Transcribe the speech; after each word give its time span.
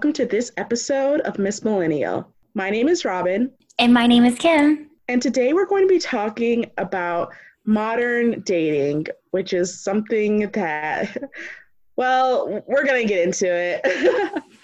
Hello, 0.00 0.10
everyone, 0.10 0.20
and 0.20 0.22
welcome 0.22 0.26
to 0.26 0.26
this 0.26 0.52
episode 0.56 1.20
of 1.22 1.38
Miss 1.40 1.64
Millennial. 1.64 2.32
My 2.54 2.70
name 2.70 2.88
is 2.88 3.04
Robin. 3.04 3.50
And 3.80 3.92
my 3.92 4.06
name 4.06 4.24
is 4.24 4.38
Kim. 4.38 4.90
And 5.08 5.20
today 5.20 5.52
we're 5.52 5.66
going 5.66 5.82
to 5.82 5.88
be 5.88 5.98
talking 5.98 6.70
about 6.78 7.34
modern 7.64 8.42
dating, 8.42 9.06
which 9.32 9.52
is 9.52 9.82
something 9.82 10.50
that, 10.50 11.16
well, 11.96 12.62
we're 12.68 12.84
going 12.84 13.02
to 13.02 13.08
get 13.08 13.26
into 13.26 13.46
it. 13.52 14.42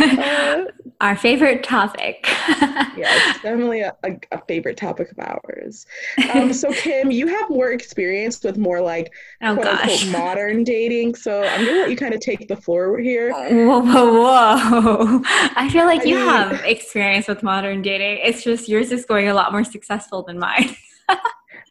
uh, 0.00 0.64
Our 1.00 1.16
favorite 1.16 1.62
topic. 1.62 2.26
yeah, 2.48 3.30
it's 3.30 3.42
definitely 3.42 3.80
a, 3.80 3.96
a, 4.04 4.18
a, 4.32 4.42
favorite 4.46 4.76
topic 4.76 5.10
of 5.10 5.18
ours. 5.18 5.86
Um, 6.34 6.52
so, 6.52 6.70
Kim, 6.74 7.10
you 7.10 7.26
have 7.26 7.48
more 7.48 7.72
experience 7.72 8.42
with 8.44 8.58
more 8.58 8.82
like 8.82 9.10
oh, 9.42 9.54
quote 9.54 9.64
gosh. 9.64 9.80
unquote 9.80 10.12
modern 10.12 10.62
dating. 10.62 11.14
So, 11.14 11.42
I'm 11.42 11.64
going 11.64 11.74
to 11.74 11.80
let 11.80 11.90
you 11.90 11.96
kind 11.96 12.12
of 12.12 12.20
take 12.20 12.48
the 12.48 12.56
floor 12.56 12.98
here. 12.98 13.32
Whoa, 13.32 13.80
whoa, 13.80 14.12
whoa. 14.12 15.22
I 15.24 15.70
feel 15.72 15.86
like 15.86 16.02
I 16.02 16.04
you 16.04 16.16
mean, 16.16 16.26
have 16.26 16.64
experience 16.64 17.28
with 17.28 17.42
modern 17.42 17.80
dating. 17.80 18.18
It's 18.22 18.44
just 18.44 18.68
yours 18.68 18.92
is 18.92 19.06
going 19.06 19.28
a 19.28 19.34
lot 19.34 19.52
more 19.52 19.64
successful 19.64 20.22
than 20.22 20.38
mine. 20.38 20.76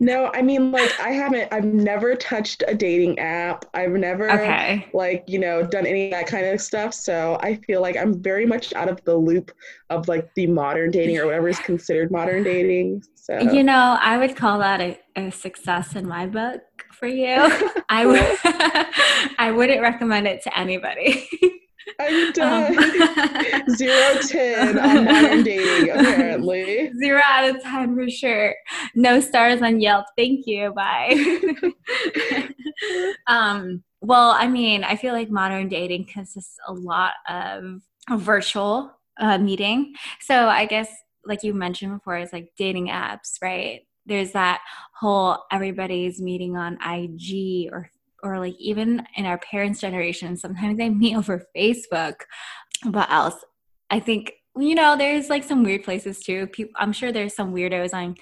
No, 0.02 0.31
I 0.34 0.41
mean 0.41 0.71
like 0.71 0.98
I 0.99 1.09
haven't 1.09 1.52
I've 1.52 1.66
never 1.66 2.16
touched 2.16 2.63
a 2.67 2.73
dating 2.73 3.20
app. 3.20 3.66
I've 3.73 3.91
never 3.91 4.31
okay. 4.31 4.88
like, 4.94 5.25
you 5.27 5.39
know, 5.39 5.62
done 5.62 5.85
any 5.85 6.05
of 6.05 6.12
that 6.12 6.25
kind 6.27 6.45
of 6.45 6.62
stuff. 6.62 6.94
So 6.94 7.38
I 7.41 7.55
feel 7.55 7.81
like 7.81 7.98
I'm 7.98 8.22
very 8.22 8.45
much 8.45 8.73
out 8.73 8.88
of 8.88 9.03
the 9.03 9.16
loop 9.16 9.52
of 9.89 10.08
like 10.08 10.33
the 10.36 10.47
modern 10.47 10.91
dating 10.91 11.17
or 11.17 11.25
whatever 11.25 11.50
is 11.50 11.59
considered 11.59 12.11
modern 12.11 12.44
dating. 12.44 13.03
So 13.16 13.39
You 13.39 13.64
know, 13.64 13.97
I 14.02 14.17
would 14.17 14.38
call 14.38 14.59
that 14.59 14.80
a, 14.80 14.97
a 15.17 15.31
success 15.31 15.95
in 15.95 16.08
my 16.08 16.28
book 16.28 16.61
for 16.94 17.08
you. 17.08 17.36
I 17.89 18.06
would 18.06 18.38
I 19.38 19.52
wouldn't 19.52 19.81
recommend 19.81 20.28
it 20.28 20.44
to 20.44 20.58
anybody. 20.58 21.28
I'm 21.99 22.31
done. 22.33 22.77
Um, 22.77 23.69
Zero 23.75 24.21
ten 24.27 24.77
on 24.77 25.05
modern 25.05 25.43
dating, 25.43 25.91
apparently. 25.91 26.91
Zero 26.99 27.21
out 27.25 27.49
of 27.49 27.61
ten 27.61 27.95
for 27.95 28.09
sure. 28.09 28.55
No 28.95 29.19
stars 29.19 29.61
on 29.61 29.79
Yelp. 29.79 30.05
Thank 30.17 30.47
you. 30.47 30.73
Bye. 30.73 31.17
um, 33.27 33.83
well, 34.01 34.31
I 34.31 34.47
mean, 34.47 34.83
I 34.83 34.95
feel 34.95 35.13
like 35.13 35.29
modern 35.29 35.67
dating 35.67 36.05
consists 36.05 36.57
a 36.67 36.73
lot 36.73 37.13
of 37.27 37.81
virtual 38.11 38.91
uh, 39.19 39.37
meeting. 39.37 39.93
So 40.21 40.47
I 40.47 40.65
guess, 40.65 40.89
like 41.25 41.43
you 41.43 41.53
mentioned 41.53 41.93
before, 41.93 42.17
it's 42.17 42.33
like 42.33 42.53
dating 42.57 42.87
apps, 42.87 43.41
right? 43.41 43.81
There's 44.05 44.31
that 44.31 44.61
whole 44.95 45.43
everybody's 45.51 46.21
meeting 46.21 46.55
on 46.55 46.77
IG 46.81 47.69
or 47.71 47.89
or 48.23 48.39
like 48.39 48.56
even 48.59 49.06
in 49.16 49.25
our 49.25 49.38
parents' 49.38 49.81
generation, 49.81 50.38
sometimes 50.38 50.78
they 50.78 50.89
meet 50.89 51.16
over 51.16 51.45
Facebook. 51.56 52.16
What 52.84 53.12
else? 53.12 53.36
I 53.89 54.00
think 54.00 54.34
you 54.58 54.75
know 54.75 54.98
there's 54.98 55.30
like 55.30 55.44
some 55.44 55.64
weird 55.64 55.84
places 55.84 56.20
too. 56.20 56.47
People, 56.47 56.73
I'm 56.75 56.94
sure 56.94 57.12
there's 57.12 57.36
some 57.36 57.53
weirdos 57.53 57.94
on 57.94 58.16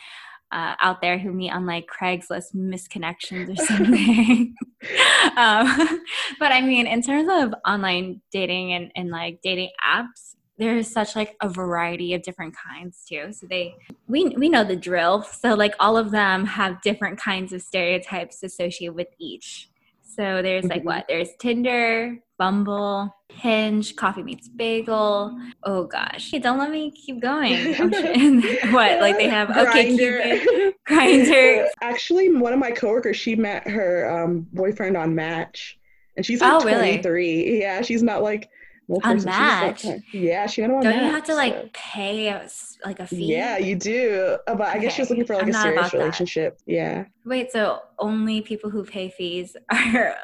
uh, 0.51 0.75
out 0.81 1.01
there 1.01 1.17
who 1.17 1.33
meet 1.33 1.51
on 1.51 1.65
like 1.65 1.87
Craigslist 1.87 2.55
misconnections 2.55 3.59
or 3.59 3.65
something. 3.65 4.55
um, 5.37 6.01
but 6.39 6.51
I 6.51 6.61
mean, 6.61 6.87
in 6.87 7.01
terms 7.01 7.29
of 7.31 7.53
online 7.65 8.21
dating 8.31 8.73
and, 8.73 8.91
and 8.95 9.09
like 9.09 9.39
dating 9.41 9.71
apps, 9.85 10.35
there's 10.57 10.91
such 10.91 11.15
like 11.15 11.35
a 11.41 11.49
variety 11.49 12.13
of 12.13 12.23
different 12.23 12.55
kinds 12.55 13.05
too. 13.07 13.31
So 13.31 13.47
they 13.47 13.75
we 14.07 14.29
we 14.37 14.49
know 14.49 14.63
the 14.63 14.75
drill. 14.75 15.23
So 15.23 15.53
like 15.53 15.75
all 15.79 15.97
of 15.97 16.11
them 16.11 16.45
have 16.45 16.81
different 16.81 17.19
kinds 17.19 17.53
of 17.53 17.61
stereotypes 17.61 18.41
associated 18.43 18.95
with 18.95 19.09
each. 19.19 19.69
So 20.15 20.41
there's 20.41 20.65
like 20.65 20.79
mm-hmm. 20.79 20.87
what? 20.87 21.05
There's 21.07 21.29
Tinder, 21.39 22.17
Bumble, 22.39 23.13
Hinge, 23.29 23.95
Coffee 23.95 24.23
Meets 24.23 24.47
Bagel. 24.47 25.37
Oh 25.63 25.85
gosh, 25.85 26.31
hey, 26.31 26.39
don't 26.39 26.57
let 26.57 26.71
me 26.71 26.91
keep 26.91 27.21
going. 27.21 27.73
what? 28.71 29.01
Like 29.01 29.17
they 29.17 29.29
have 29.29 29.49
okay, 29.49 29.95
Cupid, 29.95 30.75
Grindr. 30.87 31.67
Actually, 31.81 32.33
one 32.33 32.53
of 32.53 32.59
my 32.59 32.71
coworkers, 32.71 33.17
she 33.17 33.35
met 33.35 33.67
her 33.67 34.09
um, 34.09 34.47
boyfriend 34.53 34.95
on 34.97 35.13
Match, 35.13 35.77
and 36.15 36.25
she's 36.25 36.41
like 36.41 36.53
oh, 36.53 36.61
23. 36.61 37.11
Really? 37.11 37.59
Yeah, 37.59 37.81
she's 37.81 38.01
not 38.01 38.23
like 38.23 38.49
well, 38.87 39.01
on 39.03 39.23
Match. 39.23 39.85
Yeah, 40.13 40.47
she 40.47 40.61
Don't 40.61 40.81
match, 40.81 40.95
you 40.95 41.11
have 41.11 41.23
to 41.25 41.35
like 41.35 41.53
so. 41.53 41.69
pay 41.73 42.29
a, 42.29 42.49
like 42.85 43.01
a 43.01 43.07
fee? 43.07 43.25
Yeah, 43.25 43.57
you 43.57 43.75
do. 43.75 44.37
Uh, 44.47 44.55
but 44.55 44.67
I 44.67 44.71
okay. 44.71 44.81
guess 44.81 44.93
she 44.93 45.01
was 45.01 45.09
looking 45.09 45.25
for 45.25 45.35
like 45.35 45.43
I'm 45.43 45.49
a 45.49 45.53
serious 45.53 45.93
relationship. 45.93 46.57
That. 46.59 46.73
Yeah. 46.73 47.05
Wait, 47.27 47.51
so 47.51 47.81
only 47.99 48.41
people 48.41 48.69
who 48.69 48.85
pay 48.85 49.09
fees 49.09 49.57
are 49.69 50.15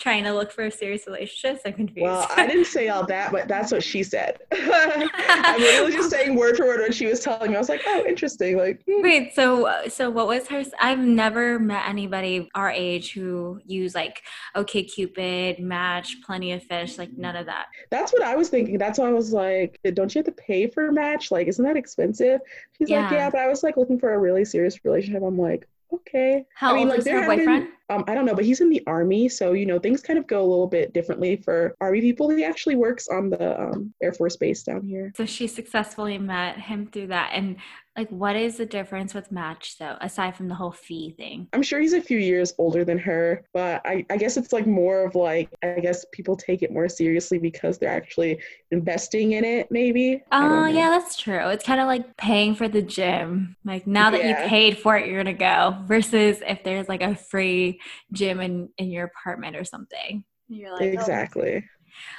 trying 0.00 0.24
to 0.24 0.32
look 0.32 0.50
for 0.50 0.64
a 0.64 0.70
serious 0.72 1.06
relationships? 1.06 1.60
I'm 1.64 1.72
confused. 1.72 2.02
Well, 2.02 2.26
I 2.36 2.48
didn't 2.48 2.64
say 2.64 2.88
all 2.88 3.06
that, 3.06 3.30
but 3.30 3.46
that's 3.46 3.70
what 3.70 3.84
she 3.84 4.02
said. 4.02 4.38
I'm 4.52 5.60
literally 5.60 5.92
just 5.92 6.10
saying 6.10 6.34
word 6.34 6.56
for 6.56 6.66
word 6.66 6.80
what 6.80 6.92
she 6.92 7.06
was 7.06 7.20
telling 7.20 7.50
me. 7.50 7.56
I 7.56 7.60
was 7.60 7.68
like, 7.68 7.82
oh, 7.86 8.04
interesting. 8.08 8.56
Like, 8.56 8.82
hmm. 8.88 9.02
wait, 9.02 9.34
so 9.36 9.72
so 9.88 10.10
what 10.10 10.26
was 10.26 10.48
her? 10.48 10.64
I've 10.80 10.98
never 10.98 11.60
met 11.60 11.88
anybody 11.88 12.48
our 12.56 12.70
age 12.70 13.12
who 13.12 13.60
use 13.64 13.94
like 13.94 14.22
OK 14.56 14.82
Cupid, 14.82 15.60
Match, 15.60 16.20
Plenty 16.22 16.52
of 16.52 16.64
Fish, 16.64 16.98
like 16.98 17.16
none 17.16 17.36
of 17.36 17.46
that. 17.46 17.66
That's 17.90 18.12
what 18.12 18.22
I 18.22 18.34
was 18.34 18.48
thinking. 18.48 18.78
That's 18.78 18.98
why 18.98 19.06
I 19.08 19.12
was 19.12 19.32
like, 19.32 19.78
don't 19.94 20.12
you 20.12 20.18
have 20.18 20.26
to 20.26 20.32
pay 20.32 20.66
for 20.66 20.90
Match? 20.90 21.30
Like, 21.30 21.46
isn't 21.46 21.64
that 21.64 21.76
expensive? 21.76 22.40
She's 22.76 22.90
yeah. 22.90 23.02
like, 23.02 23.12
yeah, 23.12 23.30
but 23.30 23.40
I 23.40 23.46
was 23.46 23.62
like 23.62 23.76
looking 23.76 24.00
for 24.00 24.12
a 24.12 24.18
really 24.18 24.44
serious 24.44 24.84
relationship. 24.84 25.22
I'm 25.22 25.38
like, 25.38 25.68
okay. 25.92 26.46
How 26.54 26.72
I 26.72 26.74
mean, 26.74 26.88
old 26.88 26.90
like, 26.90 26.98
is 27.00 27.08
her 27.08 27.26
boyfriend? 27.26 27.68
Um, 27.90 28.04
I 28.06 28.14
don't 28.14 28.24
know, 28.24 28.34
but 28.34 28.44
he's 28.44 28.60
in 28.60 28.70
the 28.70 28.82
army, 28.86 29.28
so 29.28 29.52
you 29.52 29.66
know 29.66 29.78
things 29.78 30.00
kind 30.02 30.18
of 30.18 30.26
go 30.26 30.40
a 30.40 30.48
little 30.48 30.66
bit 30.66 30.92
differently 30.92 31.36
for 31.36 31.74
army 31.80 32.00
people. 32.00 32.28
He 32.30 32.44
actually 32.44 32.76
works 32.76 33.08
on 33.08 33.30
the 33.30 33.60
um, 33.60 33.94
Air 34.02 34.12
Force 34.12 34.36
Base 34.36 34.62
down 34.62 34.82
here. 34.86 35.12
So 35.16 35.26
she 35.26 35.46
successfully 35.46 36.18
met 36.18 36.58
him 36.58 36.86
through 36.86 37.08
that, 37.08 37.30
and 37.32 37.56
like, 37.98 38.10
what 38.10 38.36
is 38.36 38.58
the 38.58 38.64
difference 38.64 39.12
with 39.12 39.32
Match 39.32 39.76
though, 39.76 39.96
aside 40.00 40.36
from 40.36 40.46
the 40.46 40.54
whole 40.54 40.70
fee 40.70 41.14
thing? 41.16 41.48
I'm 41.52 41.64
sure 41.64 41.80
he's 41.80 41.94
a 41.94 42.00
few 42.00 42.18
years 42.18 42.54
older 42.56 42.84
than 42.84 42.96
her, 42.98 43.42
but 43.52 43.82
I, 43.84 44.06
I 44.08 44.16
guess 44.16 44.36
it's 44.36 44.52
like 44.52 44.68
more 44.68 45.04
of 45.04 45.16
like, 45.16 45.50
I 45.64 45.80
guess 45.80 46.06
people 46.12 46.36
take 46.36 46.62
it 46.62 46.72
more 46.72 46.88
seriously 46.88 47.38
because 47.38 47.76
they're 47.76 47.90
actually 47.90 48.38
investing 48.70 49.32
in 49.32 49.44
it, 49.44 49.66
maybe. 49.72 50.22
Oh, 50.30 50.62
uh, 50.62 50.66
yeah, 50.68 50.90
that's 50.90 51.16
true. 51.16 51.48
It's 51.48 51.64
kind 51.64 51.80
of 51.80 51.88
like 51.88 52.16
paying 52.16 52.54
for 52.54 52.68
the 52.68 52.82
gym. 52.82 53.56
Like, 53.64 53.84
now 53.88 54.10
that 54.10 54.22
yeah. 54.22 54.44
you 54.44 54.48
paid 54.48 54.78
for 54.78 54.96
it, 54.96 55.08
you're 55.08 55.24
going 55.24 55.36
to 55.36 55.40
go, 55.40 55.78
versus 55.84 56.40
if 56.46 56.62
there's 56.62 56.88
like 56.88 57.02
a 57.02 57.16
free 57.16 57.77
gym 58.12 58.40
in, 58.40 58.68
in 58.78 58.90
your 58.90 59.04
apartment 59.04 59.56
or 59.56 59.64
something. 59.64 60.24
You're 60.48 60.72
like, 60.72 60.82
oh. 60.82 60.84
exactly. 60.84 61.64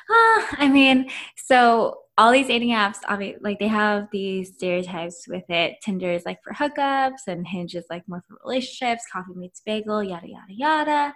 Oh. 0.09 0.47
I 0.53 0.67
mean, 0.67 1.09
so 1.35 1.99
all 2.17 2.31
these 2.33 2.47
dating 2.47 2.71
apps, 2.71 2.97
like 3.41 3.59
they 3.59 3.67
have 3.67 4.09
these 4.11 4.53
stereotypes 4.53 5.25
with 5.27 5.49
it. 5.49 5.77
Tinder 5.81 6.11
is 6.11 6.25
like 6.25 6.39
for 6.43 6.53
hookups, 6.53 7.27
and 7.27 7.47
Hinge 7.47 7.75
is 7.75 7.85
like 7.89 8.03
more 8.07 8.21
for 8.27 8.37
relationships. 8.43 9.05
Coffee 9.11 9.35
meets 9.35 9.61
bagel, 9.65 10.03
yada 10.03 10.27
yada 10.27 10.53
yada. 10.53 11.13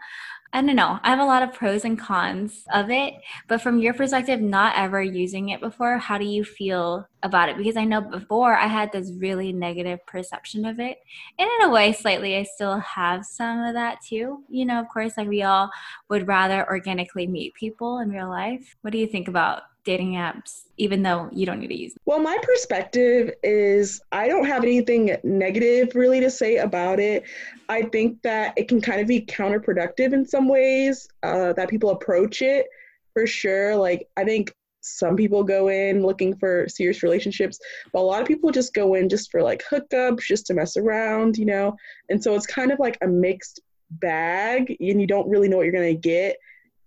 I 0.56 0.62
don't 0.62 0.76
know. 0.76 1.00
I 1.02 1.10
have 1.10 1.20
a 1.20 1.26
lot 1.26 1.42
of 1.42 1.52
pros 1.52 1.84
and 1.84 1.98
cons 1.98 2.64
of 2.72 2.92
it, 2.92 3.16
but 3.48 3.60
from 3.60 3.80
your 3.80 3.96
perspective, 3.96 4.40
not 4.40 4.76
ever 4.78 5.02
using 5.02 5.50
it 5.50 5.60
before, 5.60 5.98
how 5.98 6.20
do 6.20 6.26
you 6.26 6.44
feel 6.44 7.08
about 7.24 7.50
it? 7.50 7.58
Because 7.58 7.76
I 7.76 7.86
know 7.86 8.02
before 8.02 8.56
I 8.56 8.68
had 8.68 8.92
this 8.92 9.12
really 9.18 9.52
negative 9.52 10.06
perception 10.06 10.66
of 10.66 10.80
it, 10.80 11.00
and 11.40 11.50
in 11.60 11.68
a 11.68 11.72
way, 11.72 11.92
slightly, 11.92 12.38
I 12.38 12.44
still 12.44 12.78
have 12.82 13.26
some 13.26 13.64
of 13.64 13.74
that 13.74 13.98
too. 14.08 14.44
You 14.48 14.66
know, 14.66 14.80
of 14.80 14.90
course, 14.90 15.18
like 15.18 15.28
we 15.28 15.42
all 15.42 15.72
would 16.10 16.28
rather 16.28 16.70
organically 16.70 17.26
meet 17.26 17.56
people 17.56 17.98
in 17.98 18.10
real 18.10 18.30
life. 18.30 18.76
What 18.82 18.94
do 18.94 19.00
you 19.00 19.08
think 19.08 19.28
about 19.28 19.64
dating 19.86 20.14
apps, 20.14 20.62
even 20.78 21.04
though 21.04 21.30
you 21.32 21.46
don't 21.46 21.60
need 21.60 21.68
to 21.68 21.78
use 21.78 21.94
them? 21.94 22.02
Well, 22.06 22.20
my 22.20 22.38
perspective 22.42 23.34
is 23.44 24.02
I 24.12 24.28
don't 24.28 24.46
have 24.46 24.64
anything 24.64 25.16
negative 25.24 25.96
really 25.96 26.20
to 26.22 26.32
say 26.32 26.58
about 26.58 27.00
it. 27.00 27.24
I 27.70 27.84
think 27.84 28.22
that 28.22 28.54
it 28.58 28.68
can 28.68 28.82
kind 28.82 29.02
of 29.02 29.08
be 29.08 29.22
counterproductive 29.22 30.14
in 30.14 30.26
some 30.26 30.48
ways, 30.48 31.08
uh, 31.24 31.54
that 31.54 31.70
people 31.70 31.90
approach 31.90 32.42
it 32.42 32.68
for 33.14 33.28
sure. 33.28 33.76
Like, 33.76 34.08
I 34.18 34.24
think 34.24 34.54
some 34.82 35.16
people 35.16 35.44
go 35.44 35.70
in 35.70 36.02
looking 36.02 36.36
for 36.36 36.68
serious 36.68 37.04
relationships, 37.04 37.60
but 37.92 38.00
a 38.00 38.02
lot 38.02 38.22
of 38.22 38.28
people 38.28 38.52
just 38.52 38.74
go 38.74 38.96
in 38.96 39.08
just 39.08 39.32
for 39.32 39.42
like 39.42 39.64
hookups, 39.70 40.22
just 40.22 40.46
to 40.48 40.54
mess 40.54 40.76
around, 40.76 41.38
you 41.38 41.46
know? 41.46 41.76
And 42.10 42.22
so 42.22 42.36
it's 42.36 42.46
kind 42.48 42.72
of 42.72 42.80
like 42.80 42.98
a 43.02 43.08
mixed 43.08 43.62
bag, 43.92 44.76
and 44.80 45.00
you 45.00 45.08
don't 45.08 45.30
really 45.30 45.48
know 45.48 45.58
what 45.58 45.64
you're 45.64 45.72
going 45.72 45.96
to 45.96 46.02
get 46.02 46.38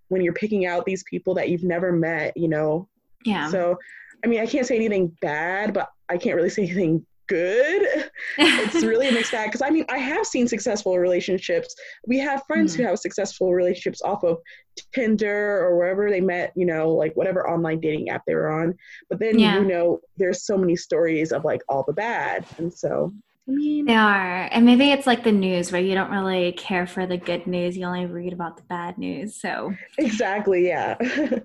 when 0.09 0.21
you're 0.21 0.33
picking 0.33 0.65
out 0.65 0.85
these 0.85 1.03
people 1.03 1.33
that 1.35 1.49
you've 1.49 1.63
never 1.63 1.91
met, 1.91 2.35
you 2.35 2.47
know? 2.47 2.87
Yeah. 3.25 3.49
So, 3.49 3.77
I 4.23 4.27
mean, 4.27 4.39
I 4.39 4.45
can't 4.45 4.65
say 4.65 4.75
anything 4.75 5.15
bad, 5.21 5.73
but 5.73 5.89
I 6.09 6.17
can't 6.17 6.35
really 6.35 6.49
say 6.49 6.63
anything 6.63 7.05
good. 7.27 8.09
it's 8.37 8.83
really 8.83 9.09
a 9.09 9.11
mixed 9.11 9.31
bag 9.31 9.47
because 9.47 9.61
I 9.61 9.69
mean, 9.69 9.85
I 9.89 9.97
have 9.97 10.25
seen 10.25 10.47
successful 10.47 10.97
relationships. 10.97 11.75
We 12.07 12.17
have 12.19 12.43
friends 12.47 12.73
mm-hmm. 12.73 12.83
who 12.83 12.89
have 12.89 12.99
successful 12.99 13.53
relationships 13.53 14.01
off 14.01 14.23
of 14.23 14.37
Tinder 14.93 15.59
or 15.61 15.77
wherever 15.77 16.09
they 16.09 16.21
met, 16.21 16.53
you 16.55 16.65
know, 16.65 16.89
like 16.89 17.13
whatever 17.15 17.49
online 17.49 17.79
dating 17.79 18.09
app 18.09 18.23
they 18.25 18.35
were 18.35 18.49
on. 18.49 18.73
But 19.09 19.19
then, 19.19 19.37
yeah. 19.37 19.59
you 19.59 19.65
know, 19.65 19.99
there's 20.17 20.45
so 20.45 20.57
many 20.57 20.75
stories 20.75 21.31
of 21.31 21.43
like 21.45 21.61
all 21.69 21.83
the 21.85 21.93
bad. 21.93 22.45
And 22.57 22.73
so 22.73 23.13
I 23.47 23.51
mean, 23.51 23.85
they 23.85 23.95
are. 23.95 24.49
And 24.51 24.65
maybe 24.65 24.91
it's 24.91 25.07
like 25.07 25.23
the 25.23 25.31
news 25.31 25.71
where 25.71 25.81
you 25.81 25.95
don't 25.95 26.11
really 26.11 26.51
care 26.51 26.85
for 26.85 27.05
the 27.05 27.17
good 27.17 27.47
news. 27.47 27.77
You 27.77 27.85
only 27.85 28.05
read 28.05 28.33
about 28.33 28.57
the 28.57 28.63
bad 28.63 28.97
news. 28.97 29.39
So, 29.39 29.73
exactly. 29.97 30.67
Yeah. 30.67 30.97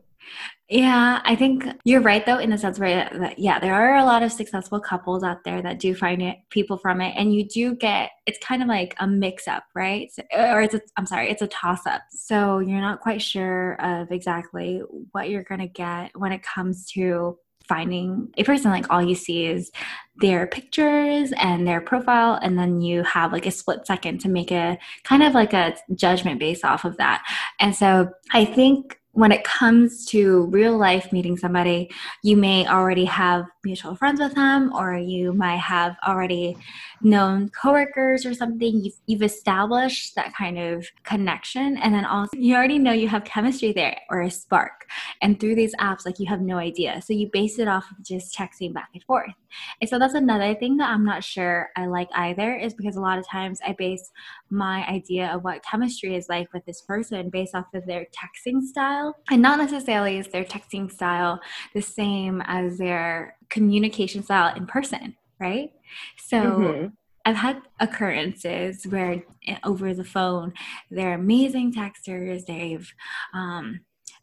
Yeah, 0.69 1.21
I 1.27 1.37
think 1.37 1.67
you're 1.85 2.01
right 2.01 2.25
though 2.25 2.39
in 2.39 2.49
the 2.49 2.57
sense 2.57 2.79
where 2.79 3.11
uh, 3.13 3.19
that, 3.19 3.39
yeah, 3.39 3.59
there 3.59 3.75
are 3.75 3.97
a 3.99 4.07
lot 4.07 4.23
of 4.23 4.33
successful 4.33 4.81
couples 4.81 5.23
out 5.23 5.45
there 5.45 5.61
that 5.61 5.79
do 5.79 5.95
find 5.95 6.23
it 6.23 6.39
people 6.49 6.79
from 6.79 7.03
it, 7.03 7.13
and 7.15 7.35
you 7.35 7.47
do 7.47 7.75
get 7.75 8.11
it's 8.25 8.39
kind 8.39 8.63
of 8.63 8.69
like 8.69 8.95
a 8.99 9.07
mix 9.07 9.47
up, 9.47 9.65
right? 9.75 10.11
So, 10.11 10.23
or 10.33 10.63
it's 10.63 10.73
a, 10.75 10.81
I'm 10.97 11.05
sorry, 11.05 11.31
it's 11.31 11.43
a 11.43 11.47
toss 11.49 11.85
up. 11.87 12.01
So 12.11 12.61
you're 12.61 12.81
not 12.81 13.01
quite 13.01 13.21
sure 13.21 13.75
of 13.83 14.11
exactly 14.11 14.81
what 15.11 15.29
you're 15.29 15.43
gonna 15.43 15.69
get 15.69 16.13
when 16.17 16.33
it 16.33 16.43
comes 16.43 16.87
to 16.93 17.37
finding 17.69 18.33
a 18.37 18.45
person 18.45 18.71
like 18.71 18.87
all 18.91 19.03
you 19.03 19.15
see 19.15 19.47
is 19.47 19.71
their 20.17 20.47
pictures 20.47 21.33
and 21.39 21.67
their 21.67 21.81
profile 21.81 22.39
and 22.43 22.59
then 22.59 22.81
you 22.81 23.03
have 23.03 23.33
like 23.33 23.47
a 23.47 23.51
split 23.51 23.87
second 23.87 24.21
to 24.21 24.29
make 24.29 24.51
a 24.51 24.79
kind 25.05 25.23
of 25.23 25.35
like 25.35 25.53
a 25.53 25.75
judgment 25.95 26.39
based 26.39 26.65
off 26.65 26.85
of 26.85 26.97
that. 26.99 27.23
And 27.61 27.75
so 27.75 28.11
i 28.33 28.45
think 28.45 28.99
when 29.13 29.33
it 29.33 29.45
comes 29.45 30.07
to 30.07 30.47
real 30.47 30.77
life 30.79 31.13
meeting 31.13 31.37
somebody, 31.37 31.91
you 32.23 32.37
may 32.37 32.67
already 32.67 33.05
have 33.05 33.45
mutual 33.65 33.95
friends 33.95 34.21
with 34.21 34.35
them, 34.35 34.73
or 34.75 34.97
you 34.97 35.33
might 35.33 35.59
have 35.59 35.97
already 36.07 36.57
known 37.01 37.49
coworkers 37.51 38.27
or 38.27 38.35
something. 38.35 38.85
You've, 38.85 38.95
you've 39.07 39.23
established 39.23 40.15
that 40.17 40.35
kind 40.35 40.59
of 40.59 40.87
connection, 41.05 41.79
and 41.79 41.95
then 41.95 42.05
also 42.05 42.31
you 42.37 42.55
already 42.55 42.79
know 42.79 42.93
you 42.93 43.09
have 43.09 43.25
chemistry 43.25 43.73
there 43.73 43.99
or 44.11 44.21
a 44.21 44.31
spark. 44.31 44.87
And 45.23 45.41
through 45.41 45.55
these 45.55 45.75
apps, 45.77 46.05
like 46.05 46.19
you 46.19 46.27
have 46.27 46.43
no 46.43 46.59
idea. 46.59 47.01
So 47.03 47.13
you 47.13 47.31
base 47.33 47.59
it 47.59 47.69
off 47.69 47.91
of 47.91 48.05
just 48.05 48.37
texting 48.37 48.75
back 48.75 48.91
and 48.93 49.03
forth. 49.05 49.33
And 49.81 49.89
so 49.89 49.99
that's 49.99 50.15
another 50.15 50.55
thing 50.55 50.77
that 50.79 50.91
I'm 50.91 51.05
not 51.05 51.25
sure 51.25 51.71
I 51.77 51.87
like 51.87 52.09
either, 52.15 52.55
is 52.55 52.75
because 52.75 52.97
a 52.97 53.01
lot 53.01 53.19
of 53.19 53.27
times 53.27 53.61
I 53.67 53.73
base 53.73 54.11
my 54.51 54.87
idea 54.87 55.29
of 55.29 55.45
what 55.45 55.65
chemistry 55.65 56.15
is 56.15 56.29
like 56.29 56.53
with 56.53 56.65
this 56.67 56.83
person 56.83 57.31
based 57.31 57.55
off 57.55 57.73
of 57.75 57.87
their 57.87 58.07
texting 58.07 58.63
style 58.63 58.83
style. 58.83 59.17
And 59.31 59.43
not 59.43 59.59
necessarily 59.59 60.19
is 60.19 60.29
their 60.29 60.45
texting 60.45 60.91
style 60.91 61.41
the 61.75 61.83
same 61.83 62.43
as 62.47 62.79
their 62.79 63.37
communication 63.53 64.23
style 64.23 64.57
in 64.57 64.67
person, 64.67 65.15
right? 65.39 65.71
So 66.17 66.37
mm-hmm. 66.37 66.87
I've 67.25 67.37
had 67.37 67.61
occurrences 67.79 68.85
where 68.85 69.23
eh, 69.47 69.59
over 69.63 69.95
the 69.95 70.05
phone, 70.05 70.55
they're 70.91 71.15
amazing 71.15 71.75
texters. 71.75 72.47
They've, 72.47 72.91
um, 73.35 73.81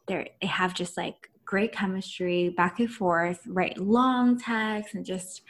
they're, 0.08 0.28
they 0.42 0.48
have 0.48 0.74
just 0.74 0.98
like 0.98 1.30
great 1.46 1.72
chemistry 1.72 2.50
back 2.50 2.80
and 2.80 2.92
forth, 2.92 3.42
write 3.48 3.78
long 3.78 4.40
texts, 4.40 4.96
and 4.96 5.06
just 5.06 5.44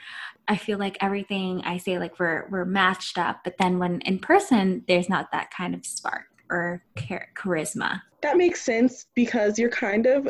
I 0.48 0.58
feel 0.58 0.78
like 0.78 0.98
everything 1.02 1.62
I 1.64 1.78
say 1.78 2.00
like 2.00 2.20
we're 2.20 2.48
we're 2.50 2.66
matched 2.66 3.18
up. 3.18 3.42
But 3.44 3.58
then 3.58 3.80
when 3.80 4.02
in 4.02 4.20
person, 4.20 4.84
there's 4.88 5.10
not 5.10 5.32
that 5.32 5.52
kind 5.52 5.74
of 5.74 5.86
spark 5.86 6.26
or 6.50 6.84
char- 6.98 7.30
charisma. 7.38 8.02
That 8.22 8.38
makes 8.38 8.62
sense 8.62 9.06
because 9.16 9.58
you're 9.58 9.70
kind 9.70 10.06
of 10.06 10.30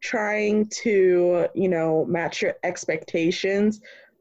trying 0.00 0.68
to, 0.82 1.46
you 1.54 1.68
know, 1.68 2.04
match 2.06 2.42
your 2.42 2.54
expectations 2.62 3.80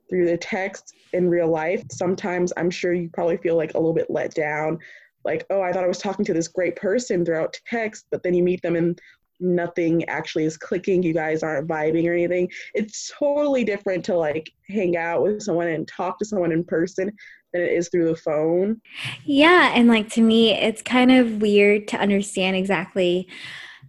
through 0.10 0.26
the 0.26 0.38
text 0.38 0.94
in 1.14 1.30
real 1.30 1.50
life. 1.50 1.84
Sometimes 1.92 2.52
I'm 2.58 2.70
sure 2.70 2.94
you 2.94 3.10
probably 3.10 3.38
feel 3.38 3.56
like 3.56 3.74
a 3.74 3.78
little 3.78 3.94
bit 3.94 4.10
let 4.10 4.34
down. 4.34 4.80
Like, 5.24 5.46
oh, 5.50 5.62
I 5.62 5.72
thought 5.72 5.84
I 5.84 5.88
was 5.88 6.00
talking 6.00 6.26
to 6.26 6.34
this 6.34 6.48
great 6.48 6.76
person 6.76 7.24
throughout 7.24 7.60
text, 7.70 8.06
but 8.10 8.24
then 8.24 8.34
you 8.34 8.44
meet 8.44 8.62
them 8.62 8.76
and 8.76 9.00
nothing 9.40 10.04
actually 10.06 10.46
is 10.46 10.58
clicking. 10.58 11.04
You 11.04 11.14
guys 11.14 11.44
aren't 11.44 11.68
vibing 11.68 12.08
or 12.08 12.14
anything. 12.14 12.50
It's 12.74 13.12
totally 13.18 13.64
different 13.64 14.04
to 14.06 14.18
like 14.18 14.52
hang 14.68 14.98
out 14.98 15.24
with 15.24 15.42
someone 15.42 15.68
and 15.68 15.88
talk 15.88 16.20
to 16.20 16.26
someone 16.26 16.52
in 16.52 16.64
person 16.64 17.12
than 17.54 17.62
it 17.62 17.72
is 17.72 17.90
through 17.90 18.10
the 18.10 18.16
phone. 18.16 18.82
Yeah, 19.26 19.72
and 19.74 19.88
like 19.88 20.10
to 20.10 20.22
me, 20.22 20.54
it's 20.54 20.82
kind 20.82 21.12
of 21.12 21.42
weird 21.42 21.88
to 21.90 21.98
understand 21.98 22.56
exactly, 22.56 23.28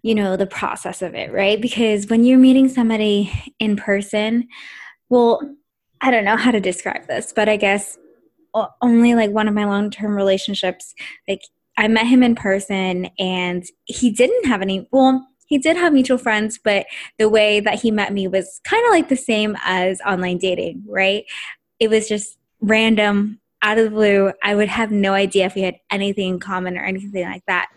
you 0.03 0.15
know, 0.15 0.37
the 0.37 0.47
process 0.47 1.03
of 1.03 1.15
it, 1.15 1.33
right? 1.33 1.61
Because 1.61 2.07
when 2.07 2.25
you're 2.25 2.39
meeting 2.39 2.69
somebody 2.69 3.33
in 3.59 3.77
person, 3.77 4.49
well, 5.09 5.41
I 6.01 6.11
don't 6.11 6.25
know 6.25 6.37
how 6.37 6.51
to 6.51 6.61
describe 6.61 7.07
this, 7.07 7.33
but 7.33 7.49
I 7.49 7.57
guess 7.57 7.99
only 8.83 9.15
like 9.15 9.31
one 9.31 9.49
of 9.49 9.55
my 9.55 9.65
long-term 9.65 10.15
relationships, 10.15 10.95
like 11.29 11.43
I 11.77 11.89
met 11.89 12.07
him 12.07 12.23
in 12.23 12.35
person 12.35 13.11
and 13.19 13.65
he 13.85 14.11
didn't 14.11 14.47
have 14.47 14.63
any 14.63 14.89
well, 14.91 15.27
he 15.47 15.59
did 15.59 15.77
have 15.77 15.93
mutual 15.93 16.19
friends, 16.19 16.59
but 16.63 16.87
the 17.19 17.29
way 17.29 17.61
that 17.61 17.81
he 17.81 17.91
met 17.91 18.13
me 18.13 18.29
was 18.29 18.61
kind 18.65 18.85
of 18.87 18.91
like 18.93 19.09
the 19.09 19.17
same 19.17 19.57
as 19.65 20.01
online 20.07 20.39
dating, 20.39 20.85
right? 20.89 21.25
It 21.81 21.91
was 21.91 22.09
just 22.09 22.39
random 22.61 23.41
out 23.63 23.79
of 23.79 23.85
the 23.85 23.91
blue, 23.91 24.33
I 24.43 24.55
would 24.55 24.69
have 24.69 24.91
no 24.91 25.13
idea 25.13 25.47
if 25.47 25.55
we 25.55 25.63
had 25.63 25.77
anything 25.91 26.29
in 26.31 26.41
common 26.41 26.79
or 26.79 26.85
anything 26.85 27.25
like 27.25 27.45
that. 27.47 27.69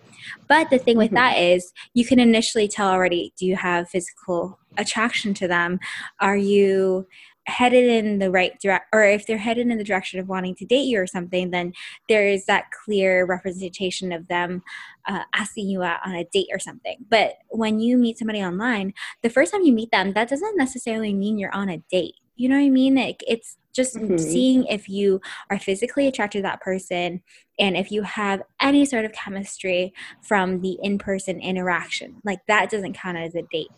But 0.47 0.69
the 0.69 0.79
thing 0.79 0.97
with 0.97 1.07
mm-hmm. 1.07 1.15
that 1.15 1.37
is, 1.37 1.71
you 1.93 2.05
can 2.05 2.19
initially 2.19 2.67
tell 2.67 2.89
already 2.89 3.33
do 3.37 3.45
you 3.45 3.55
have 3.55 3.89
physical 3.89 4.59
attraction 4.77 5.33
to 5.35 5.47
them? 5.47 5.79
Are 6.19 6.37
you 6.37 7.07
headed 7.45 7.89
in 7.89 8.19
the 8.19 8.31
right 8.31 8.59
direction? 8.61 8.87
Or 8.93 9.03
if 9.03 9.25
they're 9.25 9.37
headed 9.37 9.67
in 9.67 9.77
the 9.77 9.83
direction 9.83 10.19
of 10.19 10.29
wanting 10.29 10.55
to 10.55 10.65
date 10.65 10.83
you 10.83 10.99
or 10.99 11.07
something, 11.07 11.51
then 11.51 11.73
there 12.07 12.27
is 12.27 12.45
that 12.45 12.65
clear 12.85 13.25
representation 13.25 14.11
of 14.11 14.27
them 14.27 14.63
uh, 15.07 15.23
asking 15.35 15.67
you 15.67 15.83
out 15.83 15.99
on 16.05 16.15
a 16.15 16.25
date 16.25 16.47
or 16.51 16.59
something. 16.59 16.97
But 17.09 17.33
when 17.49 17.79
you 17.79 17.97
meet 17.97 18.17
somebody 18.17 18.41
online, 18.41 18.93
the 19.21 19.29
first 19.29 19.51
time 19.51 19.63
you 19.63 19.73
meet 19.73 19.91
them, 19.91 20.13
that 20.13 20.29
doesn't 20.29 20.57
necessarily 20.57 21.13
mean 21.13 21.37
you're 21.37 21.53
on 21.53 21.69
a 21.69 21.83
date. 21.91 22.15
You 22.35 22.50
know 22.50 22.56
what 22.56 22.65
I 22.65 22.69
mean? 22.69 22.95
Like 22.95 23.24
it's 23.27 23.57
just 23.74 23.95
mm-hmm. 23.95 24.18
seeing 24.18 24.65
if 24.65 24.88
you 24.88 25.19
are 25.50 25.59
physically 25.59 26.07
attracted 26.07 26.39
to 26.39 26.44
that 26.44 26.62
person 26.62 27.21
and 27.59 27.75
if 27.75 27.91
you 27.91 28.03
have 28.03 28.41
any 28.62 28.85
sort 28.85 29.06
of 29.06 29.12
chemistry 29.12 29.94
from 30.21 30.62
the 30.62 30.77
in-person 30.81 31.41
interaction 31.41 32.15
like 32.24 32.39
that 32.47 32.69
doesn't 32.69 32.94
count 32.94 33.18
as 33.18 33.35
a 33.35 33.41
date 33.51 33.69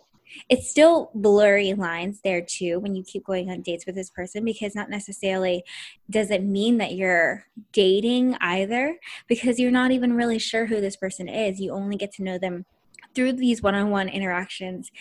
it's 0.50 0.70
still 0.70 1.12
blurry 1.14 1.74
lines 1.74 2.20
there 2.24 2.42
too 2.42 2.80
when 2.80 2.96
you 2.96 3.04
keep 3.04 3.24
going 3.26 3.50
on 3.50 3.62
dates 3.62 3.86
with 3.86 3.96
this 3.96 4.10
person 4.10 4.44
because 4.44 4.76
not 4.76 4.90
necessarily 4.90 5.64
does 6.10 6.30
it 6.30 6.44
mean 6.44 6.78
that 6.78 6.94
you're 6.94 7.46
dating 7.72 8.36
either 8.42 8.98
because 9.28 9.60
you're 9.60 9.72
not 9.72 9.92
even 9.92 10.14
really 10.14 10.40
sure 10.40 10.66
who 10.66 10.82
this 10.82 10.96
person 10.96 11.30
is 11.30 11.60
you 11.60 11.72
only 11.72 11.96
get 11.96 12.12
to 12.12 12.24
know 12.24 12.38
them 12.38 12.66
through 13.14 13.32
these 13.32 13.62
one-on-one 13.62 14.10
interactions 14.10 14.92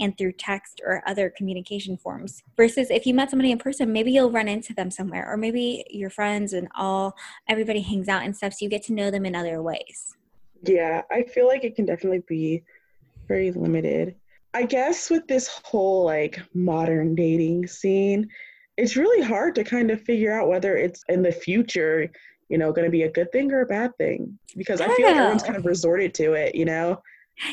and 0.00 0.16
through 0.16 0.32
text 0.32 0.80
or 0.84 1.02
other 1.06 1.30
communication 1.30 1.96
forms. 1.96 2.42
Versus 2.56 2.90
if 2.90 3.06
you 3.06 3.14
met 3.14 3.30
somebody 3.30 3.50
in 3.50 3.58
person, 3.58 3.92
maybe 3.92 4.12
you'll 4.12 4.30
run 4.30 4.48
into 4.48 4.74
them 4.74 4.90
somewhere, 4.90 5.30
or 5.30 5.36
maybe 5.36 5.84
your 5.90 6.10
friends 6.10 6.52
and 6.52 6.68
all 6.74 7.16
everybody 7.48 7.80
hangs 7.80 8.08
out 8.08 8.24
and 8.24 8.36
stuff, 8.36 8.52
so 8.54 8.64
you 8.64 8.68
get 8.68 8.82
to 8.84 8.92
know 8.92 9.10
them 9.10 9.26
in 9.26 9.34
other 9.34 9.62
ways. 9.62 10.16
Yeah, 10.62 11.02
I 11.10 11.22
feel 11.22 11.46
like 11.46 11.64
it 11.64 11.76
can 11.76 11.84
definitely 11.84 12.22
be 12.26 12.62
very 13.28 13.52
limited. 13.52 14.14
I 14.54 14.62
guess 14.64 15.10
with 15.10 15.26
this 15.26 15.48
whole 15.64 16.04
like 16.04 16.40
modern 16.54 17.14
dating 17.14 17.66
scene, 17.66 18.28
it's 18.76 18.96
really 18.96 19.22
hard 19.22 19.54
to 19.56 19.64
kind 19.64 19.90
of 19.90 20.00
figure 20.00 20.32
out 20.32 20.48
whether 20.48 20.76
it's 20.76 21.02
in 21.08 21.22
the 21.22 21.32
future, 21.32 22.08
you 22.48 22.58
know, 22.58 22.72
going 22.72 22.84
to 22.84 22.90
be 22.90 23.02
a 23.02 23.10
good 23.10 23.30
thing 23.32 23.52
or 23.52 23.62
a 23.62 23.66
bad 23.66 23.96
thing 23.98 24.38
because 24.56 24.80
I, 24.80 24.86
I 24.86 24.94
feel 24.94 25.06
like 25.06 25.16
everyone's 25.16 25.42
kind 25.42 25.56
of 25.56 25.66
resorted 25.66 26.14
to 26.14 26.34
it, 26.34 26.54
you 26.54 26.64
know. 26.64 27.00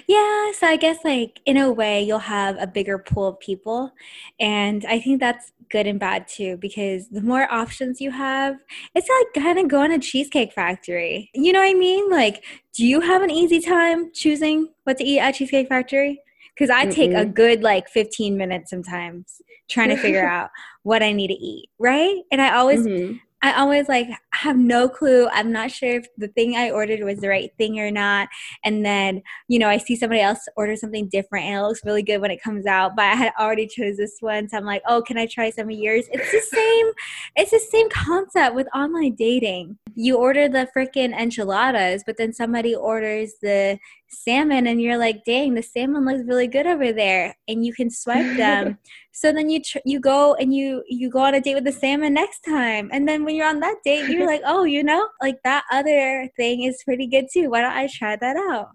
Yeah, 0.07 0.51
so 0.51 0.67
I 0.67 0.77
guess 0.79 0.97
like 1.03 1.41
in 1.45 1.57
a 1.57 1.71
way 1.71 2.03
you'll 2.03 2.19
have 2.19 2.57
a 2.59 2.67
bigger 2.67 2.99
pool 2.99 3.29
of 3.29 3.39
people 3.39 3.91
and 4.39 4.85
I 4.85 4.99
think 4.99 5.19
that's 5.19 5.51
good 5.69 5.87
and 5.87 5.99
bad 5.99 6.27
too 6.27 6.57
because 6.57 7.09
the 7.09 7.21
more 7.21 7.51
options 7.51 7.99
you 7.99 8.11
have, 8.11 8.57
it's 8.93 9.09
like 9.09 9.43
kind 9.43 9.57
of 9.57 9.67
going 9.67 9.91
to 9.91 9.99
cheesecake 9.99 10.53
factory. 10.53 11.29
You 11.33 11.51
know 11.51 11.59
what 11.59 11.69
I 11.69 11.73
mean? 11.73 12.09
Like 12.09 12.43
do 12.73 12.85
you 12.85 13.01
have 13.01 13.21
an 13.21 13.31
easy 13.31 13.59
time 13.59 14.11
choosing 14.13 14.69
what 14.83 14.97
to 14.97 15.03
eat 15.03 15.19
at 15.19 15.35
cheesecake 15.35 15.69
factory? 15.69 16.21
Cuz 16.57 16.69
I 16.69 16.85
Mm-mm. 16.85 16.93
take 16.93 17.13
a 17.13 17.25
good 17.25 17.63
like 17.63 17.89
15 17.89 18.37
minutes 18.37 18.69
sometimes 18.69 19.41
trying 19.69 19.89
to 19.89 19.97
figure 19.97 20.27
out 20.37 20.51
what 20.83 21.01
I 21.01 21.11
need 21.11 21.27
to 21.29 21.33
eat, 21.33 21.69
right? 21.79 22.17
And 22.31 22.41
I 22.41 22.55
always 22.55 22.85
mm-hmm. 22.85 23.17
I 23.43 23.53
always 23.53 23.89
like 23.89 24.07
have 24.33 24.57
no 24.57 24.87
clue. 24.87 25.27
I'm 25.31 25.51
not 25.51 25.71
sure 25.71 25.97
if 25.97 26.07
the 26.17 26.27
thing 26.27 26.55
I 26.55 26.69
ordered 26.69 27.03
was 27.03 27.19
the 27.19 27.29
right 27.29 27.51
thing 27.57 27.79
or 27.79 27.89
not. 27.89 28.29
And 28.63 28.85
then, 28.85 29.23
you 29.47 29.57
know, 29.57 29.67
I 29.67 29.77
see 29.77 29.95
somebody 29.95 30.21
else 30.21 30.47
order 30.55 30.75
something 30.75 31.09
different 31.09 31.45
and 31.45 31.57
it 31.57 31.61
looks 31.61 31.83
really 31.83 32.03
good 32.03 32.19
when 32.19 32.31
it 32.31 32.41
comes 32.41 32.65
out, 32.67 32.95
but 32.95 33.05
I 33.05 33.15
had 33.15 33.33
already 33.39 33.67
chose 33.67 33.97
this 33.97 34.17
one. 34.19 34.47
So 34.47 34.57
I'm 34.57 34.65
like, 34.65 34.83
oh, 34.87 35.01
can 35.01 35.17
I 35.17 35.25
try 35.25 35.49
some 35.49 35.69
of 35.69 35.75
yours? 35.75 36.05
It's 36.11 36.31
the 36.31 36.55
same, 36.55 36.91
it's 37.35 37.51
the 37.51 37.59
same 37.59 37.89
concept 37.89 38.55
with 38.55 38.67
online 38.75 39.15
dating. 39.15 39.77
You 39.95 40.17
order 40.17 40.47
the 40.47 40.67
freaking 40.75 41.17
enchiladas, 41.17 42.03
but 42.05 42.17
then 42.17 42.33
somebody 42.33 42.75
orders 42.75 43.33
the 43.41 43.79
salmon 44.11 44.67
and 44.67 44.81
you're 44.81 44.97
like, 44.97 45.23
dang, 45.25 45.53
the 45.53 45.61
salmon 45.61 46.05
looks 46.05 46.23
really 46.25 46.47
good 46.47 46.67
over 46.67 46.93
there. 46.93 47.35
And 47.47 47.65
you 47.65 47.73
can 47.73 47.89
swipe 47.89 48.37
them. 48.37 48.77
so 49.11 49.31
then 49.31 49.49
you 49.49 49.61
tr- 49.61 49.79
you 49.85 49.99
go 49.99 50.35
and 50.35 50.53
you 50.53 50.83
you 50.87 51.09
go 51.09 51.19
on 51.19 51.33
a 51.33 51.41
date 51.41 51.55
with 51.55 51.63
the 51.63 51.71
salmon 51.71 52.13
next 52.13 52.41
time. 52.41 52.89
And 52.91 53.07
then 53.07 53.25
when 53.25 53.35
you're 53.35 53.47
on 53.47 53.59
that 53.61 53.77
date, 53.83 54.09
you're 54.09 54.27
like, 54.27 54.41
oh, 54.45 54.63
you 54.63 54.83
know, 54.83 55.07
like 55.21 55.37
that 55.43 55.63
other 55.71 56.29
thing 56.37 56.63
is 56.63 56.83
pretty 56.83 57.07
good 57.07 57.25
too. 57.31 57.49
Why 57.49 57.61
don't 57.61 57.73
I 57.73 57.87
try 57.91 58.15
that 58.15 58.37
out? 58.37 58.69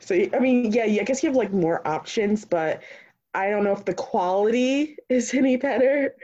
So 0.00 0.14
I 0.14 0.38
mean, 0.38 0.72
yeah, 0.72 0.84
I 0.84 1.04
guess 1.04 1.22
you 1.22 1.28
have 1.28 1.36
like 1.36 1.52
more 1.52 1.86
options, 1.86 2.44
but 2.44 2.82
I 3.34 3.50
don't 3.50 3.64
know 3.64 3.72
if 3.72 3.84
the 3.84 3.94
quality 3.94 4.96
is 5.08 5.34
any 5.34 5.56
better. 5.56 6.14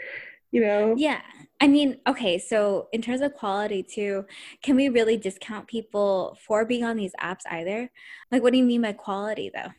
You 0.53 0.61
know? 0.63 0.95
Yeah. 0.97 1.21
I 1.61 1.69
mean, 1.69 1.99
okay, 2.07 2.39
so 2.39 2.89
in 2.93 3.01
terms 3.01 3.23
of 3.23 3.33
quality 3.33 3.83
too, 3.83 4.27
can 4.63 4.77
we 4.77 4.89
really 4.89 5.17
discount 5.17 5.67
people 5.67 6.37
for 6.47 6.67
being 6.67 6.85
on 6.85 6.97
these 6.97 7.13
apps 7.21 7.43
either? 7.51 7.91
Like, 8.31 8.43
what 8.43 8.53
do 8.53 8.59
you 8.59 8.65
mean 8.65 8.83
by 8.83 8.93
quality 8.93 9.51
though? 9.55 9.71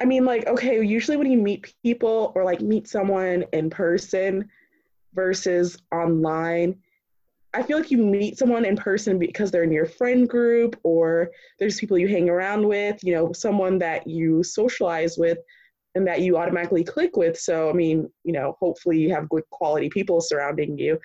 I 0.00 0.04
mean, 0.04 0.24
like, 0.24 0.46
okay, 0.46 0.82
usually 0.82 1.16
when 1.16 1.30
you 1.30 1.38
meet 1.38 1.74
people 1.82 2.32
or 2.34 2.44
like 2.44 2.60
meet 2.60 2.88
someone 2.88 3.44
in 3.52 3.70
person 3.70 4.48
versus 5.12 5.76
online, 5.92 6.76
I 7.52 7.64
feel 7.64 7.78
like 7.78 7.90
you 7.90 7.98
meet 7.98 8.38
someone 8.38 8.64
in 8.64 8.76
person 8.76 9.18
because 9.18 9.50
they're 9.50 9.64
in 9.64 9.72
your 9.72 9.86
friend 9.86 10.28
group 10.28 10.78
or 10.84 11.32
there's 11.58 11.80
people 11.80 11.98
you 11.98 12.06
hang 12.06 12.30
around 12.30 12.66
with, 12.66 13.02
you 13.02 13.12
know, 13.12 13.32
someone 13.32 13.78
that 13.80 14.06
you 14.06 14.44
socialize 14.44 15.18
with 15.18 15.38
and 15.94 16.06
that 16.06 16.20
you 16.20 16.36
automatically 16.36 16.84
click 16.84 17.16
with. 17.16 17.38
So, 17.38 17.68
I 17.68 17.72
mean, 17.72 18.08
you 18.24 18.32
know, 18.32 18.56
hopefully 18.60 18.98
you 18.98 19.12
have 19.14 19.28
good 19.28 19.44
quality 19.50 19.88
people 19.88 20.20
surrounding 20.20 20.78
you. 20.78 20.98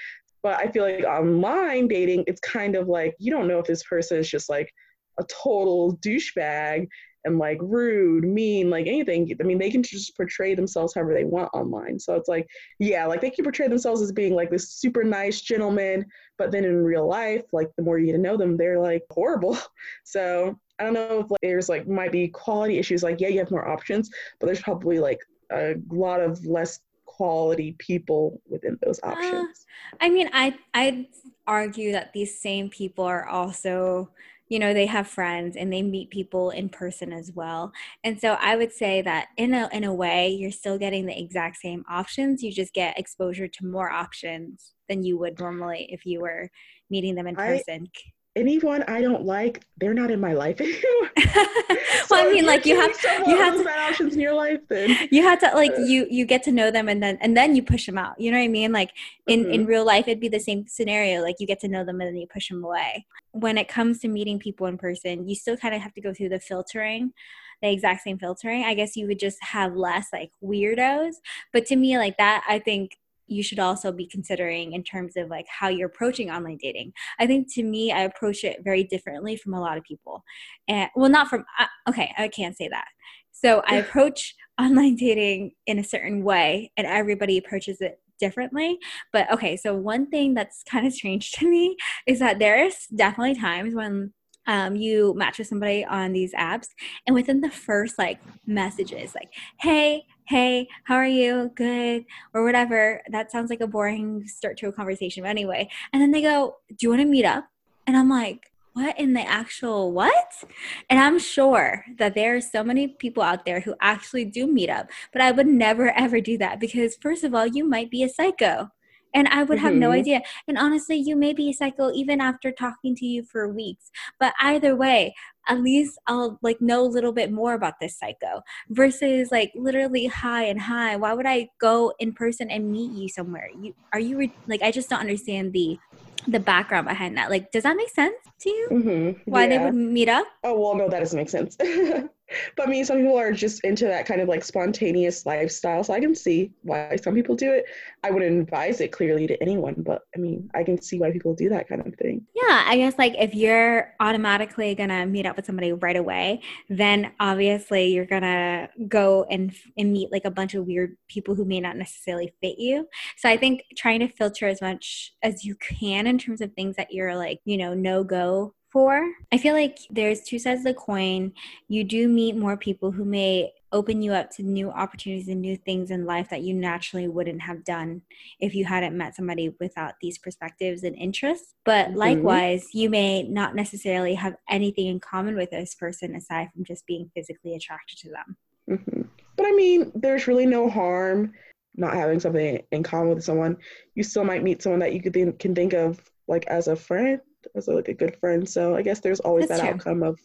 But 0.44 0.60
I 0.60 0.72
feel 0.72 0.84
like 0.84 1.04
online 1.04 1.88
dating, 1.88 2.26
it's 2.28 2.40
kind 2.42 2.76
of 2.76 2.88
like 2.88 3.16
you 3.18 3.32
don't 3.32 3.48
know 3.48 3.60
if 3.60 3.66
this 3.66 3.84
person 3.84 4.18
is 4.18 4.30
just 4.30 4.50
like 4.50 4.72
a 5.20 5.24
total 5.44 5.98
douchebag 5.98 6.88
and 7.26 7.40
like 7.40 7.58
rude, 7.62 8.24
mean, 8.24 8.70
like 8.70 8.86
anything. 8.86 9.36
I 9.40 9.44
mean, 9.44 9.58
they 9.58 9.72
can 9.72 9.82
just 9.82 10.16
portray 10.16 10.54
themselves 10.54 10.94
however 10.94 11.14
they 11.14 11.24
want 11.24 11.50
online. 11.54 12.00
So 12.00 12.14
it's 12.14 12.30
like, 12.30 12.48
yeah, 12.80 13.08
like 13.08 13.22
they 13.22 13.32
can 13.32 13.44
portray 13.44 13.68
themselves 13.68 14.02
as 14.02 14.12
being 14.12 14.36
like 14.36 14.52
this 14.52 14.70
super 14.70 15.04
nice 15.04 15.42
gentleman, 15.42 16.06
but 16.38 16.52
then 16.52 16.64
in 16.64 16.84
real 16.84 17.08
life, 17.08 17.44
like 17.52 17.72
the 17.76 17.84
more 17.84 17.98
you 17.98 18.06
get 18.06 18.12
to 18.14 18.18
know 18.20 18.38
them, 18.38 18.56
they're 18.56 18.80
like 18.80 19.04
horrible. 19.10 19.58
So 20.04 20.60
I 20.80 20.84
don't 20.84 20.94
know 20.94 21.20
if 21.20 21.32
like, 21.32 21.42
there's 21.42 21.70
like 21.70 21.88
might 21.88 22.12
be 22.12 22.28
quality 22.28 22.78
issues. 22.78 23.04
Like, 23.04 23.22
yeah, 23.22 23.30
you 23.30 23.40
have 23.40 23.52
more 23.52 23.68
options, 23.68 24.10
but 24.40 24.48
there's 24.48 24.62
probably 24.62 25.00
like 25.00 25.20
a 25.52 25.76
lot 25.90 26.22
of 26.22 26.46
less 26.46 26.80
quality 27.06 27.76
people 27.78 28.42
within 28.50 28.78
those 28.84 29.00
uh, 29.04 29.08
options. 29.08 29.66
Uh, 29.94 29.98
I 30.02 30.10
mean, 30.10 30.30
I 30.34 30.58
I'd 30.74 31.06
argue 31.48 31.92
that 31.94 32.12
these 32.14 32.40
same 32.40 32.70
people 32.70 33.06
are 33.06 33.28
also 33.28 34.10
you 34.48 34.60
know 34.60 34.74
they 34.74 34.86
have 34.86 35.08
friends 35.08 35.56
and 35.56 35.72
they 35.72 35.82
meet 35.82 36.10
people 36.10 36.52
in 36.52 36.70
person 36.70 37.12
as 37.12 37.32
well 37.32 37.72
and 38.04 38.20
so 38.20 38.38
i 38.40 38.56
would 38.56 38.72
say 38.72 39.02
that 39.02 39.28
in 39.38 39.54
a 39.54 39.68
in 39.72 39.84
a 39.84 39.94
way 39.94 40.30
you're 40.30 40.52
still 40.52 40.78
getting 40.78 41.06
the 41.06 41.20
exact 41.20 41.58
same 41.58 41.84
options 41.90 42.44
you 42.44 42.52
just 42.52 42.74
get 42.74 42.98
exposure 43.00 43.48
to 43.48 43.66
more 43.66 43.90
options 43.90 44.74
than 44.88 45.04
you 45.04 45.18
would 45.18 45.40
normally 45.40 45.88
if 45.92 46.06
you 46.06 46.22
were 46.22 46.50
meeting 46.90 47.16
them 47.16 47.28
in 47.28 47.36
person 47.36 47.88
I, 47.96 48.02
anyone 48.36 48.84
I 48.84 49.02
don't 49.02 49.24
like, 49.24 49.66
they're 49.78 49.94
not 49.94 50.12
in 50.12 50.20
my 50.20 50.34
life 50.34 50.60
anymore. 50.60 51.12
well, 52.10 52.28
I 52.28 52.30
mean, 52.32 52.46
like 52.46 52.66
you 52.66 52.80
have 52.80 52.92
you 53.28 53.38
have 53.38 53.58
to, 53.58 53.64
bad 53.64 53.92
options 53.92 54.14
in 54.14 54.20
your 54.20 54.34
life. 54.34 54.60
Then 54.68 54.96
you 55.12 55.24
have 55.24 55.40
to 55.40 55.52
like 55.54 55.72
you 55.78 56.08
you 56.10 56.26
get 56.26 56.44
to 56.44 56.52
know 56.52 56.72
them, 56.72 56.90
and 56.90 57.02
then 57.02 57.18
and 57.22 57.36
then 57.36 57.56
you 57.56 57.64
push 57.64 57.86
them 57.86 57.98
out. 57.98 58.20
You 58.20 58.32
know 58.32 58.38
what 58.38 58.44
I 58.44 58.50
mean? 58.50 58.72
Like 58.72 58.92
in 59.28 59.44
mm-hmm. 59.44 59.54
in 59.54 59.66
real 59.66 59.86
life, 59.86 60.08
it'd 60.08 60.20
be 60.20 60.28
the 60.28 60.40
same 60.40 60.66
scenario. 60.68 61.22
Like 61.22 61.36
you 61.40 61.48
get 61.48 61.60
to 61.62 61.68
know 61.68 61.84
them, 61.84 62.02
and 62.02 62.10
then 62.10 62.18
you 62.18 62.28
push 62.28 62.50
them 62.50 62.64
away. 62.64 63.06
When 63.32 63.58
it 63.58 63.68
comes 63.68 64.00
to 64.00 64.08
meeting 64.08 64.40
people 64.40 64.68
in 64.68 64.78
person, 64.78 65.28
you 65.28 65.36
still 65.36 65.58
kind 65.58 65.76
of 65.76 65.82
have 65.82 65.94
to 65.94 66.02
go 66.02 66.14
through 66.14 66.30
the 66.30 66.40
filtering 66.40 67.14
the 67.62 67.72
exact 67.72 68.04
same 68.04 68.18
filtering. 68.18 68.64
I 68.64 68.74
guess 68.74 68.98
you 68.98 69.08
would 69.08 69.18
just 69.18 69.42
have 69.42 69.76
less 69.76 70.08
like 70.12 70.32
weirdos. 70.44 71.14
But 71.54 71.66
to 71.68 71.76
me, 71.78 71.98
like 71.98 72.18
that, 72.18 72.44
I 72.48 72.60
think 72.60 72.98
you 73.28 73.44
should 73.44 73.60
also 73.60 73.92
be 73.92 74.08
considering 74.08 74.74
in 74.74 74.84
terms 74.84 75.14
of 75.18 75.30
like 75.30 75.46
how 75.48 75.68
you're 75.68 75.88
approaching 75.88 76.30
online 76.30 76.58
dating. 76.62 76.94
I 77.20 77.28
think 77.28 77.52
to 77.54 77.64
me, 77.64 77.92
I 77.92 78.02
approach 78.02 78.44
it 78.44 78.64
very 78.64 78.84
differently 78.84 79.36
from 79.36 79.54
a 79.54 79.62
lot 79.62 79.78
of 79.78 79.84
people. 79.84 80.24
And 80.68 80.90
well, 80.96 81.10
not 81.10 81.28
from, 81.28 81.46
uh, 81.60 81.90
okay, 81.90 82.14
I 82.18 82.28
can't 82.28 82.58
say 82.58 82.68
that. 82.70 82.88
So 83.32 83.62
I 83.66 83.76
approach 83.78 84.36
online 84.60 84.96
dating 84.96 85.52
in 85.68 85.80
a 85.80 85.84
certain 85.84 86.24
way, 86.24 86.72
and 86.78 86.88
everybody 86.88 87.38
approaches 87.38 87.82
it 87.82 88.00
differently. 88.20 88.78
But 89.12 89.32
okay, 89.32 89.58
so 89.58 89.76
one 89.76 90.08
thing 90.08 90.34
that's 90.34 90.64
kind 90.64 90.88
of 90.88 90.94
strange 90.94 91.32
to 91.34 91.50
me 91.50 91.76
is 92.08 92.20
that 92.20 92.40
there's 92.40 92.88
definitely 92.96 93.36
times 93.40 93.76
when 93.76 94.14
um, 94.48 94.76
you 94.76 95.14
match 95.16 95.40
with 95.40 95.48
somebody 95.48 95.86
on 95.86 96.14
these 96.14 96.34
apps 96.34 96.68
and 97.08 97.14
within 97.14 97.42
the 97.42 97.50
first 97.50 97.98
like 97.98 98.20
messages 98.46 99.16
like 99.16 99.32
hey 99.60 100.04
hey 100.28 100.68
how 100.86 100.96
are 100.96 101.06
you? 101.06 101.52
Good 101.56 102.06
or 102.34 102.44
whatever 102.44 103.02
that 103.12 103.32
sounds 103.32 103.50
like 103.50 103.62
a 103.62 103.68
boring 103.68 104.28
start 104.28 104.58
to 104.58 104.68
a 104.68 104.72
conversation 104.72 105.24
but 105.24 105.30
anyway. 105.30 105.70
And 105.94 106.02
then 106.02 106.12
they 106.12 106.22
go 106.22 106.58
do 106.70 106.78
you 106.82 106.90
want 106.90 107.02
to 107.02 107.08
meet 107.08 107.26
up? 107.26 107.48
And 107.88 107.96
i'm 107.96 108.10
like 108.10 108.52
what 108.76 109.00
in 109.00 109.14
the 109.14 109.22
actual 109.22 109.94
what? 109.94 110.44
And 110.90 111.00
I'm 111.00 111.18
sure 111.18 111.86
that 111.98 112.14
there 112.14 112.36
are 112.36 112.42
so 112.42 112.62
many 112.62 112.90
people 112.90 113.24
out 113.24 113.46
there 113.46 113.62
who 113.62 113.74
actually 113.80 114.26
do 114.26 114.46
meet 114.48 114.70
up, 114.70 114.90
but 115.14 115.22
I 115.22 115.32
would 115.32 115.48
never 115.48 115.92
ever 115.92 116.20
do 116.20 116.38
that 116.40 116.60
because, 116.60 116.98
first 116.98 117.24
of 117.24 117.34
all, 117.34 117.48
you 117.48 117.64
might 117.64 117.90
be 117.90 118.04
a 118.04 118.10
psycho 118.10 118.72
and 119.16 119.28
I 119.30 119.44
would 119.44 119.58
have 119.58 119.72
mm-hmm. 119.72 119.80
no 119.80 119.92
idea. 119.92 120.22
And 120.48 120.58
honestly, 120.58 120.98
you 120.98 121.16
may 121.16 121.34
be 121.34 121.50
a 121.50 121.54
psycho 121.54 121.92
even 121.92 122.22
after 122.22 122.52
talking 122.52 122.96
to 122.98 123.06
you 123.06 123.24
for 123.24 123.48
weeks. 123.48 123.90
But 124.20 124.34
either 124.42 124.76
way, 124.76 125.16
at 125.48 125.62
least 125.62 125.98
I'll 126.06 126.38
like 126.42 126.60
know 126.60 126.82
a 126.82 126.88
little 126.88 127.14
bit 127.14 127.32
more 127.32 127.54
about 127.54 127.80
this 127.80 127.98
psycho 127.98 128.42
versus 128.70 129.32
like 129.32 129.52
literally 129.56 130.08
hi 130.08 130.44
and 130.44 130.60
hi. 130.60 130.98
Why 130.98 131.14
would 131.14 131.26
I 131.26 131.50
go 131.60 131.94
in 131.98 132.14
person 132.14 132.52
and 132.52 132.72
meet 132.72 132.92
you 132.92 133.08
somewhere? 133.08 133.50
You 133.60 133.74
are 133.94 134.00
you 134.00 134.18
re- 134.18 134.34
like 134.48 134.62
I 134.62 134.72
just 134.72 134.90
don't 134.90 135.00
understand 135.00 135.54
the 135.54 135.80
the 136.28 136.40
background 136.40 136.88
behind 136.88 137.18
that. 137.18 137.30
Like, 137.30 137.52
does 137.52 137.64
that 137.64 137.78
make 137.78 137.90
sense 137.90 138.16
to 138.40 138.50
you? 138.50 138.68
Mm-hmm. 138.72 139.32
Why 139.32 139.44
yeah. 139.44 139.50
they 139.50 139.64
would 139.64 139.76
meet 139.76 140.10
up? 140.10 140.26
Oh 140.44 140.60
well, 140.60 140.76
no, 140.76 140.90
that 140.90 141.00
doesn't 141.00 141.18
make 141.18 141.30
sense. 141.30 141.56
but 142.56 142.68
I 142.68 142.72
mean, 142.72 142.86
some 142.86 142.98
people 142.98 143.18
are 143.18 143.32
just 143.32 143.64
into 143.64 143.86
that 143.86 144.06
kind 144.06 144.22
of 144.22 144.28
like 144.28 144.44
spontaneous 144.44 145.26
lifestyle. 145.26 145.84
So 145.84 145.94
I 145.94 146.00
can 146.00 146.16
see 146.16 146.52
why 146.64 146.96
some 146.96 147.14
people 147.14 147.36
do 147.36 147.54
it. 147.54 147.66
I 148.04 148.12
wouldn't 148.12 148.42
advise 148.42 148.82
it 148.82 148.92
clearly 148.92 149.28
to 149.28 149.42
anyone, 149.42 149.76
but 149.78 150.04
I 150.16 150.20
mean, 150.20 150.50
I 150.56 150.64
can 150.64 150.82
see 150.82 151.00
why 151.00 151.12
people 151.12 151.34
do 151.36 151.50
that 151.50 151.68
kind 151.68 151.86
of 151.86 151.94
thing. 151.96 152.26
Yeah, 152.36 152.64
I 152.66 152.78
guess 152.78 152.98
like 152.98 153.16
if 153.18 153.34
you're 153.36 153.94
automatically 154.00 154.76
gonna 154.76 155.06
meet 155.06 155.26
up 155.26 155.36
with 155.36 155.46
somebody 155.46 155.74
right 155.74 155.96
away, 155.96 156.42
then 156.70 157.12
obviously 157.20 157.94
you're 157.94 158.06
gonna 158.06 158.70
go 158.88 159.26
and 159.30 159.54
and 159.78 159.92
meet 159.92 160.12
like 160.12 160.26
a 160.26 160.32
bunch 160.32 160.54
of 160.54 160.66
weird 160.66 160.98
people 161.08 161.36
who 161.36 161.46
may 161.46 161.60
not 161.60 161.78
necessarily 161.78 162.34
fit 162.42 162.58
you. 162.58 162.88
So 163.18 163.30
I 163.30 163.38
think 163.38 163.64
trying 163.78 164.00
to 164.00 164.08
filter 164.08 164.48
as 164.48 164.62
much 164.62 165.14
as 165.22 165.44
you 165.44 165.56
can 165.56 166.08
in 166.08 166.18
terms 166.18 166.42
of 166.42 166.54
things 166.54 166.76
that 166.78 166.92
you're 166.92 167.16
like, 167.16 167.40
you 167.46 167.58
know, 167.58 167.74
no 167.74 168.04
go 168.04 168.54
for. 168.76 169.10
I 169.32 169.38
feel 169.38 169.54
like 169.54 169.80
there's 169.90 170.20
two 170.20 170.38
sides 170.38 170.60
of 170.60 170.66
the 170.66 170.74
coin. 170.74 171.32
You 171.70 171.86
do 171.86 172.10
meet 172.10 172.36
more 172.36 172.58
people 172.58 172.92
who 172.92 173.06
may 173.06 173.54
open 173.72 174.02
you 174.02 174.12
up 174.12 174.30
to 174.32 174.44
new 174.44 174.70
opportunities 174.70 175.30
and 175.30 175.40
new 175.40 175.56
things 175.56 175.92
in 175.92 176.06
life 176.06 176.30
that 176.30 176.42
you 176.42 176.54
naturally 176.54 177.08
wouldn't 177.08 177.42
have 177.42 177.64
done 177.64 178.02
if 178.42 178.54
you 178.54 178.66
hadn't 178.66 178.98
met 178.98 179.16
somebody 179.16 179.56
without 179.62 179.94
these 180.02 180.18
perspectives 180.18 180.84
and 180.84 180.94
interests. 180.98 181.54
But 181.64 181.88
mm-hmm. 181.88 182.00
likewise, 182.00 182.68
you 182.74 182.90
may 182.90 183.24
not 183.24 183.56
necessarily 183.56 184.14
have 184.16 184.36
anything 184.50 184.88
in 184.88 185.00
common 185.00 185.38
with 185.38 185.52
this 185.52 185.74
person 185.74 186.14
aside 186.14 186.50
from 186.54 186.66
just 186.66 186.86
being 186.86 187.10
physically 187.16 187.56
attracted 187.56 187.98
to 188.00 188.10
them. 188.10 188.38
Mm-hmm. 188.72 189.02
But 189.38 189.46
I 189.46 189.54
mean, 189.54 189.94
there's 189.96 190.28
really 190.28 190.46
no 190.46 190.70
harm 190.70 191.32
not 191.78 191.94
having 191.94 192.20
something 192.20 192.62
in 192.74 192.84
common 192.84 193.16
with 193.16 193.24
someone. 193.24 193.56
You 193.96 194.04
still 194.04 194.26
might 194.26 194.44
meet 194.44 194.62
someone 194.62 194.82
that 194.82 194.92
you 194.92 195.02
could 195.02 195.14
think, 195.14 195.40
can 195.40 195.56
think 195.56 195.72
of 195.72 196.02
like 196.28 196.46
as 196.48 196.68
a 196.68 196.76
friend 196.76 197.22
as 197.56 197.68
a, 197.68 197.74
like 197.74 197.88
a 197.88 197.94
good 197.94 198.16
friend. 198.18 198.48
So 198.48 198.76
I 198.76 198.82
guess 198.82 199.00
there's 199.00 199.20
always 199.20 199.48
That's 199.48 199.62
that 199.62 199.68
true. 199.68 199.76
outcome 199.76 200.04
of 200.04 200.20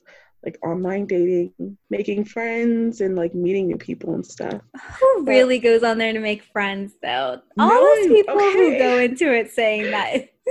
like 0.45 0.59
online 0.63 1.07
dating, 1.07 1.53
making 1.91 2.25
friends, 2.25 3.01
and 3.03 3.15
like 3.15 3.35
meeting 3.35 3.67
new 3.67 3.77
people 3.77 4.15
and 4.15 4.25
stuff. 4.25 4.63
Who 5.01 5.25
but, 5.25 5.31
really 5.31 5.59
goes 5.59 5.83
on 5.83 5.99
there 5.99 6.13
to 6.13 6.21
make 6.21 6.43
friends 6.45 6.95
though? 7.03 7.41
All 7.59 7.69
those 7.69 8.07
people 8.07 8.35
okay. 8.35 8.53
who 8.53 8.79
go 8.79 8.99
into 8.99 9.33
it 9.35 9.51
saying 9.51 9.91
that. 9.91 10.31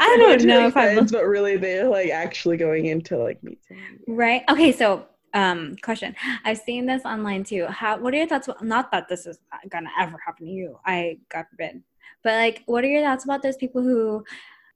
I 0.00 0.16
don't 0.18 0.44
know 0.44 0.66
if 0.66 0.76
I'm, 0.76 1.06
but 1.06 1.24
really 1.24 1.56
they're 1.56 1.88
like 1.88 2.10
actually 2.10 2.56
going 2.56 2.86
into 2.86 3.16
like 3.16 3.42
meet 3.44 3.60
someone. 3.68 4.00
Right. 4.08 4.42
Okay. 4.48 4.72
So 4.72 5.06
um 5.34 5.76
question 5.82 6.14
i've 6.44 6.58
seen 6.58 6.86
this 6.86 7.04
online 7.04 7.44
too 7.44 7.64
how 7.66 7.96
what 7.96 8.12
are 8.12 8.16
your 8.16 8.26
thoughts 8.26 8.48
not 8.62 8.90
that 8.90 9.08
this 9.08 9.26
is 9.26 9.38
gonna 9.68 9.90
ever 9.98 10.18
happen 10.24 10.46
to 10.46 10.52
you 10.52 10.76
i 10.84 11.16
god 11.28 11.44
forbid 11.48 11.82
but 12.24 12.32
like 12.32 12.62
what 12.66 12.82
are 12.84 12.88
your 12.88 13.02
thoughts 13.02 13.24
about 13.24 13.42
those 13.42 13.56
people 13.56 13.82
who 13.82 14.24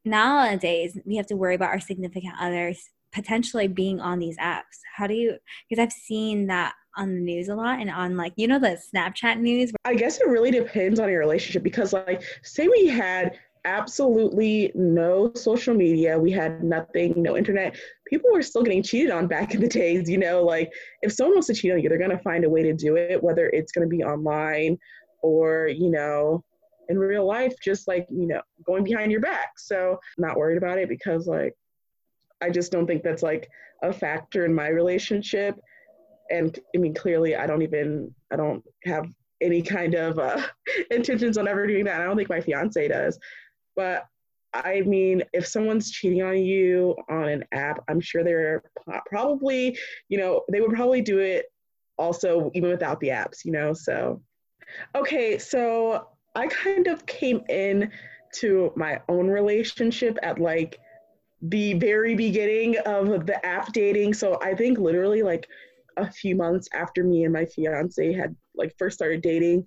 nowadays 0.04 0.98
we 1.04 1.16
have 1.16 1.26
to 1.26 1.36
worry 1.36 1.54
about 1.54 1.70
our 1.70 1.80
significant 1.80 2.34
others 2.40 2.90
potentially 3.12 3.68
being 3.68 4.00
on 4.00 4.18
these 4.18 4.36
apps. 4.38 4.82
How 4.96 5.06
do 5.06 5.14
you 5.14 5.36
because 5.68 5.82
i've 5.82 5.92
seen 5.92 6.48
that 6.48 6.74
on 6.96 7.14
the 7.14 7.20
news 7.20 7.48
a 7.48 7.54
lot 7.54 7.80
and 7.80 7.90
on 7.90 8.16
like 8.16 8.32
you 8.36 8.46
know 8.46 8.58
the 8.58 8.78
snapchat 8.94 9.38
news? 9.38 9.72
I 9.84 9.94
guess 9.94 10.20
it 10.20 10.28
really 10.28 10.50
depends 10.50 11.00
on 11.00 11.08
your 11.08 11.20
relationship 11.20 11.62
because 11.62 11.92
like 11.92 12.22
say 12.42 12.68
we 12.68 12.86
had 12.86 13.38
absolutely 13.66 14.70
no 14.74 15.32
social 15.34 15.74
media 15.74 16.18
we 16.18 16.30
had 16.30 16.62
nothing 16.62 17.14
no 17.16 17.34
internet 17.34 17.74
people 18.06 18.30
were 18.30 18.42
still 18.42 18.62
getting 18.62 18.82
cheated 18.82 19.10
on 19.10 19.26
back 19.26 19.54
in 19.54 19.60
the 19.62 19.68
days 19.68 20.08
you 20.08 20.18
know? 20.18 20.44
Like 20.44 20.70
if 21.00 21.12
someone 21.12 21.36
wants 21.36 21.46
to 21.46 21.54
cheat 21.54 21.72
on 21.72 21.80
you 21.80 21.88
they're 21.88 21.96
going 21.96 22.10
to 22.10 22.18
find 22.18 22.44
a 22.44 22.50
way 22.50 22.62
to 22.62 22.74
do 22.74 22.96
it 22.96 23.22
whether 23.22 23.48
it's 23.48 23.72
going 23.72 23.88
to 23.88 23.96
be 23.96 24.04
online 24.04 24.76
or 25.22 25.68
you 25.68 25.90
know 25.90 26.44
in 26.88 26.98
real 26.98 27.26
life 27.26 27.54
just 27.62 27.88
like 27.88 28.06
you 28.10 28.26
know 28.26 28.40
going 28.64 28.84
behind 28.84 29.10
your 29.10 29.20
back. 29.20 29.58
So 29.58 29.98
not 30.18 30.36
worried 30.36 30.58
about 30.58 30.78
it 30.78 30.88
because 30.88 31.26
like 31.26 31.54
i 32.42 32.50
just 32.50 32.72
don't 32.72 32.86
think 32.86 33.02
that's 33.02 33.22
like 33.22 33.48
a 33.82 33.92
factor 33.92 34.44
in 34.44 34.54
my 34.54 34.68
relationship. 34.68 35.58
And 36.30 36.58
i 36.74 36.78
mean 36.78 36.94
clearly 36.94 37.36
i 37.36 37.46
don't 37.46 37.62
even 37.62 38.14
i 38.30 38.36
don't 38.36 38.62
have 38.84 39.06
any 39.40 39.62
kind 39.62 39.94
of 39.94 40.18
uh, 40.18 40.42
intentions 40.90 41.36
on 41.36 41.48
ever 41.48 41.66
doing 41.66 41.84
that. 41.84 42.00
I 42.00 42.04
don't 42.04 42.16
think 42.16 42.30
my 42.30 42.40
fiance 42.40 42.88
does. 42.88 43.18
But 43.76 44.04
i 44.52 44.82
mean 44.82 45.20
if 45.32 45.44
someone's 45.44 45.90
cheating 45.90 46.22
on 46.22 46.38
you 46.38 46.94
on 47.08 47.28
an 47.28 47.44
app 47.50 47.82
i'm 47.88 48.00
sure 48.00 48.22
they're 48.22 48.62
probably 49.04 49.76
you 50.08 50.16
know 50.16 50.44
they 50.48 50.60
would 50.60 50.70
probably 50.70 51.02
do 51.02 51.18
it 51.18 51.46
also 51.98 52.50
even 52.54 52.70
without 52.70 53.00
the 53.00 53.08
apps, 53.08 53.44
you 53.44 53.52
know. 53.52 53.72
So, 53.72 54.22
okay, 54.94 55.38
so 55.38 56.08
I 56.34 56.48
kind 56.48 56.86
of 56.86 57.06
came 57.06 57.42
in 57.48 57.90
to 58.36 58.72
my 58.76 59.00
own 59.08 59.28
relationship 59.28 60.18
at 60.22 60.40
like 60.40 60.78
the 61.42 61.74
very 61.74 62.14
beginning 62.14 62.76
of 62.86 63.26
the 63.26 63.44
app 63.44 63.72
dating. 63.72 64.14
So 64.14 64.38
I 64.42 64.54
think 64.54 64.78
literally 64.78 65.22
like 65.22 65.46
a 65.96 66.10
few 66.10 66.34
months 66.34 66.68
after 66.72 67.04
me 67.04 67.24
and 67.24 67.32
my 67.32 67.44
fiance 67.44 68.12
had 68.12 68.34
like 68.56 68.74
first 68.78 68.96
started 68.96 69.22
dating, 69.22 69.66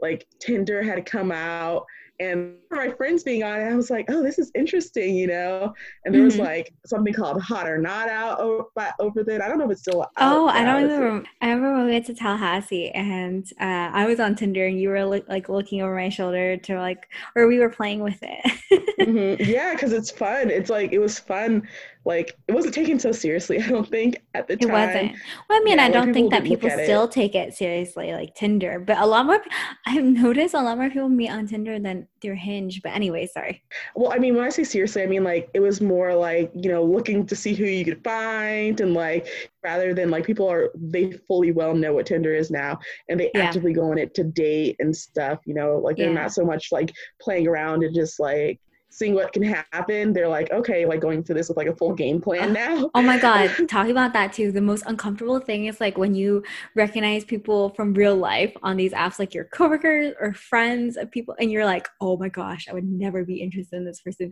like 0.00 0.26
Tinder 0.40 0.82
had 0.82 1.04
come 1.04 1.32
out 1.32 1.84
and 2.18 2.54
my 2.70 2.90
friends 2.90 3.22
being 3.22 3.42
on 3.42 3.60
it, 3.60 3.64
I 3.64 3.74
was 3.74 3.90
like, 3.90 4.06
oh, 4.08 4.22
this 4.22 4.38
is 4.38 4.50
interesting, 4.54 5.16
you 5.16 5.26
know. 5.26 5.74
And 6.04 6.14
there 6.14 6.22
mm-hmm. 6.22 6.38
was 6.38 6.38
like 6.38 6.72
something 6.84 7.12
called 7.12 7.40
Hot 7.42 7.68
or 7.68 7.78
Not 7.78 8.08
out 8.08 8.40
over, 8.40 8.66
over 8.98 9.22
there. 9.22 9.42
I 9.42 9.48
don't 9.48 9.58
know 9.58 9.66
if 9.66 9.72
it's 9.72 9.82
still. 9.82 10.06
Oh, 10.16 10.48
I 10.48 10.64
don't 10.64 10.82
remember. 10.82 11.28
I 11.40 11.48
remember 11.48 11.74
when 11.74 11.86
we 11.86 11.92
went 11.92 12.06
to 12.06 12.14
Tallahassee 12.14 12.90
and 12.90 13.44
uh, 13.60 13.90
I 13.92 14.06
was 14.06 14.20
on 14.20 14.34
Tinder 14.34 14.66
and 14.66 14.80
you 14.80 14.88
were 14.88 15.04
lo- 15.04 15.20
like 15.28 15.48
looking 15.48 15.82
over 15.82 15.94
my 15.94 16.08
shoulder 16.08 16.56
to 16.56 16.78
like, 16.78 17.08
or 17.34 17.46
we 17.46 17.58
were 17.58 17.70
playing 17.70 18.00
with 18.00 18.18
it. 18.22 18.86
mm-hmm. 19.00 19.42
Yeah, 19.56 19.72
because 19.72 19.92
it's 19.92 20.10
fun. 20.10 20.50
It's 20.50 20.70
like 20.70 20.92
it 20.92 20.98
was 20.98 21.18
fun 21.18 21.68
like 22.06 22.38
it 22.46 22.52
wasn't 22.52 22.72
taken 22.72 22.98
so 22.98 23.12
seriously 23.12 23.58
i 23.62 23.68
don't 23.68 23.88
think 23.88 24.22
at 24.34 24.46
the 24.46 24.56
time 24.56 24.70
it 24.70 24.72
wasn't 24.72 25.12
well 25.50 25.60
i 25.60 25.64
mean 25.64 25.76
yeah, 25.76 25.84
i 25.84 25.90
don't 25.90 26.14
think 26.14 26.30
that 26.30 26.44
people 26.44 26.70
still 26.70 27.04
it. 27.04 27.10
take 27.10 27.34
it 27.34 27.52
seriously 27.52 28.12
like 28.12 28.34
tinder 28.34 28.78
but 28.78 28.96
a 28.98 29.04
lot 29.04 29.26
more 29.26 29.42
i've 29.86 30.04
noticed 30.04 30.54
a 30.54 30.62
lot 30.62 30.78
more 30.78 30.88
people 30.88 31.08
meet 31.08 31.30
on 31.30 31.46
tinder 31.46 31.78
than 31.78 32.06
through 32.22 32.34
hinge 32.34 32.80
but 32.82 32.92
anyway 32.92 33.26
sorry 33.26 33.62
well 33.94 34.12
i 34.12 34.18
mean 34.18 34.34
when 34.34 34.44
i 34.44 34.48
say 34.48 34.64
seriously 34.64 35.02
i 35.02 35.06
mean 35.06 35.24
like 35.24 35.50
it 35.52 35.60
was 35.60 35.80
more 35.80 36.14
like 36.14 36.50
you 36.54 36.70
know 36.70 36.82
looking 36.82 37.26
to 37.26 37.36
see 37.36 37.54
who 37.54 37.64
you 37.64 37.84
could 37.84 38.02
find 38.02 38.80
and 38.80 38.94
like 38.94 39.26
rather 39.62 39.92
than 39.92 40.10
like 40.10 40.24
people 40.24 40.48
are 40.48 40.70
they 40.74 41.10
fully 41.26 41.50
well 41.50 41.74
know 41.74 41.92
what 41.92 42.06
tinder 42.06 42.34
is 42.34 42.50
now 42.50 42.78
and 43.08 43.18
they 43.18 43.30
yeah. 43.34 43.42
actively 43.42 43.72
go 43.72 43.90
on 43.90 43.98
it 43.98 44.14
to 44.14 44.22
date 44.22 44.76
and 44.78 44.96
stuff 44.96 45.40
you 45.44 45.54
know 45.54 45.78
like 45.78 45.96
they're 45.96 46.08
yeah. 46.08 46.22
not 46.22 46.32
so 46.32 46.44
much 46.44 46.70
like 46.70 46.92
playing 47.20 47.48
around 47.48 47.82
and 47.82 47.94
just 47.94 48.20
like 48.20 48.60
seeing 48.88 49.14
what 49.14 49.32
can 49.32 49.42
happen, 49.42 50.12
they're 50.12 50.28
like, 50.28 50.50
okay, 50.50 50.86
like 50.86 51.00
going 51.00 51.22
through 51.22 51.34
this 51.34 51.48
with 51.48 51.56
like 51.56 51.66
a 51.66 51.76
full 51.76 51.92
game 51.92 52.20
plan 52.20 52.50
oh, 52.50 52.52
now. 52.52 52.90
oh 52.94 53.02
my 53.02 53.18
God. 53.18 53.50
Talking 53.68 53.90
about 53.90 54.12
that 54.14 54.32
too. 54.32 54.52
The 54.52 54.60
most 54.60 54.84
uncomfortable 54.86 55.38
thing 55.38 55.66
is 55.66 55.80
like 55.80 55.98
when 55.98 56.14
you 56.14 56.42
recognize 56.74 57.24
people 57.24 57.70
from 57.70 57.94
real 57.94 58.16
life 58.16 58.54
on 58.62 58.76
these 58.76 58.92
apps, 58.92 59.18
like 59.18 59.34
your 59.34 59.44
coworkers 59.44 60.14
or 60.20 60.32
friends 60.32 60.96
of 60.96 61.10
people, 61.10 61.34
and 61.38 61.50
you're 61.50 61.66
like, 61.66 61.88
oh 62.00 62.16
my 62.16 62.28
gosh, 62.28 62.68
I 62.68 62.72
would 62.72 62.88
never 62.88 63.24
be 63.24 63.42
interested 63.42 63.76
in 63.76 63.84
this 63.84 64.00
person. 64.00 64.30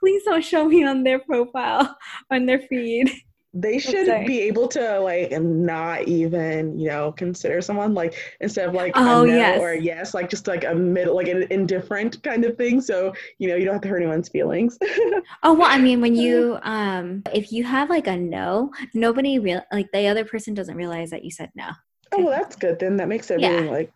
Please 0.00 0.22
don't 0.24 0.44
show 0.44 0.68
me 0.68 0.84
on 0.84 1.02
their 1.02 1.18
profile, 1.18 1.96
on 2.30 2.46
their 2.46 2.60
feed 2.60 3.10
they 3.56 3.78
should 3.78 4.26
be 4.26 4.40
able 4.40 4.68
to 4.68 5.00
like 5.00 5.30
not 5.40 6.06
even 6.06 6.78
you 6.78 6.88
know 6.88 7.10
consider 7.12 7.62
someone 7.62 7.94
like 7.94 8.36
instead 8.40 8.68
of 8.68 8.74
like 8.74 8.92
oh 8.96 9.22
a 9.22 9.26
no 9.26 9.34
yes. 9.34 9.58
or 9.58 9.70
a 9.70 9.80
yes 9.80 10.12
like 10.12 10.28
just 10.28 10.46
like 10.46 10.64
a 10.64 10.74
middle 10.74 11.16
like 11.16 11.28
an 11.28 11.46
indifferent 11.50 12.22
kind 12.22 12.44
of 12.44 12.56
thing 12.58 12.80
so 12.82 13.14
you 13.38 13.48
know 13.48 13.56
you 13.56 13.64
don't 13.64 13.72
have 13.74 13.82
to 13.82 13.88
hurt 13.88 14.02
anyone's 14.02 14.28
feelings 14.28 14.78
oh 15.42 15.54
well 15.54 15.70
i 15.70 15.78
mean 15.78 16.02
when 16.02 16.14
you 16.14 16.58
um 16.62 17.22
if 17.32 17.50
you 17.50 17.64
have 17.64 17.88
like 17.88 18.06
a 18.06 18.16
no 18.16 18.70
nobody 18.92 19.38
real 19.38 19.62
like 19.72 19.90
the 19.92 20.06
other 20.06 20.24
person 20.24 20.52
doesn't 20.52 20.76
realize 20.76 21.08
that 21.08 21.24
you 21.24 21.30
said 21.30 21.50
no 21.54 21.70
oh 22.12 22.24
well 22.24 22.30
that's 22.30 22.56
good 22.56 22.78
then 22.78 22.96
that 22.96 23.08
makes 23.08 23.30
everything 23.30 23.64
yeah. 23.64 23.70
like 23.70 23.92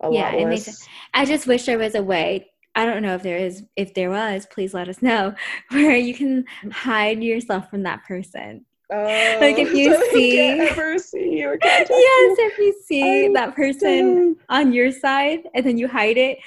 a 0.00 0.12
yeah, 0.12 0.24
lot 0.24 0.34
it 0.34 0.44
less. 0.48 0.66
makes 0.66 0.68
it, 0.68 0.88
i 1.14 1.24
just 1.24 1.46
wish 1.46 1.64
there 1.64 1.78
was 1.78 1.94
a 1.94 2.02
way 2.02 2.50
I 2.78 2.84
don't 2.84 3.02
know 3.02 3.14
if 3.14 3.22
there 3.22 3.38
is. 3.38 3.64
If 3.74 3.94
there 3.94 4.10
was, 4.10 4.44
please 4.44 4.74
let 4.74 4.90
us 4.90 5.00
know 5.00 5.34
where 5.70 5.96
you 5.96 6.12
can 6.14 6.44
hide 6.70 7.22
yourself 7.22 7.70
from 7.70 7.84
that 7.84 8.04
person. 8.04 8.66
Oh, 8.92 9.38
like 9.40 9.58
if 9.58 9.72
you 9.74 9.92
so 9.92 10.00
see, 10.12 10.38
ever 10.38 10.98
see 10.98 11.38
yes, 11.64 11.88
if 11.90 12.58
you 12.58 12.74
see 12.84 13.26
I 13.26 13.32
that 13.34 13.56
person 13.56 14.36
on 14.48 14.72
your 14.72 14.92
side 14.92 15.40
and 15.54 15.66
then 15.66 15.76
you 15.76 15.88
hide 15.88 16.16
it, 16.16 16.38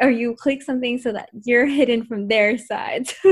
or 0.00 0.10
you 0.10 0.34
click 0.36 0.62
something 0.62 0.98
so 0.98 1.12
that 1.12 1.28
you're 1.44 1.66
hidden 1.66 2.04
from 2.04 2.28
their 2.28 2.56
side, 2.56 3.08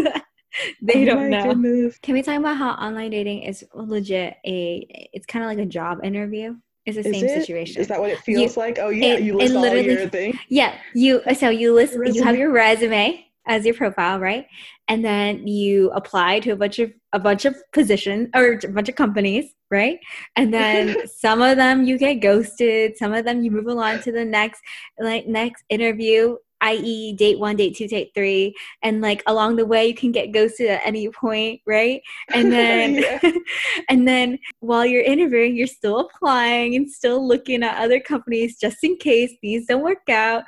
they 0.82 1.02
oh 1.02 1.04
don't 1.04 1.30
know. 1.30 1.42
Goodness. 1.44 1.98
Can 1.98 2.14
we 2.14 2.22
talk 2.22 2.38
about 2.38 2.56
how 2.56 2.70
online 2.70 3.10
dating 3.10 3.42
is 3.42 3.64
legit? 3.72 4.36
A 4.44 4.86
it's 5.12 5.26
kind 5.26 5.44
of 5.44 5.48
like 5.48 5.58
a 5.58 5.66
job 5.66 6.04
interview. 6.04 6.56
It's 6.86 6.96
the 6.96 7.08
is 7.08 7.12
same 7.12 7.24
it? 7.24 7.40
situation. 7.40 7.82
Is 7.82 7.88
that 7.88 8.00
what 8.00 8.10
it 8.10 8.20
feels 8.20 8.56
you, 8.56 8.62
like? 8.62 8.78
Oh 8.80 8.88
yeah, 8.90 9.14
it, 9.14 9.22
you 9.22 9.36
list 9.36 9.54
all 9.54 9.76
your 9.76 10.08
thing. 10.08 10.38
Yeah, 10.48 10.76
you 10.94 11.22
so 11.36 11.50
you 11.50 11.72
list 11.72 11.94
you 11.94 12.22
have 12.24 12.36
your 12.36 12.50
resume 12.50 13.25
as 13.46 13.64
your 13.64 13.74
profile, 13.74 14.18
right? 14.18 14.46
And 14.88 15.04
then 15.04 15.46
you 15.46 15.90
apply 15.90 16.40
to 16.40 16.50
a 16.50 16.56
bunch 16.56 16.78
of 16.78 16.92
a 17.12 17.18
bunch 17.18 17.44
of 17.44 17.56
positions 17.72 18.28
or 18.34 18.58
a 18.62 18.68
bunch 18.68 18.88
of 18.88 18.94
companies, 18.94 19.46
right? 19.70 19.98
And 20.36 20.52
then 20.52 21.08
some 21.18 21.42
of 21.42 21.56
them 21.56 21.84
you 21.84 21.98
get 21.98 22.16
ghosted, 22.16 22.96
some 22.96 23.14
of 23.14 23.24
them 23.24 23.42
you 23.42 23.50
move 23.50 23.66
along 23.66 24.02
to 24.02 24.12
the 24.12 24.24
next 24.24 24.60
like 24.98 25.26
next 25.26 25.64
interview 25.68 26.36
i.e., 26.66 27.12
date 27.12 27.38
one, 27.38 27.56
date 27.56 27.76
two, 27.76 27.86
date 27.86 28.10
three, 28.14 28.54
and 28.82 29.00
like 29.00 29.22
along 29.26 29.54
the 29.56 29.64
way 29.64 29.86
you 29.86 29.94
can 29.94 30.10
get 30.10 30.32
ghosted 30.32 30.68
at 30.68 30.82
any 30.84 31.08
point, 31.08 31.60
right? 31.66 32.00
And 32.34 32.52
then, 32.56 33.20
and 33.88 34.06
then 34.06 34.38
while 34.60 34.84
you're 34.84 35.02
interviewing, 35.02 35.56
you're 35.56 35.66
still 35.66 36.00
applying 36.00 36.74
and 36.74 36.90
still 36.90 37.26
looking 37.26 37.62
at 37.62 37.82
other 37.82 38.00
companies 38.00 38.58
just 38.58 38.78
in 38.82 38.96
case 38.96 39.32
these 39.42 39.66
don't 39.66 39.82
work 39.82 40.08
out. 40.08 40.42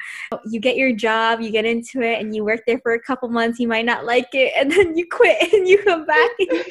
You 0.47 0.61
get 0.61 0.77
your 0.77 0.93
job, 0.93 1.41
you 1.41 1.51
get 1.51 1.65
into 1.65 2.03
it, 2.03 2.21
and 2.21 2.35
you 2.35 2.45
work 2.45 2.63
there 2.67 2.81
for 2.81 2.95
a 2.95 3.01
couple 3.03 3.29
months. 3.29 3.61
You 3.61 3.69
might 3.69 3.87
not 3.87 4.05
like 4.05 4.29
it, 4.33 4.53
and 4.57 4.71
then 4.71 4.97
you 4.97 5.07
quit 5.09 5.53
and 5.53 5.69
you 5.69 5.83
come 5.85 6.05
back 6.05 6.31
and 6.39 6.65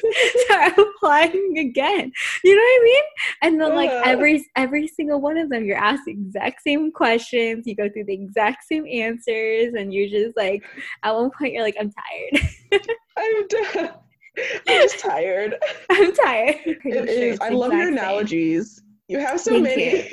start 0.46 0.74
applying 0.78 1.58
again. 1.58 2.12
You 2.44 2.56
know 2.56 2.62
what 2.62 2.82
I 2.82 2.84
mean? 2.84 3.04
And 3.44 3.62
then 3.62 3.76
like 3.76 3.92
every 4.06 4.46
every 4.58 4.88
single 4.88 5.22
one 5.22 5.38
of 5.38 5.50
them, 5.50 5.64
you're 5.64 5.78
asked 5.78 6.04
the 6.06 6.12
exact 6.12 6.64
same 6.64 6.92
questions. 6.92 7.66
You 7.66 7.76
go 7.76 7.90
through 7.90 8.06
the 8.06 8.14
exact 8.14 8.66
same 8.66 8.86
answers 8.88 9.37
answers 9.38 9.74
and 9.74 9.94
you're 9.94 10.10
just 10.10 10.36
like 10.38 10.64
at 11.04 11.14
one 11.14 11.32
point 11.32 11.54
you're 11.54 11.64
like 11.64 11.76
i'm 11.80 11.92
tired. 11.92 12.50
I'm 13.18 13.48
done 13.48 13.90
i'm 14.68 14.82
just 14.82 15.00
tired. 15.00 15.56
I'm 15.90 16.14
tired. 16.14 16.58
It 16.66 17.10
is. 17.10 17.40
i 17.42 17.50
love 17.50 17.74
your 17.74 17.88
analogies. 17.88 18.84
You 19.08 19.20
have 19.20 19.40
so 19.40 19.64
Thank 19.64 19.64
many. 19.64 20.10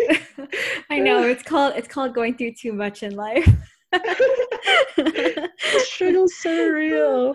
i 0.91 0.99
know. 0.99 1.23
It's 1.25 1.43
called 1.43 1.75
it's 1.77 1.89
called 1.89 2.15
going 2.15 2.37
through 2.37 2.55
too 2.55 2.73
much 2.73 3.03
in 3.03 3.17
life. 3.17 3.49
Struggle 5.79 6.29
so 6.29 6.69
real 6.69 7.35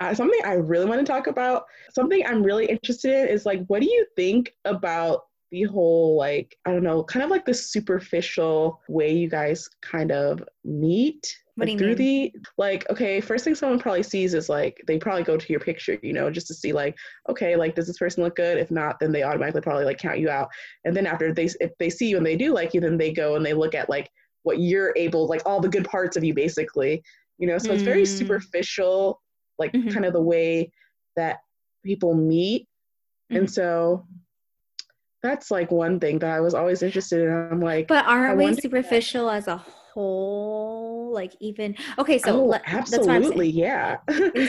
uh, 0.00 0.14
something 0.14 0.40
i 0.44 0.54
really 0.54 0.86
want 0.86 0.98
to 0.98 1.04
talk 1.04 1.26
about 1.26 1.64
something 1.94 2.24
i'm 2.26 2.42
really 2.42 2.64
interested 2.66 3.12
in 3.12 3.28
is 3.28 3.44
like 3.44 3.64
what 3.66 3.80
do 3.82 3.86
you 3.86 4.06
think 4.16 4.54
about 4.64 5.24
the 5.50 5.64
whole 5.64 6.16
like 6.16 6.56
i 6.64 6.72
don't 6.72 6.82
know 6.82 7.02
kind 7.02 7.24
of 7.24 7.30
like 7.30 7.44
the 7.44 7.54
superficial 7.54 8.80
way 8.88 9.12
you 9.12 9.28
guys 9.28 9.68
kind 9.82 10.12
of 10.12 10.42
meet 10.64 11.36
what 11.56 11.68
like, 11.68 11.78
do 11.78 11.84
you 11.84 11.94
through 11.94 12.04
mean? 12.04 12.32
the 12.32 12.40
like 12.56 12.88
okay 12.90 13.20
first 13.20 13.44
thing 13.44 13.54
someone 13.54 13.78
probably 13.78 14.02
sees 14.02 14.32
is 14.32 14.48
like 14.48 14.80
they 14.86 14.98
probably 14.98 15.22
go 15.22 15.36
to 15.36 15.52
your 15.52 15.60
picture 15.60 15.98
you 16.02 16.12
know 16.12 16.30
just 16.30 16.46
to 16.46 16.54
see 16.54 16.72
like 16.72 16.96
okay 17.28 17.56
like 17.56 17.74
does 17.74 17.86
this 17.86 17.98
person 17.98 18.22
look 18.22 18.36
good 18.36 18.58
if 18.58 18.70
not 18.70 18.98
then 19.00 19.12
they 19.12 19.22
automatically 19.22 19.60
probably 19.60 19.84
like 19.84 19.98
count 19.98 20.18
you 20.18 20.30
out 20.30 20.48
and 20.84 20.96
then 20.96 21.06
after 21.06 21.32
they 21.32 21.48
if 21.60 21.72
they 21.78 21.90
see 21.90 22.08
you 22.08 22.16
and 22.16 22.24
they 22.24 22.36
do 22.36 22.54
like 22.54 22.72
you 22.72 22.80
then 22.80 22.96
they 22.96 23.12
go 23.12 23.36
and 23.36 23.44
they 23.44 23.54
look 23.54 23.74
at 23.74 23.90
like 23.90 24.08
what 24.42 24.60
you're 24.60 24.92
able 24.96 25.26
like 25.26 25.42
all 25.44 25.60
the 25.60 25.68
good 25.68 25.84
parts 25.84 26.16
of 26.16 26.24
you 26.24 26.32
basically 26.32 27.02
you 27.38 27.46
know 27.46 27.58
so 27.58 27.70
mm. 27.70 27.74
it's 27.74 27.82
very 27.82 28.02
mm. 28.02 28.18
superficial 28.18 29.20
like 29.58 29.72
mm-hmm. 29.72 29.90
kind 29.90 30.06
of 30.06 30.12
the 30.12 30.22
way 30.22 30.70
that 31.16 31.38
people 31.84 32.14
meet 32.14 32.62
mm-hmm. 32.62 33.38
and 33.38 33.50
so 33.50 34.06
that's 35.22 35.50
like 35.50 35.70
one 35.70 36.00
thing 36.00 36.18
that 36.20 36.30
I 36.30 36.40
was 36.40 36.54
always 36.54 36.82
interested 36.82 37.22
in. 37.22 37.30
I'm 37.30 37.60
like, 37.60 37.88
but 37.88 38.06
aren't 38.06 38.38
we 38.38 38.54
superficial 38.54 39.26
that. 39.26 39.36
as 39.36 39.48
a 39.48 39.56
whole? 39.56 41.10
Like 41.12 41.34
even 41.40 41.76
okay, 41.98 42.18
so 42.18 42.40
oh, 42.40 42.44
let, 42.44 42.62
absolutely, 42.66 43.50
yeah. 43.50 43.98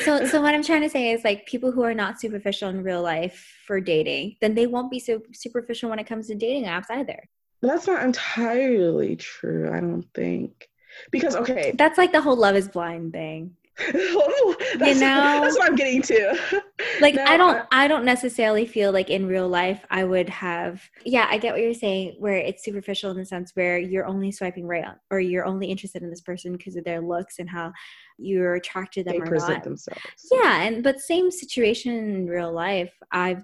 so, 0.03 0.25
so 0.25 0.41
what 0.41 0.53
I'm 0.53 0.63
trying 0.63 0.81
to 0.81 0.89
say 0.89 1.11
is 1.11 1.23
like 1.23 1.45
people 1.45 1.71
who 1.71 1.83
are 1.83 1.93
not 1.93 2.19
superficial 2.19 2.69
in 2.69 2.83
real 2.83 3.01
life 3.01 3.57
for 3.65 3.81
dating, 3.81 4.37
then 4.41 4.53
they 4.53 4.67
won't 4.67 4.91
be 4.91 4.99
so 4.99 5.21
superficial 5.33 5.89
when 5.89 5.99
it 5.99 6.07
comes 6.07 6.27
to 6.27 6.35
dating 6.35 6.65
apps 6.65 6.89
either. 6.89 7.27
That's 7.61 7.87
not 7.87 8.03
entirely 8.03 9.15
true. 9.15 9.71
I 9.71 9.79
don't 9.79 10.05
think 10.13 10.67
because 11.11 11.35
okay, 11.35 11.73
that's 11.77 11.97
like 11.97 12.11
the 12.11 12.21
whole 12.21 12.35
love 12.35 12.55
is 12.55 12.67
blind 12.67 13.13
thing. 13.13 13.55
you 13.93 14.95
know? 14.95 15.41
that's 15.41 15.57
what 15.57 15.69
i'm 15.69 15.75
getting 15.75 16.01
to. 16.01 16.37
Like 16.99 17.17
i 17.17 17.37
don't 17.37 17.65
i 17.71 17.87
don't 17.87 18.05
necessarily 18.05 18.65
feel 18.65 18.91
like 18.91 19.09
in 19.09 19.27
real 19.27 19.47
life 19.47 19.85
i 19.89 20.03
would 20.03 20.29
have 20.29 20.81
yeah 21.05 21.27
i 21.29 21.37
get 21.37 21.53
what 21.53 21.61
you're 21.61 21.73
saying 21.73 22.15
where 22.19 22.37
it's 22.37 22.63
superficial 22.63 23.11
in 23.11 23.17
the 23.17 23.25
sense 23.25 23.51
where 23.55 23.77
you're 23.77 24.05
only 24.05 24.31
swiping 24.31 24.67
right 24.67 24.85
on 24.85 24.95
or 25.09 25.19
you're 25.19 25.45
only 25.45 25.67
interested 25.67 26.03
in 26.03 26.09
this 26.09 26.21
person 26.21 26.51
because 26.51 26.75
of 26.75 26.83
their 26.83 27.01
looks 27.01 27.39
and 27.39 27.49
how 27.49 27.71
you're 28.17 28.55
attracted 28.55 29.05
to 29.05 29.11
them 29.11 29.19
they 29.19 29.25
or 29.25 29.29
present 29.29 29.53
not. 29.53 29.63
themselves. 29.63 30.01
Yeah 30.31 30.61
and 30.61 30.83
but 30.83 30.99
same 30.99 31.31
situation 31.31 31.93
in 31.93 32.27
real 32.27 32.51
life. 32.51 32.93
I've 33.11 33.43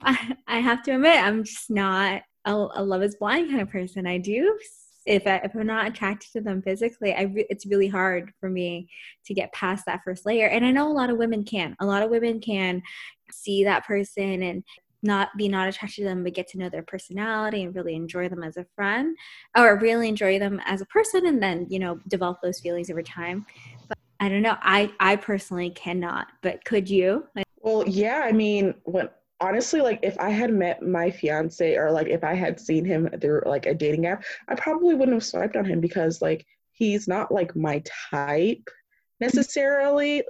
i, 0.00 0.36
I 0.46 0.58
have 0.58 0.82
to 0.84 0.92
admit 0.92 1.22
i'm 1.22 1.44
just 1.44 1.70
not 1.70 2.22
a, 2.46 2.68
a 2.74 2.82
love 2.82 3.02
is 3.02 3.16
blind 3.16 3.50
kind 3.50 3.60
of 3.60 3.70
person. 3.70 4.06
I 4.06 4.18
do 4.18 4.56
if, 5.06 5.26
I, 5.26 5.36
if 5.36 5.54
I'm 5.54 5.66
not 5.66 5.86
attracted 5.86 6.32
to 6.32 6.40
them 6.40 6.62
physically, 6.62 7.14
I 7.14 7.22
re- 7.22 7.46
it's 7.48 7.66
really 7.66 7.88
hard 7.88 8.32
for 8.40 8.50
me 8.50 8.88
to 9.26 9.34
get 9.34 9.52
past 9.52 9.86
that 9.86 10.02
first 10.04 10.26
layer. 10.26 10.48
And 10.48 10.64
I 10.64 10.72
know 10.72 10.90
a 10.90 10.92
lot 10.92 11.10
of 11.10 11.16
women 11.16 11.44
can. 11.44 11.76
A 11.80 11.86
lot 11.86 12.02
of 12.02 12.10
women 12.10 12.40
can 12.40 12.82
see 13.30 13.64
that 13.64 13.86
person 13.86 14.42
and 14.42 14.62
not 15.02 15.28
be 15.36 15.48
not 15.48 15.68
attracted 15.68 16.02
to 16.02 16.04
them 16.04 16.24
but 16.24 16.34
get 16.34 16.48
to 16.48 16.58
know 16.58 16.68
their 16.68 16.82
personality 16.82 17.62
and 17.62 17.74
really 17.74 17.94
enjoy 17.94 18.28
them 18.28 18.42
as 18.42 18.56
a 18.56 18.66
friend 18.74 19.16
or 19.56 19.78
really 19.78 20.08
enjoy 20.08 20.38
them 20.38 20.60
as 20.64 20.80
a 20.80 20.86
person 20.86 21.26
and 21.26 21.42
then 21.42 21.66
you 21.68 21.78
know 21.78 22.00
develop 22.08 22.38
those 22.42 22.60
feelings 22.60 22.90
over 22.90 23.02
time 23.02 23.46
but 23.88 23.98
i 24.20 24.28
don't 24.28 24.42
know 24.42 24.56
i 24.62 24.90
i 24.98 25.14
personally 25.14 25.70
cannot 25.70 26.28
but 26.42 26.64
could 26.64 26.88
you 26.88 27.24
well 27.60 27.84
yeah 27.86 28.22
i 28.24 28.32
mean 28.32 28.74
when 28.84 29.08
honestly 29.40 29.80
like 29.80 30.00
if 30.02 30.18
i 30.18 30.30
had 30.30 30.52
met 30.52 30.82
my 30.82 31.10
fiance 31.10 31.76
or 31.76 31.90
like 31.90 32.08
if 32.08 32.24
i 32.24 32.34
had 32.34 32.58
seen 32.58 32.84
him 32.84 33.08
through 33.20 33.42
like 33.44 33.66
a 33.66 33.74
dating 33.74 34.06
app 34.06 34.24
i 34.48 34.54
probably 34.54 34.94
wouldn't 34.94 35.14
have 35.14 35.24
swiped 35.24 35.56
on 35.56 35.64
him 35.64 35.80
because 35.80 36.22
like 36.22 36.46
he's 36.72 37.06
not 37.06 37.30
like 37.30 37.54
my 37.54 37.82
type 38.10 38.70
necessarily 39.20 40.22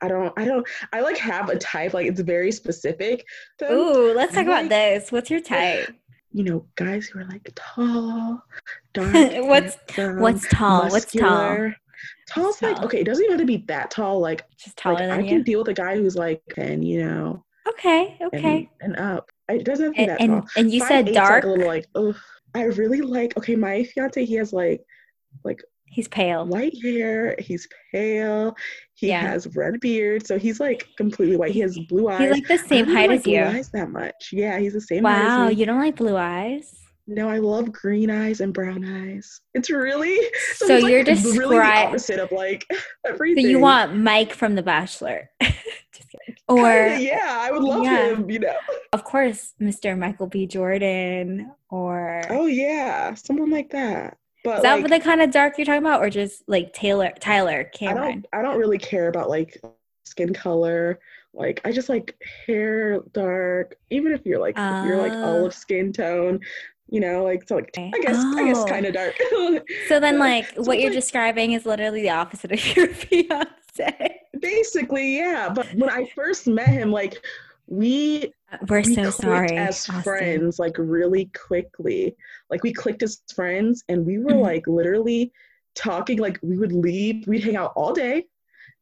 I 0.00 0.08
don't 0.08 0.32
I 0.36 0.44
don't 0.44 0.66
I 0.92 1.00
like 1.00 1.16
have 1.18 1.48
a 1.48 1.56
type 1.56 1.94
like 1.94 2.06
it's 2.06 2.20
very 2.20 2.52
specific. 2.52 3.24
So 3.58 3.72
Ooh, 3.72 4.14
let's 4.14 4.34
talk 4.34 4.44
about 4.44 4.68
this. 4.68 5.10
What's 5.10 5.30
your 5.30 5.40
type? 5.40 5.88
You 6.36 6.42
know, 6.42 6.66
guys 6.74 7.06
who 7.06 7.20
are 7.20 7.24
like 7.26 7.48
tall, 7.54 8.42
dark. 8.92 9.12
what's 9.46 9.76
what's 9.96 10.48
tall? 10.48 10.88
Muscular. 10.88 11.66
What's 11.68 12.34
tall? 12.34 12.42
Tall's 12.42 12.60
like 12.60 12.82
okay, 12.82 13.02
it 13.02 13.04
doesn't 13.04 13.22
even 13.22 13.38
have 13.38 13.40
to 13.40 13.46
be 13.46 13.64
that 13.68 13.92
tall. 13.92 14.18
Like 14.18 14.44
just 14.58 14.76
taller 14.76 14.96
like, 14.96 15.04
than 15.04 15.10
I 15.12 15.20
you. 15.20 15.28
can 15.28 15.42
deal 15.44 15.60
with 15.60 15.68
a 15.68 15.74
guy 15.74 15.96
who's 15.96 16.16
like 16.16 16.42
ten, 16.50 16.82
you 16.82 17.04
know. 17.04 17.44
Okay, 17.68 18.18
okay. 18.20 18.68
And, 18.80 18.96
and 18.96 18.96
up. 18.96 19.30
It 19.48 19.64
doesn't 19.64 19.86
have 19.86 19.94
to 19.94 20.00
be 20.00 20.06
that 20.06 20.20
and, 20.20 20.42
tall. 20.42 20.48
And 20.56 20.72
you 20.72 20.80
Five, 20.80 20.88
said 20.88 21.14
dark. 21.14 21.44
Like 21.44 21.44
a 21.44 21.48
little 21.48 21.66
like, 21.66 21.86
oh, 21.94 22.14
I 22.54 22.64
really 22.64 23.00
like. 23.00 23.36
Okay, 23.36 23.56
my 23.56 23.84
fiance, 23.84 24.24
he 24.24 24.34
has 24.34 24.52
like, 24.52 24.84
like 25.44 25.62
He's 25.94 26.08
pale. 26.08 26.44
White 26.44 26.74
hair. 26.82 27.36
He's 27.38 27.68
pale. 27.92 28.56
He 28.94 29.08
yeah. 29.08 29.20
has 29.20 29.46
red 29.54 29.78
beard. 29.78 30.26
So 30.26 30.40
he's 30.40 30.58
like 30.58 30.88
completely 30.96 31.36
white. 31.36 31.52
He 31.52 31.60
has 31.60 31.78
blue 31.88 32.08
eyes. 32.08 32.18
He's 32.18 32.30
like 32.32 32.48
the 32.48 32.58
same 32.58 32.86
height 32.86 33.10
like 33.10 33.20
as 33.20 33.26
you. 33.28 33.40
Eyes 33.40 33.70
that 33.70 33.90
much. 33.90 34.30
Yeah, 34.32 34.58
he's 34.58 34.72
the 34.72 34.80
same 34.80 35.04
wow, 35.04 35.46
you 35.46 35.64
don't 35.64 35.78
like 35.78 35.94
blue 35.94 36.16
eyes? 36.16 36.83
No, 37.06 37.28
I 37.28 37.38
love 37.38 37.70
green 37.70 38.10
eyes 38.10 38.40
and 38.40 38.54
brown 38.54 38.84
eyes. 38.84 39.40
It's 39.52 39.68
really 39.68 40.18
so, 40.54 40.66
so 40.66 40.76
you're 40.78 41.04
like 41.04 41.06
just 41.06 41.36
really 41.36 41.58
the 41.58 41.62
opposite 41.62 42.18
of 42.18 42.32
like 42.32 42.66
everything. 43.06 43.44
So 43.44 43.50
you 43.50 43.58
want 43.58 43.96
Mike 43.96 44.32
from 44.32 44.54
The 44.54 44.62
Bachelor? 44.62 45.30
or 46.48 46.68
yeah, 46.98 47.38
I 47.40 47.50
would 47.50 47.62
love 47.62 47.84
yeah. 47.84 48.14
him. 48.14 48.30
You 48.30 48.38
know, 48.40 48.56
of 48.92 49.04
course, 49.04 49.52
Mr. 49.60 49.98
Michael 49.98 50.28
B. 50.28 50.46
Jordan 50.46 51.52
or 51.68 52.22
oh 52.30 52.46
yeah, 52.46 53.14
someone 53.14 53.50
like 53.50 53.70
that. 53.70 54.16
But 54.42 54.58
is 54.58 54.62
that 54.62 54.80
like, 54.80 54.90
the 54.90 55.00
kind 55.00 55.22
of 55.22 55.30
dark 55.30 55.58
you're 55.58 55.64
talking 55.64 55.82
about, 55.82 56.02
or 56.02 56.10
just 56.10 56.42
like 56.46 56.72
Taylor 56.72 57.12
Tyler 57.20 57.64
Cameron? 57.64 58.02
I 58.02 58.12
don't, 58.12 58.26
I 58.32 58.42
don't 58.42 58.58
really 58.58 58.78
care 58.78 59.08
about 59.08 59.28
like 59.28 59.60
skin 60.04 60.32
color. 60.32 61.00
Like 61.32 61.60
I 61.64 61.72
just 61.72 61.88
like 61.88 62.16
hair 62.46 63.00
dark. 63.12 63.76
Even 63.90 64.12
if 64.12 64.24
you're 64.24 64.38
like 64.38 64.58
uh, 64.58 64.82
if 64.82 64.88
you're 64.88 65.02
like 65.02 65.12
ah. 65.12 65.24
olive 65.24 65.54
skin 65.54 65.92
tone, 65.92 66.40
you 66.94 67.00
know, 67.00 67.24
like 67.24 67.48
so 67.48 67.56
like 67.56 67.70
I 67.76 67.98
guess 68.02 68.14
oh. 68.16 68.38
I 68.38 68.44
guess 68.44 68.64
kind 68.66 68.86
of 68.86 68.94
dark. 68.94 69.16
so 69.88 69.98
then, 69.98 70.18
like 70.20 70.46
so 70.54 70.62
what 70.62 70.78
you're 70.78 70.90
like, 70.90 71.00
describing 71.00 71.50
is 71.50 71.66
literally 71.66 72.02
the 72.02 72.10
opposite 72.10 72.52
of 72.52 72.76
your 72.76 72.86
fiance. 72.86 74.20
Basically, 74.40 75.16
yeah. 75.16 75.52
But 75.52 75.74
when 75.74 75.90
I 75.90 76.06
first 76.14 76.46
met 76.46 76.68
him, 76.68 76.92
like 76.92 77.20
we 77.66 78.32
we're 78.68 78.82
we 78.82 78.94
so 78.94 79.10
sorry 79.10 79.56
as 79.56 79.88
Austin. 79.88 80.02
friends 80.02 80.58
like 80.60 80.76
really 80.78 81.28
quickly 81.34 82.14
like 82.48 82.62
we 82.62 82.72
clicked 82.72 83.02
as 83.02 83.22
friends 83.34 83.82
and 83.88 84.06
we 84.06 84.18
were 84.18 84.30
mm-hmm. 84.30 84.40
like 84.40 84.66
literally 84.68 85.32
talking 85.74 86.18
like 86.18 86.38
we 86.42 86.56
would 86.56 86.72
leave 86.72 87.26
we'd 87.26 87.42
hang 87.42 87.56
out 87.56 87.72
all 87.74 87.92
day 87.92 88.24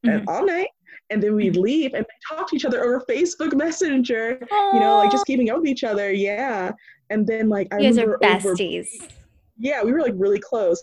mm-hmm. 0.04 0.10
and 0.10 0.28
all 0.28 0.44
night 0.44 0.68
and 1.10 1.22
then 1.22 1.34
we'd 1.34 1.52
mm-hmm. 1.52 1.62
leave 1.62 1.94
and 1.94 2.04
talk 2.28 2.50
to 2.50 2.56
each 2.56 2.64
other 2.64 2.82
over 2.82 3.02
facebook 3.08 3.54
messenger 3.54 4.38
Aww. 4.50 4.74
you 4.74 4.80
know 4.80 4.98
like 4.98 5.12
just 5.12 5.26
keeping 5.26 5.48
up 5.48 5.58
with 5.58 5.68
each 5.68 5.84
other 5.84 6.12
yeah 6.12 6.72
and 7.12 7.26
then 7.26 7.48
like 7.48 7.68
i 7.72 7.78
you 7.78 7.90
remember 7.90 8.18
guys 8.20 8.44
are 8.44 8.54
besties 8.54 9.02
over, 9.02 9.12
yeah 9.58 9.82
we 9.82 9.92
were 9.92 10.00
like 10.00 10.14
really 10.16 10.40
close. 10.40 10.82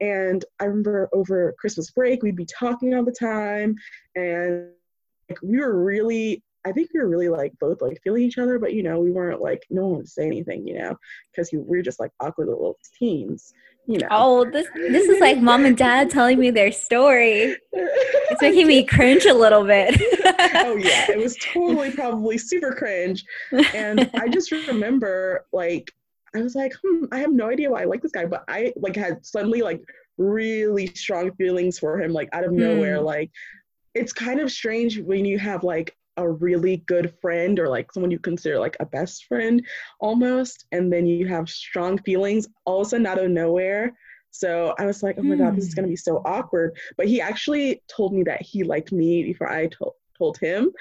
And 0.00 0.44
i 0.60 0.64
remember 0.64 1.08
over 1.12 1.54
christmas 1.58 1.90
break 1.90 2.22
we'd 2.22 2.36
be 2.36 2.46
talking 2.46 2.94
all 2.94 3.04
the 3.04 3.12
time. 3.12 3.74
And 4.14 4.68
like 5.28 5.38
we 5.42 5.58
were 5.58 5.82
really 5.82 6.42
I 6.66 6.72
think 6.72 6.90
we 6.92 6.98
were 6.98 7.08
really 7.08 7.28
like 7.28 7.52
both 7.60 7.80
like 7.80 8.00
feeling 8.02 8.24
each 8.24 8.38
other, 8.38 8.58
but 8.58 8.74
you 8.74 8.82
know, 8.82 8.98
we 8.98 9.12
weren't 9.12 9.40
like 9.40 9.64
no 9.70 9.86
one 9.86 9.98
would 9.98 10.08
say 10.08 10.26
anything, 10.26 10.66
you 10.66 10.76
know, 10.76 10.96
because 11.30 11.50
we 11.52 11.58
were 11.60 11.80
just 11.80 12.00
like 12.00 12.10
awkward 12.18 12.48
little 12.48 12.76
teens, 12.98 13.54
you 13.86 13.98
know. 13.98 14.08
Oh, 14.10 14.44
this 14.44 14.66
this 14.74 15.08
is 15.08 15.20
like 15.20 15.38
mom 15.38 15.64
and 15.64 15.76
dad 15.76 16.10
telling 16.10 16.38
me 16.38 16.50
their 16.50 16.72
story. 16.72 17.56
It's 17.72 18.42
making 18.42 18.66
me 18.66 18.84
cringe 18.84 19.24
a 19.24 19.34
little 19.34 19.64
bit. 19.64 20.00
oh 20.54 20.76
yeah, 20.76 21.10
it 21.10 21.18
was 21.18 21.36
totally 21.36 21.90
probably 21.90 22.38
super 22.38 22.72
cringe, 22.72 23.24
and 23.74 24.10
I 24.14 24.28
just 24.28 24.50
remember 24.50 25.46
like 25.52 25.92
I 26.34 26.42
was 26.42 26.54
like, 26.54 26.72
hmm, 26.84 27.04
I 27.12 27.18
have 27.18 27.32
no 27.32 27.48
idea 27.48 27.70
why 27.70 27.82
I 27.82 27.84
like 27.84 28.02
this 28.02 28.12
guy, 28.12 28.26
but 28.26 28.44
I 28.48 28.72
like 28.76 28.96
had 28.96 29.24
suddenly 29.24 29.62
like 29.62 29.82
really 30.18 30.88
strong 30.88 31.32
feelings 31.36 31.78
for 31.78 32.00
him, 32.00 32.12
like 32.12 32.28
out 32.32 32.44
of 32.44 32.52
nowhere, 32.52 32.98
mm. 32.98 33.04
like 33.04 33.30
it's 33.94 34.12
kind 34.12 34.40
of 34.40 34.50
strange 34.52 34.98
when 34.98 35.24
you 35.24 35.38
have 35.38 35.64
like 35.64 35.96
a 36.16 36.28
really 36.28 36.78
good 36.86 37.12
friend 37.20 37.58
or 37.58 37.68
like 37.68 37.92
someone 37.92 38.10
you 38.10 38.18
consider 38.18 38.58
like 38.58 38.76
a 38.80 38.86
best 38.86 39.26
friend 39.26 39.64
almost 40.00 40.66
and 40.72 40.92
then 40.92 41.06
you 41.06 41.26
have 41.26 41.48
strong 41.48 41.98
feelings 41.98 42.48
all 42.64 42.80
of 42.80 42.86
a 42.86 42.90
sudden 42.90 43.06
out 43.06 43.18
of 43.18 43.30
nowhere. 43.30 43.92
So 44.30 44.74
i 44.78 44.84
was 44.84 45.02
like 45.02 45.16
oh 45.18 45.22
my 45.22 45.36
god 45.36 45.56
this 45.56 45.64
is 45.64 45.72
hmm. 45.72 45.76
going 45.76 45.86
to 45.86 45.92
be 45.92 45.96
so 45.96 46.22
awkward. 46.24 46.76
But 46.96 47.08
he 47.08 47.20
actually 47.20 47.82
told 47.88 48.12
me 48.12 48.22
that 48.24 48.42
he 48.42 48.64
liked 48.64 48.92
me 48.92 49.22
before 49.22 49.50
i 49.50 49.66
told 49.66 49.94
told 50.16 50.38
him. 50.38 50.72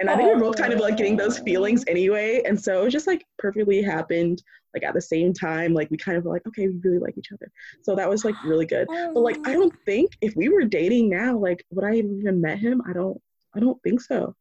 And 0.00 0.08
i 0.10 0.16
think 0.16 0.28
we're 0.28 0.40
both 0.40 0.56
kind 0.56 0.72
of 0.72 0.80
like 0.80 0.96
getting 0.96 1.16
those 1.16 1.38
feelings 1.38 1.84
anyway. 1.86 2.42
And 2.44 2.60
so 2.60 2.84
it 2.84 2.90
just 2.90 3.06
like 3.06 3.24
perfectly 3.38 3.82
happened 3.82 4.42
like 4.74 4.82
at 4.82 4.94
the 4.94 5.00
same 5.00 5.32
time. 5.32 5.74
Like 5.74 5.90
we 5.90 5.96
kind 5.96 6.18
of 6.18 6.24
were 6.24 6.32
like 6.32 6.46
okay 6.48 6.68
we 6.68 6.78
really 6.82 6.98
like 6.98 7.16
each 7.16 7.32
other. 7.32 7.50
So 7.82 7.94
that 7.96 8.08
was 8.08 8.24
like 8.24 8.34
really 8.44 8.66
good. 8.66 8.86
Oh, 8.90 9.14
but 9.14 9.20
like 9.20 9.38
i 9.46 9.52
don't 9.52 9.74
think 9.84 10.12
if 10.20 10.34
we 10.36 10.48
were 10.48 10.64
dating 10.64 11.08
now 11.08 11.36
like 11.36 11.64
would 11.70 11.84
i 11.84 11.94
even 11.94 12.40
met 12.40 12.58
him? 12.58 12.82
I 12.88 12.92
don't 12.92 13.20
i 13.54 13.60
don't 13.60 13.80
think 13.82 14.00
so 14.00 14.34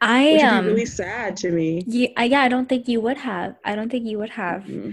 I 0.00 0.22
am 0.22 0.58
um, 0.58 0.66
really 0.66 0.86
sad 0.86 1.36
to 1.38 1.50
me. 1.50 1.84
Yeah, 1.86 2.22
yeah, 2.22 2.42
I 2.42 2.48
don't 2.48 2.68
think 2.68 2.88
you 2.88 3.00
would 3.00 3.18
have. 3.18 3.56
I 3.64 3.74
don't 3.74 3.90
think 3.90 4.06
you 4.06 4.18
would 4.18 4.30
have. 4.30 4.62
Mm-hmm. 4.62 4.90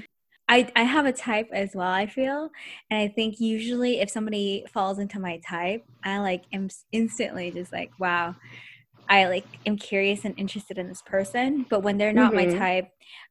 I, 0.52 0.70
I 0.76 0.84
have 0.84 1.06
a 1.06 1.14
type 1.14 1.50
as 1.54 1.72
well, 1.74 1.90
I 1.90 2.08
feel. 2.08 2.50
And 2.90 3.00
I 3.00 3.08
think 3.08 3.40
usually 3.40 4.02
if 4.02 4.10
somebody 4.10 4.66
falls 4.74 5.00
into 5.00 5.18
my 5.18 5.40
type, 5.48 5.86
I 6.04 6.20
like 6.20 6.44
am 6.52 6.68
instantly 6.92 7.52
just 7.52 7.72
like, 7.72 7.92
wow, 8.00 8.36
I 9.08 9.28
like 9.28 9.46
am 9.66 9.78
curious 9.78 10.26
and 10.26 10.34
interested 10.38 10.78
in 10.78 10.90
this 10.90 11.02
person. 11.02 11.66
But 11.70 11.84
when 11.84 11.98
they're 11.98 12.12
not 12.12 12.34
mm-hmm. 12.34 12.52
my 12.52 12.58
type, 12.58 12.90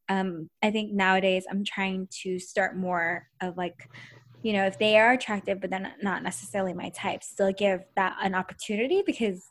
um, 0.09 0.49
I 0.63 0.71
think 0.71 0.93
nowadays 0.93 1.45
I'm 1.51 1.63
trying 1.63 2.09
to 2.23 2.39
start 2.39 2.77
more 2.77 3.27
of 3.43 3.59
like, 3.59 3.91
you 4.43 4.55
know, 4.55 4.65
if 4.65 4.79
they 4.79 4.99
are 4.99 5.13
attractive, 5.13 5.61
but 5.61 5.69
they're 5.69 5.95
not 6.03 6.23
necessarily 6.23 6.73
my 6.73 6.89
type, 6.91 7.23
still 7.23 7.53
give 7.53 7.83
that 7.97 8.17
an 8.23 8.35
opportunity 8.35 9.03
because 9.05 9.43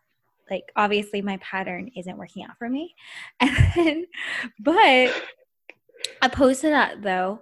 like 0.50 0.72
obviously 0.76 1.22
my 1.22 1.38
pattern 1.38 1.90
isn't 1.96 2.18
working 2.18 2.44
out 2.44 2.58
for 2.58 2.70
me. 2.70 2.96
And 3.42 4.06
but 4.60 5.14
opposed 6.22 6.62
to 6.62 6.70
that 6.70 7.02
though 7.02 7.42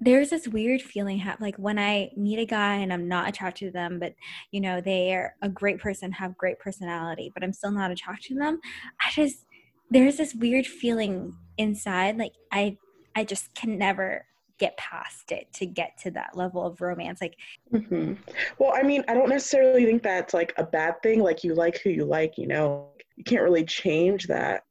there's 0.00 0.30
this 0.30 0.46
weird 0.46 0.80
feeling 0.80 1.18
ha- 1.18 1.36
like 1.40 1.56
when 1.56 1.78
i 1.78 2.10
meet 2.16 2.38
a 2.38 2.44
guy 2.44 2.76
and 2.76 2.92
i'm 2.92 3.08
not 3.08 3.28
attracted 3.28 3.66
to 3.66 3.70
them 3.72 3.98
but 3.98 4.14
you 4.50 4.60
know 4.60 4.80
they're 4.80 5.34
a 5.42 5.48
great 5.48 5.78
person 5.78 6.12
have 6.12 6.36
great 6.36 6.58
personality 6.58 7.30
but 7.34 7.42
i'm 7.42 7.52
still 7.52 7.70
not 7.70 7.90
attracted 7.90 8.28
to 8.28 8.34
them 8.38 8.60
i 9.00 9.10
just 9.12 9.44
there's 9.90 10.16
this 10.16 10.34
weird 10.34 10.66
feeling 10.66 11.34
inside 11.56 12.16
like 12.16 12.32
i 12.52 12.76
i 13.16 13.24
just 13.24 13.54
can 13.54 13.78
never 13.78 14.24
get 14.58 14.76
past 14.76 15.30
it 15.32 15.52
to 15.52 15.64
get 15.66 15.96
to 15.98 16.10
that 16.10 16.36
level 16.36 16.64
of 16.64 16.80
romance 16.80 17.20
like 17.20 17.36
mm-hmm. 17.72 18.14
well 18.58 18.72
i 18.74 18.82
mean 18.82 19.04
i 19.08 19.14
don't 19.14 19.28
necessarily 19.28 19.84
think 19.84 20.02
that's 20.02 20.34
like 20.34 20.52
a 20.58 20.64
bad 20.64 21.00
thing 21.02 21.20
like 21.20 21.44
you 21.44 21.54
like 21.54 21.78
who 21.78 21.90
you 21.90 22.04
like 22.04 22.36
you 22.36 22.46
know 22.46 22.88
you 23.16 23.24
can't 23.24 23.42
really 23.42 23.64
change 23.64 24.26
that 24.26 24.64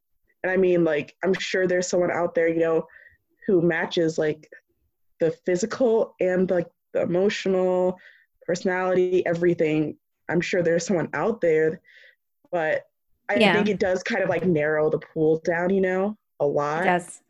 and 0.43 0.51
i 0.51 0.57
mean 0.57 0.83
like 0.83 1.15
i'm 1.23 1.33
sure 1.33 1.67
there's 1.67 1.87
someone 1.87 2.11
out 2.11 2.35
there 2.35 2.47
you 2.47 2.59
know 2.59 2.85
who 3.45 3.61
matches 3.61 4.17
like 4.17 4.49
the 5.19 5.31
physical 5.45 6.15
and 6.19 6.49
like 6.51 6.67
the 6.93 7.01
emotional 7.01 7.97
personality 8.45 9.25
everything 9.25 9.95
i'm 10.29 10.41
sure 10.41 10.61
there's 10.61 10.85
someone 10.85 11.09
out 11.13 11.39
there 11.39 11.79
but 12.51 12.83
i 13.29 13.35
yeah. 13.35 13.53
think 13.53 13.69
it 13.69 13.79
does 13.79 14.03
kind 14.03 14.21
of 14.21 14.29
like 14.29 14.45
narrow 14.45 14.89
the 14.89 14.99
pool 14.99 15.41
down 15.45 15.69
you 15.69 15.81
know 15.81 16.17
a 16.39 16.45
lot 16.45 16.83
yes 16.83 17.21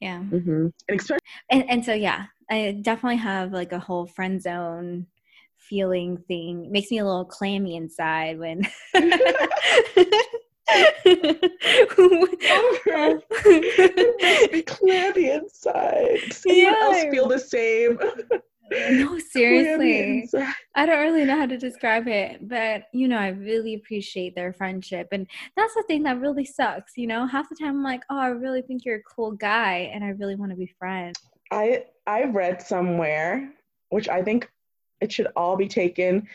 yeah 0.00 0.18
mm-hmm. 0.18 0.66
and, 0.88 1.00
especially- 1.00 1.20
and 1.50 1.70
and 1.70 1.84
so 1.84 1.92
yeah 1.92 2.26
i 2.50 2.78
definitely 2.82 3.16
have 3.16 3.52
like 3.52 3.72
a 3.72 3.78
whole 3.78 4.06
friend 4.06 4.40
zone 4.42 5.06
feeling 5.56 6.16
thing 6.28 6.66
it 6.66 6.70
makes 6.70 6.90
me 6.90 6.98
a 6.98 7.04
little 7.04 7.24
clammy 7.24 7.76
inside 7.76 8.38
when 8.38 8.62
be 14.52 14.62
clammy 14.62 15.30
inside. 15.30 16.18
Someone 16.32 16.58
yeah. 16.58 16.74
else 16.82 17.04
feel 17.10 17.28
the 17.28 17.38
same. 17.38 17.98
no, 18.70 19.18
seriously. 19.30 20.28
I 20.74 20.86
don't 20.86 21.00
really 21.00 21.24
know 21.24 21.36
how 21.36 21.46
to 21.46 21.56
describe 21.56 22.08
it, 22.08 22.48
but 22.48 22.84
you 22.92 23.08
know, 23.08 23.18
I 23.18 23.28
really 23.28 23.74
appreciate 23.74 24.34
their 24.34 24.52
friendship. 24.52 25.08
And 25.12 25.26
that's 25.56 25.74
the 25.74 25.84
thing 25.86 26.02
that 26.04 26.20
really 26.20 26.44
sucks, 26.44 26.96
you 26.96 27.06
know? 27.06 27.26
Half 27.26 27.48
the 27.48 27.56
time 27.56 27.70
I'm 27.70 27.82
like, 27.82 28.02
"Oh, 28.10 28.18
I 28.18 28.28
really 28.28 28.62
think 28.62 28.84
you're 28.84 28.96
a 28.96 29.02
cool 29.02 29.32
guy 29.32 29.90
and 29.92 30.04
I 30.04 30.08
really 30.08 30.34
want 30.34 30.50
to 30.52 30.56
be 30.56 30.66
friends." 30.78 31.18
I 31.50 31.84
I 32.06 32.24
read 32.24 32.62
somewhere, 32.62 33.52
which 33.90 34.08
I 34.08 34.22
think 34.22 34.50
it 35.00 35.12
should 35.12 35.28
all 35.36 35.56
be 35.56 35.68
taken 35.68 36.28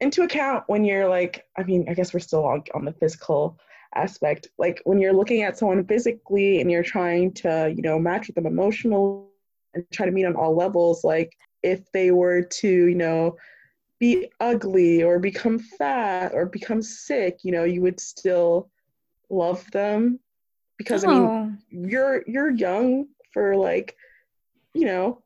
into 0.00 0.22
account 0.22 0.64
when 0.66 0.84
you're 0.84 1.08
like, 1.08 1.46
I 1.56 1.62
mean, 1.62 1.86
I 1.88 1.94
guess 1.94 2.12
we're 2.12 2.20
still 2.20 2.44
on, 2.44 2.64
on 2.74 2.84
the 2.84 2.92
physical 2.92 3.58
aspect. 3.94 4.48
Like 4.58 4.80
when 4.84 4.98
you're 4.98 5.12
looking 5.12 5.42
at 5.42 5.58
someone 5.58 5.84
physically 5.86 6.60
and 6.60 6.70
you're 6.70 6.82
trying 6.82 7.32
to, 7.34 7.72
you 7.74 7.82
know, 7.82 7.98
match 7.98 8.26
with 8.26 8.34
them 8.34 8.46
emotionally 8.46 9.24
and 9.74 9.84
try 9.92 10.06
to 10.06 10.12
meet 10.12 10.24
on 10.24 10.36
all 10.36 10.54
levels, 10.54 11.04
like 11.04 11.36
if 11.64 11.90
they 11.92 12.10
were 12.10 12.42
to, 12.42 12.68
you 12.68 12.94
know, 12.94 13.36
be 13.98 14.30
ugly 14.38 15.02
or 15.02 15.18
become 15.18 15.58
fat 15.58 16.32
or 16.34 16.46
become 16.46 16.82
sick, 16.82 17.38
you 17.42 17.52
know, 17.52 17.64
you 17.64 17.80
would 17.80 17.98
still 17.98 18.68
love 19.30 19.68
them 19.70 20.20
because 20.76 21.04
oh. 21.04 21.08
I 21.08 21.14
mean, 21.14 21.24
oh. 21.24 21.52
you're 21.70 22.22
you're 22.26 22.50
young 22.50 23.06
for 23.32 23.56
like, 23.56 23.96
you 24.74 24.84
know, 24.84 25.22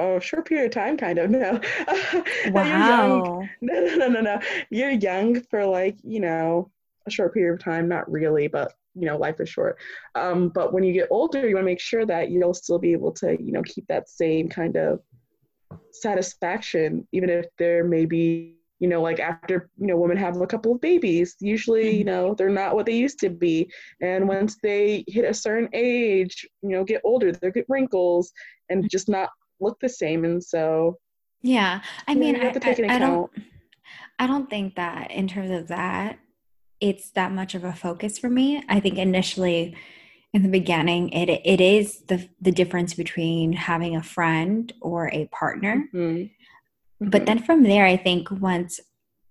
a 0.00 0.20
short 0.20 0.48
period 0.48 0.66
of 0.66 0.72
time, 0.72 0.96
kind 0.96 1.18
of. 1.18 1.30
No, 1.34 1.60
wow. 2.50 3.42
no, 3.60 3.84
no, 3.84 3.96
no, 3.96 4.08
no, 4.08 4.20
no. 4.20 4.40
You're 4.70 4.90
young 4.90 5.40
for 5.42 5.66
like 5.66 5.98
you 6.02 6.20
know 6.20 6.70
a 7.06 7.10
short 7.10 7.34
period 7.34 7.54
of 7.54 7.60
time. 7.60 7.88
Not 7.88 8.10
really, 8.10 8.48
but 8.48 8.72
you 8.94 9.04
know 9.04 9.18
life 9.18 9.40
is 9.40 9.50
short. 9.50 9.76
Um, 10.14 10.48
but 10.48 10.72
when 10.72 10.82
you 10.82 10.94
get 10.94 11.08
older, 11.10 11.46
you 11.46 11.56
want 11.56 11.64
to 11.64 11.70
make 11.70 11.80
sure 11.80 12.06
that 12.06 12.30
you'll 12.30 12.54
still 12.54 12.78
be 12.78 12.92
able 12.92 13.12
to 13.12 13.36
you 13.42 13.52
know 13.52 13.62
keep 13.62 13.86
that 13.88 14.08
same 14.08 14.48
kind 14.48 14.76
of 14.76 15.00
satisfaction, 15.92 17.06
even 17.12 17.30
if 17.30 17.46
there 17.58 17.84
may 17.84 18.04
be, 18.04 18.56
you 18.80 18.88
know, 18.88 19.00
like 19.00 19.20
after, 19.20 19.70
you 19.78 19.86
know, 19.86 19.96
women 19.96 20.16
have 20.16 20.40
a 20.40 20.46
couple 20.46 20.72
of 20.72 20.80
babies, 20.80 21.36
usually, 21.40 21.98
you 21.98 22.04
mm-hmm. 22.04 22.06
know, 22.06 22.34
they're 22.34 22.48
not 22.50 22.74
what 22.74 22.86
they 22.86 22.96
used 22.96 23.18
to 23.20 23.30
be. 23.30 23.70
And 24.00 24.28
once 24.28 24.56
they 24.62 25.04
hit 25.06 25.24
a 25.24 25.32
certain 25.32 25.68
age, 25.72 26.46
you 26.62 26.70
know, 26.70 26.84
get 26.84 27.00
older, 27.04 27.32
they 27.32 27.50
get 27.50 27.66
wrinkles 27.68 28.32
and 28.68 28.80
mm-hmm. 28.80 28.88
just 28.88 29.08
not 29.08 29.30
look 29.60 29.78
the 29.80 29.88
same. 29.88 30.24
And 30.24 30.42
so, 30.42 30.98
yeah, 31.42 31.82
I 32.08 32.14
mean, 32.14 32.36
I, 32.36 32.48
I, 32.48 32.76
I 32.88 32.98
don't, 32.98 33.30
I 34.18 34.26
don't 34.26 34.50
think 34.50 34.76
that 34.76 35.10
in 35.10 35.28
terms 35.28 35.50
of 35.50 35.68
that, 35.68 36.18
it's 36.80 37.10
that 37.12 37.32
much 37.32 37.54
of 37.54 37.64
a 37.64 37.72
focus 37.72 38.18
for 38.18 38.28
me. 38.28 38.62
I 38.68 38.80
think 38.80 38.98
initially, 38.98 39.76
in 40.34 40.42
the 40.42 40.48
beginning 40.48 41.08
it 41.10 41.30
it 41.30 41.60
is 41.60 42.00
the 42.08 42.28
the 42.40 42.52
difference 42.52 42.92
between 42.92 43.52
having 43.52 43.96
a 43.96 44.02
friend 44.02 44.72
or 44.82 45.08
a 45.12 45.26
partner 45.26 45.84
mm-hmm. 45.94 45.98
Mm-hmm. 45.98 47.08
but 47.08 47.24
then 47.24 47.38
from 47.38 47.62
there 47.62 47.86
i 47.86 47.96
think 47.96 48.30
once 48.30 48.80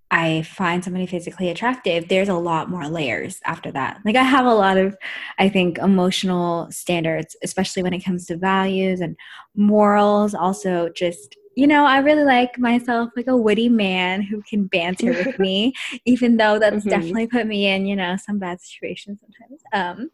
i 0.09 0.43
find 0.43 0.81
somebody 0.81 1.05
physically 1.05 1.49
attractive 1.49 2.07
there's 2.07 2.29
a 2.29 2.33
lot 2.33 2.69
more 2.69 2.87
layers 2.87 3.41
after 3.45 3.69
that 3.73 3.99
like 4.05 4.15
i 4.15 4.23
have 4.23 4.45
a 4.45 4.53
lot 4.53 4.77
of 4.77 4.97
i 5.37 5.49
think 5.49 5.77
emotional 5.77 6.71
standards 6.71 7.35
especially 7.43 7.83
when 7.83 7.93
it 7.93 8.05
comes 8.05 8.25
to 8.25 8.37
values 8.37 9.01
and 9.01 9.17
morals 9.55 10.33
also 10.33 10.87
just 10.95 11.35
you 11.55 11.67
know, 11.67 11.85
I 11.85 11.99
really 11.99 12.23
like 12.23 12.57
myself 12.57 13.11
like 13.15 13.27
a 13.27 13.37
witty 13.37 13.69
man 13.69 14.21
who 14.21 14.41
can 14.41 14.65
banter 14.65 15.11
with 15.11 15.39
me, 15.39 15.73
even 16.05 16.37
though 16.37 16.59
that's 16.59 16.77
mm-hmm. 16.77 16.89
definitely 16.89 17.27
put 17.27 17.47
me 17.47 17.67
in, 17.67 17.85
you 17.85 17.95
know, 17.95 18.17
some 18.17 18.39
bad 18.39 18.61
situations 18.61 19.19
sometimes. 19.21 19.61
Um, 19.73 20.09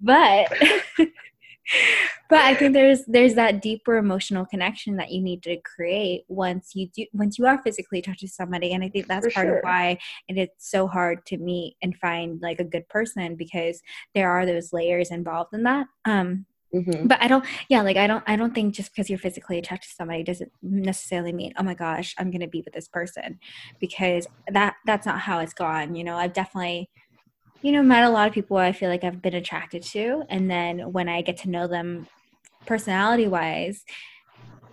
but 0.00 0.52
but 2.28 2.38
I 2.38 2.54
think 2.54 2.72
there's 2.72 3.04
there's 3.06 3.34
that 3.34 3.60
deeper 3.60 3.96
emotional 3.96 4.46
connection 4.46 4.96
that 4.96 5.10
you 5.10 5.20
need 5.20 5.42
to 5.44 5.56
create 5.62 6.24
once 6.28 6.72
you 6.74 6.88
do 6.94 7.06
once 7.12 7.38
you 7.38 7.46
are 7.46 7.60
physically 7.62 8.02
touched 8.02 8.22
with 8.22 8.30
somebody, 8.30 8.72
and 8.72 8.84
I 8.84 8.88
think 8.88 9.06
that's 9.08 9.26
For 9.26 9.32
part 9.32 9.46
sure. 9.46 9.58
of 9.58 9.64
why 9.64 9.98
it 10.28 10.38
is 10.38 10.48
so 10.58 10.86
hard 10.86 11.26
to 11.26 11.38
meet 11.38 11.76
and 11.82 11.96
find 11.96 12.40
like 12.40 12.60
a 12.60 12.64
good 12.64 12.88
person 12.88 13.34
because 13.36 13.80
there 14.14 14.30
are 14.30 14.46
those 14.46 14.72
layers 14.72 15.10
involved 15.10 15.54
in 15.54 15.64
that. 15.64 15.86
Um, 16.04 16.46
Mm-hmm. 16.76 17.06
But 17.06 17.22
I 17.22 17.28
don't, 17.28 17.44
yeah, 17.68 17.82
like 17.82 17.96
I 17.96 18.06
don't, 18.06 18.22
I 18.26 18.36
don't 18.36 18.54
think 18.54 18.74
just 18.74 18.92
because 18.92 19.08
you're 19.08 19.18
physically 19.18 19.58
attracted 19.58 19.88
to 19.88 19.94
somebody 19.94 20.22
doesn't 20.22 20.52
necessarily 20.62 21.32
mean, 21.32 21.54
oh 21.58 21.62
my 21.62 21.74
gosh, 21.74 22.14
I'm 22.18 22.30
gonna 22.30 22.48
be 22.48 22.62
with 22.62 22.74
this 22.74 22.88
person, 22.88 23.38
because 23.80 24.26
that 24.48 24.74
that's 24.84 25.06
not 25.06 25.20
how 25.20 25.38
it's 25.38 25.54
gone. 25.54 25.94
You 25.94 26.04
know, 26.04 26.16
I've 26.16 26.32
definitely, 26.32 26.90
you 27.62 27.72
know, 27.72 27.82
met 27.82 28.04
a 28.04 28.10
lot 28.10 28.28
of 28.28 28.34
people 28.34 28.56
I 28.58 28.72
feel 28.72 28.90
like 28.90 29.04
I've 29.04 29.22
been 29.22 29.34
attracted 29.34 29.82
to, 29.84 30.24
and 30.28 30.50
then 30.50 30.92
when 30.92 31.08
I 31.08 31.22
get 31.22 31.38
to 31.38 31.50
know 31.50 31.66
them, 31.66 32.06
personality 32.66 33.26
wise, 33.26 33.84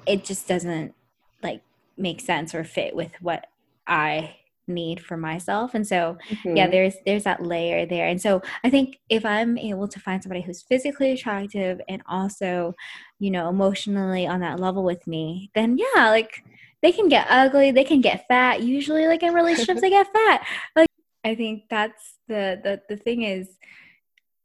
it 0.06 0.26
just 0.26 0.48
doesn't 0.48 0.94
like 1.42 1.62
make 1.98 2.20
sense 2.20 2.54
or 2.54 2.64
fit 2.64 2.96
with 2.96 3.12
what 3.22 3.48
I 3.88 4.36
need 4.68 5.02
for 5.02 5.18
myself 5.18 5.74
and 5.74 5.86
so 5.86 6.18
mm-hmm. 6.30 6.56
yeah 6.56 6.68
there's 6.68 6.96
there's 7.06 7.24
that 7.24 7.44
layer 7.44 7.86
there 7.86 8.08
and 8.08 8.22
so 8.22 8.42
i 8.64 8.70
think 8.70 9.00
if 9.10 9.26
i'm 9.26 9.58
able 9.58 9.88
to 9.88 10.00
find 10.00 10.24
somebody 10.24 10.42
who's 10.42 10.62
physically 10.62 11.12
attractive 11.12 11.82
and 11.90 12.02
also 12.08 12.74
you 13.20 13.30
know 13.30 13.50
emotionally 13.50 14.26
on 14.26 14.40
that 14.40 14.60
level 14.60 14.84
with 14.84 15.06
me 15.06 15.52
then 15.54 15.78
yeah 15.78 16.10
like 16.10 16.44
they 16.82 16.92
can 16.92 17.10
get 17.10 17.28
ugly 17.30 17.72
they 17.72 17.84
can 17.84 18.02
get 18.02 18.28
fat 18.28 18.62
usually 18.62 19.08
like 19.08 19.24
in 19.24 19.34
relationships 19.34 19.82
they 19.82 19.90
get 19.90 20.12
fat 20.14 20.46
like 20.76 20.88
i 21.24 21.36
think 21.36 21.64
that's 21.70 22.18
the 22.28 22.60
the, 22.64 22.82
the 22.90 22.98
thing 22.98 23.24
is 23.24 23.58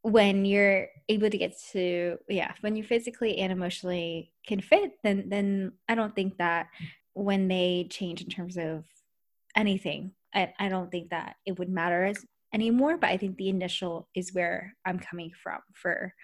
when 0.02 0.44
you're 0.44 0.88
able 1.08 1.30
to 1.30 1.38
get 1.38 1.54
to 1.72 2.16
yeah 2.28 2.52
when 2.60 2.76
you 2.76 2.82
physically 2.82 3.38
and 3.38 3.52
emotionally 3.52 4.32
can 4.46 4.60
fit 4.60 4.92
then 5.04 5.28
then 5.28 5.72
i 5.88 5.94
don't 5.94 6.14
think 6.14 6.38
that 6.38 6.68
when 7.14 7.48
they 7.48 7.86
change 7.90 8.22
in 8.22 8.28
terms 8.28 8.56
of 8.56 8.84
anything. 9.58 10.12
I, 10.34 10.52
I 10.58 10.68
don't 10.68 10.90
think 10.90 11.10
that 11.10 11.36
it 11.44 11.58
would 11.58 11.68
matter 11.68 12.04
as 12.04 12.24
anymore, 12.54 12.96
but 12.96 13.10
I 13.10 13.16
think 13.16 13.36
the 13.36 13.48
initial 13.48 14.08
is 14.14 14.32
where 14.32 14.74
I'm 14.86 14.98
coming 14.98 15.32
from 15.42 15.60
for 15.74 16.14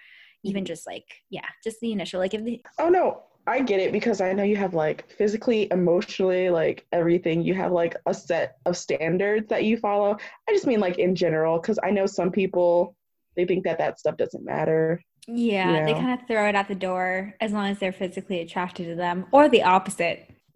even 0.43 0.63
mm-hmm. 0.63 0.67
just 0.67 0.87
like, 0.87 1.05
yeah, 1.29 1.45
just 1.63 1.79
the 1.81 1.91
initial. 1.91 2.19
Like 2.19 2.33
if 2.33 2.43
the 2.43 2.61
Oh 2.79 2.89
no, 2.89 3.23
I 3.47 3.61
get 3.61 3.79
it 3.79 3.91
because 3.91 4.21
I 4.21 4.33
know 4.33 4.43
you 4.43 4.55
have 4.55 4.73
like 4.73 5.09
physically, 5.09 5.67
emotionally, 5.71 6.49
like 6.49 6.85
everything. 6.91 7.41
You 7.41 7.53
have 7.55 7.71
like 7.71 7.95
a 8.05 8.13
set 8.13 8.57
of 8.65 8.77
standards 8.77 9.49
that 9.49 9.65
you 9.65 9.77
follow. 9.77 10.17
I 10.47 10.53
just 10.53 10.67
mean 10.67 10.79
like 10.79 10.97
in 10.97 11.15
general 11.15 11.59
because 11.59 11.79
I 11.83 11.91
know 11.91 12.05
some 12.05 12.31
people 12.31 12.95
they 13.35 13.45
think 13.45 13.65
that 13.65 13.77
that 13.79 13.99
stuff 13.99 14.17
doesn't 14.17 14.45
matter. 14.45 15.01
Yeah, 15.27 15.67
you 15.67 15.79
know? 15.79 15.85
they 15.85 15.93
kind 15.93 16.19
of 16.19 16.27
throw 16.27 16.47
it 16.47 16.55
out 16.55 16.67
the 16.67 16.75
door 16.75 17.33
as 17.41 17.51
long 17.51 17.67
as 17.67 17.79
they're 17.79 17.91
physically 17.91 18.39
attracted 18.41 18.85
to 18.87 18.95
them, 18.95 19.25
or 19.31 19.49
the 19.49 19.63
opposite. 19.63 20.29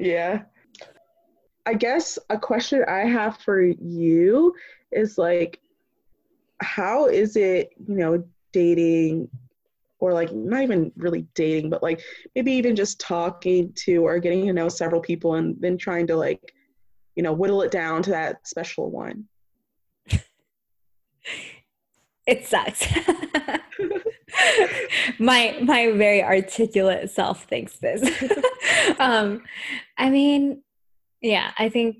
yeah. 0.00 0.42
I 1.68 1.74
guess 1.74 2.18
a 2.30 2.38
question 2.38 2.82
I 2.88 3.00
have 3.00 3.36
for 3.36 3.60
you 3.60 4.54
is 4.90 5.18
like, 5.18 5.60
how 6.62 7.08
is 7.08 7.36
it, 7.36 7.72
you 7.86 7.96
know, 7.96 8.24
dating 8.54 9.28
or 9.98 10.14
like 10.14 10.32
not 10.32 10.62
even 10.62 10.90
really 10.96 11.26
dating, 11.34 11.68
but 11.68 11.82
like 11.82 12.00
maybe 12.34 12.52
even 12.52 12.74
just 12.74 12.98
talking 12.98 13.70
to 13.84 14.06
or 14.06 14.18
getting 14.18 14.46
to 14.46 14.54
know 14.54 14.70
several 14.70 15.02
people 15.02 15.34
and 15.34 15.60
then 15.60 15.76
trying 15.76 16.06
to 16.06 16.16
like, 16.16 16.54
you 17.16 17.22
know, 17.22 17.34
whittle 17.34 17.60
it 17.60 17.70
down 17.70 18.02
to 18.04 18.10
that 18.12 18.48
special 18.48 18.90
one? 18.90 19.26
it 22.26 22.46
sucks. 22.46 22.82
my 25.18 25.58
my 25.60 25.92
very 25.92 26.22
articulate 26.22 27.10
self 27.10 27.44
thinks 27.44 27.76
this. 27.76 28.08
um, 28.98 29.42
I 29.98 30.08
mean, 30.08 30.62
yeah, 31.20 31.52
I 31.58 31.68
think 31.68 31.96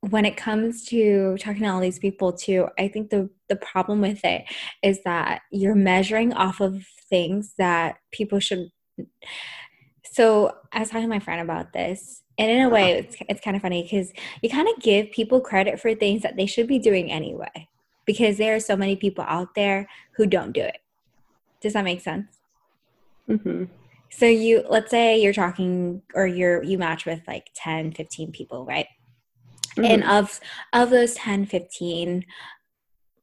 when 0.00 0.24
it 0.24 0.36
comes 0.36 0.84
to 0.86 1.36
talking 1.38 1.62
to 1.62 1.68
all 1.68 1.80
these 1.80 1.98
people 1.98 2.32
too, 2.32 2.68
I 2.78 2.88
think 2.88 3.10
the 3.10 3.30
the 3.48 3.56
problem 3.56 4.00
with 4.00 4.24
it 4.24 4.44
is 4.82 5.02
that 5.04 5.42
you're 5.50 5.74
measuring 5.74 6.32
off 6.32 6.60
of 6.60 6.84
things 7.08 7.54
that 7.58 7.96
people 8.10 8.40
should 8.40 8.70
so 10.12 10.54
I 10.72 10.80
was 10.80 10.90
talking 10.90 11.04
to 11.04 11.08
my 11.08 11.20
friend 11.20 11.40
about 11.40 11.72
this, 11.72 12.22
and 12.36 12.50
in 12.50 12.60
a 12.60 12.68
way, 12.68 12.92
it's, 12.92 13.16
it's 13.30 13.40
kind 13.40 13.56
of 13.56 13.62
funny 13.62 13.82
because 13.82 14.12
you 14.42 14.50
kind 14.50 14.68
of 14.68 14.82
give 14.82 15.10
people 15.10 15.40
credit 15.40 15.80
for 15.80 15.94
things 15.94 16.20
that 16.22 16.36
they 16.36 16.44
should 16.44 16.66
be 16.66 16.78
doing 16.78 17.10
anyway, 17.10 17.68
because 18.04 18.36
there 18.36 18.54
are 18.54 18.60
so 18.60 18.76
many 18.76 18.94
people 18.94 19.24
out 19.26 19.54
there 19.54 19.88
who 20.16 20.26
don't 20.26 20.52
do 20.52 20.60
it. 20.60 20.78
Does 21.62 21.72
that 21.72 21.84
make 21.84 22.02
sense? 22.02 22.26
Mm-hmm. 23.26 23.64
So 24.12 24.26
you 24.26 24.64
let's 24.68 24.90
say 24.90 25.20
you're 25.20 25.32
talking 25.32 26.02
or 26.14 26.26
you're 26.26 26.62
you 26.62 26.78
match 26.78 27.06
with 27.06 27.22
like 27.26 27.50
10, 27.56 27.92
15 27.92 28.32
people, 28.32 28.64
right? 28.64 28.86
Mm-hmm. 29.76 29.84
And 29.84 30.04
of 30.04 30.38
of 30.72 30.90
those 30.90 31.14
10, 31.14 31.46
15, 31.46 32.24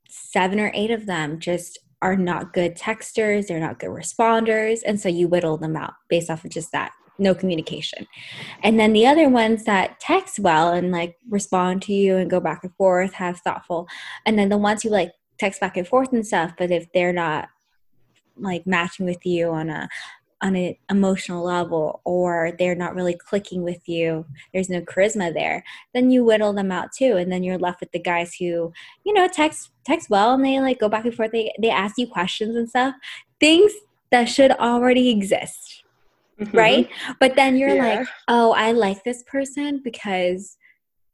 seven 0.09 0.59
or 0.59 0.71
eight 0.73 0.91
of 0.91 1.05
them 1.05 1.39
just 1.39 1.79
are 2.01 2.15
not 2.15 2.53
good 2.53 2.75
texters, 2.75 3.47
they're 3.47 3.59
not 3.59 3.79
good 3.79 3.89
responders, 3.89 4.79
and 4.85 4.99
so 4.99 5.09
you 5.09 5.27
whittle 5.27 5.57
them 5.57 5.75
out 5.75 5.93
based 6.07 6.29
off 6.29 6.45
of 6.45 6.51
just 6.51 6.71
that 6.71 6.91
no 7.19 7.35
communication. 7.35 8.07
And 8.63 8.79
then 8.79 8.93
the 8.93 9.05
other 9.05 9.29
ones 9.29 9.65
that 9.65 9.99
text 9.99 10.39
well 10.39 10.71
and 10.71 10.91
like 10.91 11.17
respond 11.29 11.81
to 11.83 11.93
you 11.93 12.15
and 12.15 12.29
go 12.29 12.39
back 12.39 12.63
and 12.63 12.73
forth, 12.75 13.13
have 13.13 13.41
thoughtful. 13.41 13.87
And 14.25 14.39
then 14.39 14.49
the 14.49 14.57
ones 14.57 14.83
who 14.83 14.89
like 14.89 15.11
text 15.37 15.59
back 15.59 15.77
and 15.77 15.87
forth 15.87 16.13
and 16.13 16.25
stuff, 16.25 16.53
but 16.57 16.71
if 16.71 16.87
they're 16.93 17.13
not 17.13 17.49
like 18.37 18.65
matching 18.65 19.05
with 19.05 19.25
you 19.25 19.49
on 19.49 19.69
a 19.69 19.89
on 20.41 20.55
an 20.55 20.75
emotional 20.89 21.43
level 21.43 22.01
or 22.05 22.53
they're 22.57 22.75
not 22.75 22.95
really 22.95 23.13
clicking 23.13 23.63
with 23.63 23.87
you 23.87 24.25
there's 24.53 24.69
no 24.69 24.81
charisma 24.81 25.33
there 25.33 25.63
then 25.93 26.09
you 26.09 26.23
whittle 26.23 26.53
them 26.53 26.71
out 26.71 26.91
too 26.91 27.17
and 27.17 27.31
then 27.31 27.43
you're 27.43 27.57
left 27.57 27.79
with 27.79 27.91
the 27.91 27.99
guys 27.99 28.33
who 28.35 28.71
you 29.03 29.13
know 29.13 29.27
text 29.27 29.71
text 29.85 30.09
well 30.09 30.33
and 30.33 30.45
they 30.45 30.59
like 30.59 30.79
go 30.79 30.89
back 30.89 31.05
and 31.05 31.13
forth 31.13 31.31
they 31.31 31.53
they 31.61 31.69
ask 31.69 31.97
you 31.97 32.07
questions 32.07 32.55
and 32.55 32.69
stuff 32.69 32.95
things 33.39 33.71
that 34.11 34.25
should 34.25 34.51
already 34.51 35.09
exist 35.09 35.83
mm-hmm. 36.39 36.57
right 36.57 36.89
but 37.19 37.35
then 37.35 37.57
you're 37.57 37.75
yeah. 37.75 37.99
like 37.99 38.07
oh 38.27 38.51
i 38.53 38.71
like 38.71 39.03
this 39.03 39.23
person 39.23 39.81
because 39.83 40.57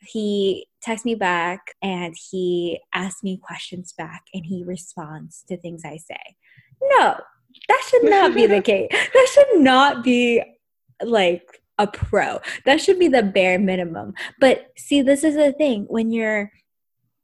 he 0.06 0.68
texts 0.82 1.06
me 1.06 1.16
back 1.16 1.74
and 1.82 2.16
he 2.30 2.80
asks 2.94 3.24
me 3.24 3.38
questions 3.38 3.94
back 3.98 4.24
and 4.34 4.46
he 4.46 4.64
responds 4.64 5.44
to 5.48 5.58
things 5.58 5.84
I 5.84 5.98
say. 5.98 6.36
No, 6.82 7.20
that 7.68 7.82
should 7.90 8.10
not 8.10 8.34
be 8.34 8.46
the 8.46 8.62
case. 8.62 8.90
That 8.92 9.28
should 9.34 9.62
not 9.62 10.04
be 10.04 10.44
like 11.04 11.62
a 11.78 11.88
pro. 11.88 12.40
That 12.66 12.82
should 12.82 13.00
be 13.00 13.08
the 13.08 13.24
bare 13.24 13.60
minimum. 13.60 14.14
But 14.40 14.72
see, 14.78 15.02
this 15.02 15.24
is 15.24 15.36
the 15.36 15.52
thing 15.52 15.86
when 15.90 16.12
you're 16.12 16.52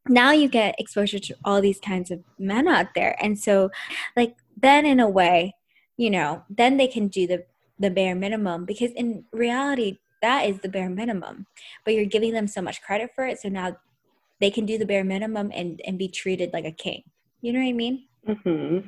now 0.07 0.31
you 0.31 0.47
get 0.47 0.79
exposure 0.79 1.19
to 1.19 1.35
all 1.45 1.61
these 1.61 1.79
kinds 1.79 2.09
of 2.09 2.23
men 2.39 2.67
out 2.67 2.87
there. 2.95 3.15
And 3.23 3.37
so 3.37 3.69
like 4.15 4.35
then 4.57 4.85
in 4.85 4.99
a 4.99 5.09
way, 5.09 5.55
you 5.95 6.09
know, 6.09 6.43
then 6.49 6.77
they 6.77 6.87
can 6.87 7.07
do 7.07 7.27
the 7.27 7.45
the 7.81 7.89
bare 7.89 8.15
minimum 8.15 8.63
because 8.63 8.91
in 8.91 9.25
reality 9.31 9.97
that 10.21 10.47
is 10.47 10.59
the 10.59 10.69
bare 10.69 10.89
minimum 10.89 11.47
but 11.83 11.93
you're 11.93 12.05
giving 12.05 12.31
them 12.31 12.47
so 12.47 12.61
much 12.61 12.81
credit 12.81 13.09
for 13.15 13.25
it 13.25 13.39
so 13.39 13.49
now 13.49 13.75
they 14.39 14.51
can 14.51 14.65
do 14.65 14.77
the 14.77 14.85
bare 14.85 15.03
minimum 15.03 15.51
and 15.53 15.81
and 15.85 15.97
be 15.97 16.07
treated 16.07 16.53
like 16.53 16.63
a 16.65 16.71
king 16.71 17.01
you 17.41 17.51
know 17.51 17.59
what 17.59 17.65
i 17.65 17.73
mean 17.73 18.05
mm-hmm. 18.27 18.87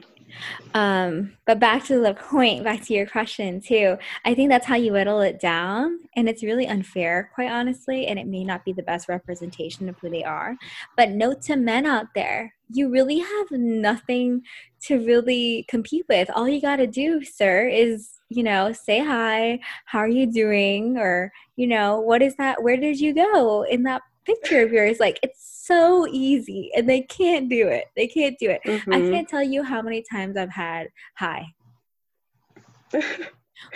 Um 0.73 1.33
but 1.45 1.59
back 1.59 1.83
to 1.83 1.99
the 1.99 2.13
point 2.13 2.63
back 2.63 2.81
to 2.81 2.93
your 2.93 3.05
question 3.05 3.61
too 3.61 3.97
i 4.25 4.33
think 4.33 4.49
that's 4.49 4.65
how 4.65 4.75
you 4.75 4.91
whittle 4.91 5.21
it 5.21 5.39
down 5.39 5.99
and 6.15 6.27
it's 6.27 6.43
really 6.43 6.67
unfair 6.67 7.29
quite 7.33 7.51
honestly 7.51 8.07
and 8.07 8.19
it 8.19 8.27
may 8.27 8.43
not 8.43 8.63
be 8.65 8.73
the 8.73 8.83
best 8.83 9.07
representation 9.07 9.87
of 9.89 9.97
who 9.99 10.09
they 10.09 10.23
are 10.23 10.55
but 10.97 11.09
note 11.09 11.41
to 11.41 11.55
men 11.55 11.85
out 11.85 12.07
there 12.15 12.53
you 12.71 12.89
really 12.89 13.19
have 13.19 13.51
nothing 13.51 14.41
to 14.81 15.05
really 15.05 15.65
compete 15.67 16.05
with 16.09 16.29
all 16.33 16.47
you 16.47 16.61
got 16.61 16.77
to 16.77 16.87
do 16.87 17.23
sir 17.23 17.67
is 17.67 18.19
you 18.33 18.43
know, 18.43 18.71
say 18.73 18.99
hi, 18.99 19.59
how 19.85 19.99
are 19.99 20.07
you 20.07 20.25
doing? 20.25 20.97
Or, 20.97 21.31
you 21.55 21.67
know, 21.67 21.99
what 21.99 22.21
is 22.21 22.35
that? 22.37 22.63
Where 22.63 22.77
did 22.77 22.99
you 22.99 23.13
go 23.13 23.63
in 23.63 23.83
that 23.83 24.01
picture 24.25 24.61
of 24.63 24.71
yours? 24.71 24.99
Like, 24.99 25.19
it's 25.23 25.63
so 25.65 26.07
easy 26.07 26.71
and 26.75 26.89
they 26.89 27.01
can't 27.01 27.49
do 27.49 27.67
it. 27.67 27.85
They 27.95 28.07
can't 28.07 28.37
do 28.39 28.49
it. 28.49 28.61
Mm-hmm. 28.65 28.93
I 28.93 28.99
can't 28.99 29.27
tell 29.27 29.43
you 29.43 29.63
how 29.63 29.81
many 29.81 30.03
times 30.03 30.37
I've 30.37 30.51
had 30.51 30.89
hi. 31.15 31.47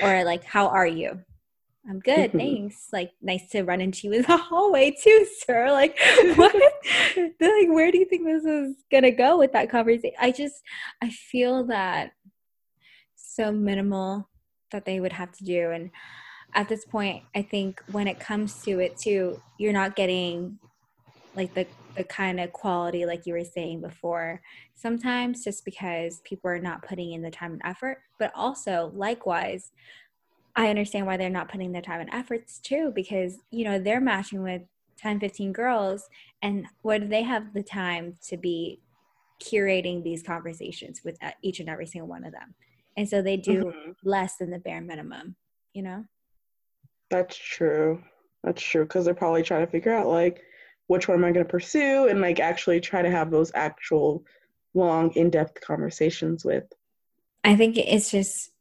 or 0.02 0.24
like, 0.24 0.44
how 0.44 0.68
are 0.68 0.88
you? 0.88 1.20
I'm 1.90 2.00
good, 2.00 2.30
mm-hmm. 2.30 2.38
thanks. 2.38 2.88
Like, 2.92 3.12
nice 3.22 3.50
to 3.52 3.64
run 3.64 3.80
into 3.80 4.08
you 4.08 4.14
in 4.14 4.24
the 4.24 4.38
hallway 4.38 4.92
too, 4.92 5.26
sir. 5.46 5.72
Like, 5.72 5.98
what? 6.36 6.54
like, 6.56 7.70
where 7.70 7.92
do 7.92 7.98
you 7.98 8.06
think 8.06 8.26
this 8.26 8.44
is 8.44 8.76
gonna 8.92 9.12
go 9.12 9.38
with 9.38 9.54
that 9.54 9.70
conversation? 9.70 10.12
I 10.20 10.32
just, 10.32 10.56
I 11.02 11.10
feel 11.10 11.66
that 11.66 12.12
so 13.16 13.52
minimal 13.52 14.30
that 14.72 14.84
they 14.84 15.00
would 15.00 15.14
have 15.14 15.32
to 15.32 15.46
do 15.46 15.72
and 15.72 15.92
at 16.54 16.70
this 16.70 16.86
point 16.86 17.24
i 17.36 17.42
think 17.42 17.82
when 17.92 18.08
it 18.08 18.20
comes 18.20 18.62
to 18.64 18.80
it 18.80 18.98
too 18.98 19.42
you're 19.58 19.74
not 19.74 19.96
getting 19.96 20.58
like 21.36 21.54
the 21.54 21.68
the 21.98 22.04
kind 22.04 22.40
of 22.40 22.54
quality 22.54 23.06
like 23.06 23.26
you 23.26 23.34
were 23.34 23.44
saying 23.44 23.82
before. 23.82 24.40
Sometimes 24.76 25.44
just 25.44 25.66
because 25.66 26.22
people 26.24 26.50
are 26.50 26.60
not 26.60 26.84
putting 26.84 27.14
in 27.14 27.24
the 27.24 27.32
time 27.32 27.54
and 27.54 27.62
effort 27.66 27.98
but 28.20 28.32
also 28.36 28.92
likewise 28.96 29.72
i 30.56 30.70
understand 30.70 31.06
why 31.06 31.18
they're 31.18 31.30
not 31.30 31.50
putting 31.50 31.72
their 31.72 31.82
time 31.82 32.00
and 32.00 32.10
efforts 32.14 32.60
too 32.60 32.92
because 32.96 33.38
you 33.52 33.64
know 33.64 33.80
they're 33.80 34.02
matching 34.02 34.44
with 34.44 34.62
10 34.98 35.20
15 35.20 35.52
girls 35.52 36.10
and 36.42 36.66
what 36.84 37.02
do 37.02 37.08
they 37.08 37.24
have 37.24 37.54
the 37.54 37.64
time 37.64 38.16
to 38.28 38.38
be 38.38 38.80
curating 39.44 40.04
these 40.04 40.24
conversations 40.24 41.02
with 41.04 41.18
uh, 41.24 41.32
each 41.42 41.60
and 41.60 41.70
every 41.70 41.86
single 41.86 42.08
one 42.08 42.26
of 42.26 42.32
them. 42.32 42.56
And 42.96 43.08
so 43.08 43.22
they 43.22 43.38
do 43.38 43.66
mm-hmm. 43.66 43.92
less 44.04 44.38
than 44.38 44.50
the 44.50 44.58
bare 44.60 44.82
minimum 44.82 45.36
you 45.74 45.84
know 45.84 46.04
that's 47.10 47.38
true. 47.38 48.04
That's 48.44 48.62
true 48.62 48.84
because 48.84 49.06
they're 49.06 49.14
probably 49.14 49.44
trying 49.44 49.66
to 49.66 49.72
figure 49.72 49.94
out 49.94 50.08
like 50.08 50.42
which 50.88 51.08
one 51.08 51.18
am 51.18 51.26
i 51.26 51.32
going 51.32 51.46
to 51.46 51.52
pursue 51.52 52.08
and 52.08 52.22
like 52.22 52.40
actually 52.40 52.80
try 52.80 53.02
to 53.02 53.12
have 53.12 53.30
those 53.30 53.52
actual 53.56 54.24
long 54.74 55.12
in-depth 55.12 55.60
conversations 55.62 56.46
with. 56.46 56.64
I 57.44 57.56
think 57.56 57.78
it's 57.78 58.12
just 58.12 58.52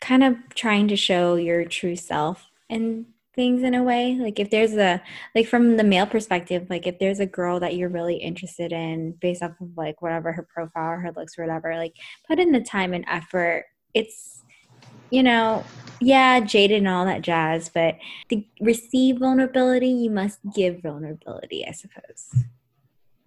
kind 0.00 0.24
of 0.24 0.36
trying 0.54 0.88
to 0.88 0.96
show 0.96 1.36
your 1.36 1.64
true 1.64 1.96
self 1.96 2.46
and 2.68 3.06
things 3.34 3.62
in 3.62 3.74
a 3.74 3.82
way. 3.82 4.16
Like 4.20 4.38
if 4.38 4.50
there's 4.50 4.74
a 4.74 5.02
like 5.34 5.46
from 5.46 5.76
the 5.76 5.84
male 5.84 6.06
perspective 6.06 6.66
like 6.68 6.86
if 6.86 6.98
there's 6.98 7.20
a 7.20 7.26
girl 7.26 7.60
that 7.60 7.76
you're 7.76 7.88
really 7.88 8.16
interested 8.16 8.72
in 8.72 9.12
based 9.20 9.42
off 9.42 9.52
of 9.60 9.68
like 9.76 10.02
whatever 10.02 10.32
her 10.32 10.46
profile 10.52 10.98
her 10.98 11.12
looks 11.16 11.38
whatever 11.38 11.76
like 11.76 11.94
put 12.28 12.38
in 12.38 12.52
the 12.52 12.60
time 12.60 12.92
and 12.92 13.04
effort. 13.08 13.64
It's 13.94 14.41
you 15.12 15.22
know 15.22 15.64
yeah 16.00 16.40
jaded 16.40 16.78
and 16.78 16.88
all 16.88 17.04
that 17.04 17.22
jazz 17.22 17.68
but 17.68 17.96
to 18.28 18.42
receive 18.60 19.18
vulnerability 19.18 19.88
you 19.88 20.10
must 20.10 20.38
give 20.54 20.82
vulnerability 20.82 21.64
i 21.66 21.70
suppose 21.70 22.34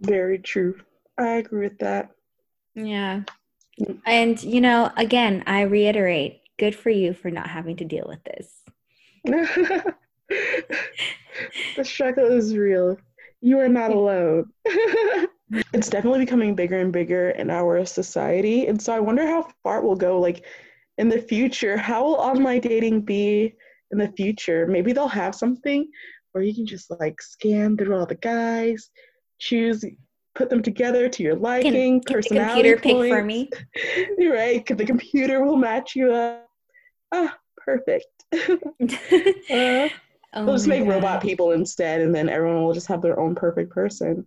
very 0.01 0.39
true 0.39 0.75
i 1.17 1.27
agree 1.27 1.67
with 1.67 1.77
that 1.79 2.09
yeah 2.73 3.21
and 4.05 4.43
you 4.43 4.59
know 4.59 4.91
again 4.97 5.43
i 5.47 5.61
reiterate 5.61 6.41
good 6.57 6.75
for 6.75 6.89
you 6.89 7.13
for 7.13 7.29
not 7.29 7.47
having 7.47 7.75
to 7.75 7.85
deal 7.85 8.05
with 8.07 8.23
this 8.23 8.63
the 11.75 11.83
struggle 11.83 12.25
is 12.25 12.55
real. 12.55 12.97
You 13.41 13.59
are 13.59 13.69
not 13.69 13.91
alone. 13.91 14.51
it's 14.65 15.89
definitely 15.89 16.19
becoming 16.19 16.55
bigger 16.55 16.79
and 16.79 16.91
bigger 16.91 17.31
in 17.31 17.49
our 17.49 17.85
society. 17.85 18.67
And 18.67 18.81
so 18.81 18.93
I 18.93 18.99
wonder 18.99 19.27
how 19.27 19.47
far 19.63 19.79
it 19.79 19.83
will 19.83 19.95
go 19.95 20.19
like 20.19 20.45
in 20.97 21.09
the 21.09 21.21
future. 21.21 21.77
How 21.77 22.03
will 22.03 22.15
online 22.15 22.61
dating 22.61 23.01
be 23.01 23.53
in 23.91 23.97
the 23.97 24.11
future? 24.15 24.67
Maybe 24.67 24.93
they'll 24.93 25.07
have 25.07 25.35
something 25.35 25.89
where 26.31 26.43
you 26.43 26.53
can 26.53 26.65
just 26.65 26.91
like 26.99 27.21
scan 27.21 27.77
through 27.77 27.97
all 27.97 28.05
the 28.05 28.15
guys, 28.15 28.89
choose 29.39 29.85
put 30.35 30.49
them 30.49 30.61
together 30.61 31.09
to 31.09 31.23
your 31.23 31.35
liking, 31.35 31.71
can, 31.71 32.01
can 32.01 32.13
personality 32.13 32.69
the 32.69 32.75
computer 32.75 32.97
points. 32.97 33.09
pick 33.09 33.17
for 33.17 33.23
me. 33.23 34.29
right, 34.29 34.65
the 34.65 34.85
computer 34.85 35.43
will 35.43 35.55
match 35.55 35.95
you 35.95 36.13
up. 36.13 36.47
Ah, 37.11 37.37
perfect. 37.57 38.05
uh, 38.33 38.37
oh 39.49 39.89
we'll 40.33 40.53
just 40.53 40.67
make 40.67 40.83
God. 40.83 40.89
robot 40.89 41.21
people 41.21 41.51
instead, 41.51 42.01
and 42.01 42.13
then 42.13 42.29
everyone 42.29 42.63
will 42.63 42.73
just 42.73 42.87
have 42.87 43.01
their 43.01 43.19
own 43.19 43.33
perfect 43.33 43.71
person. 43.71 44.25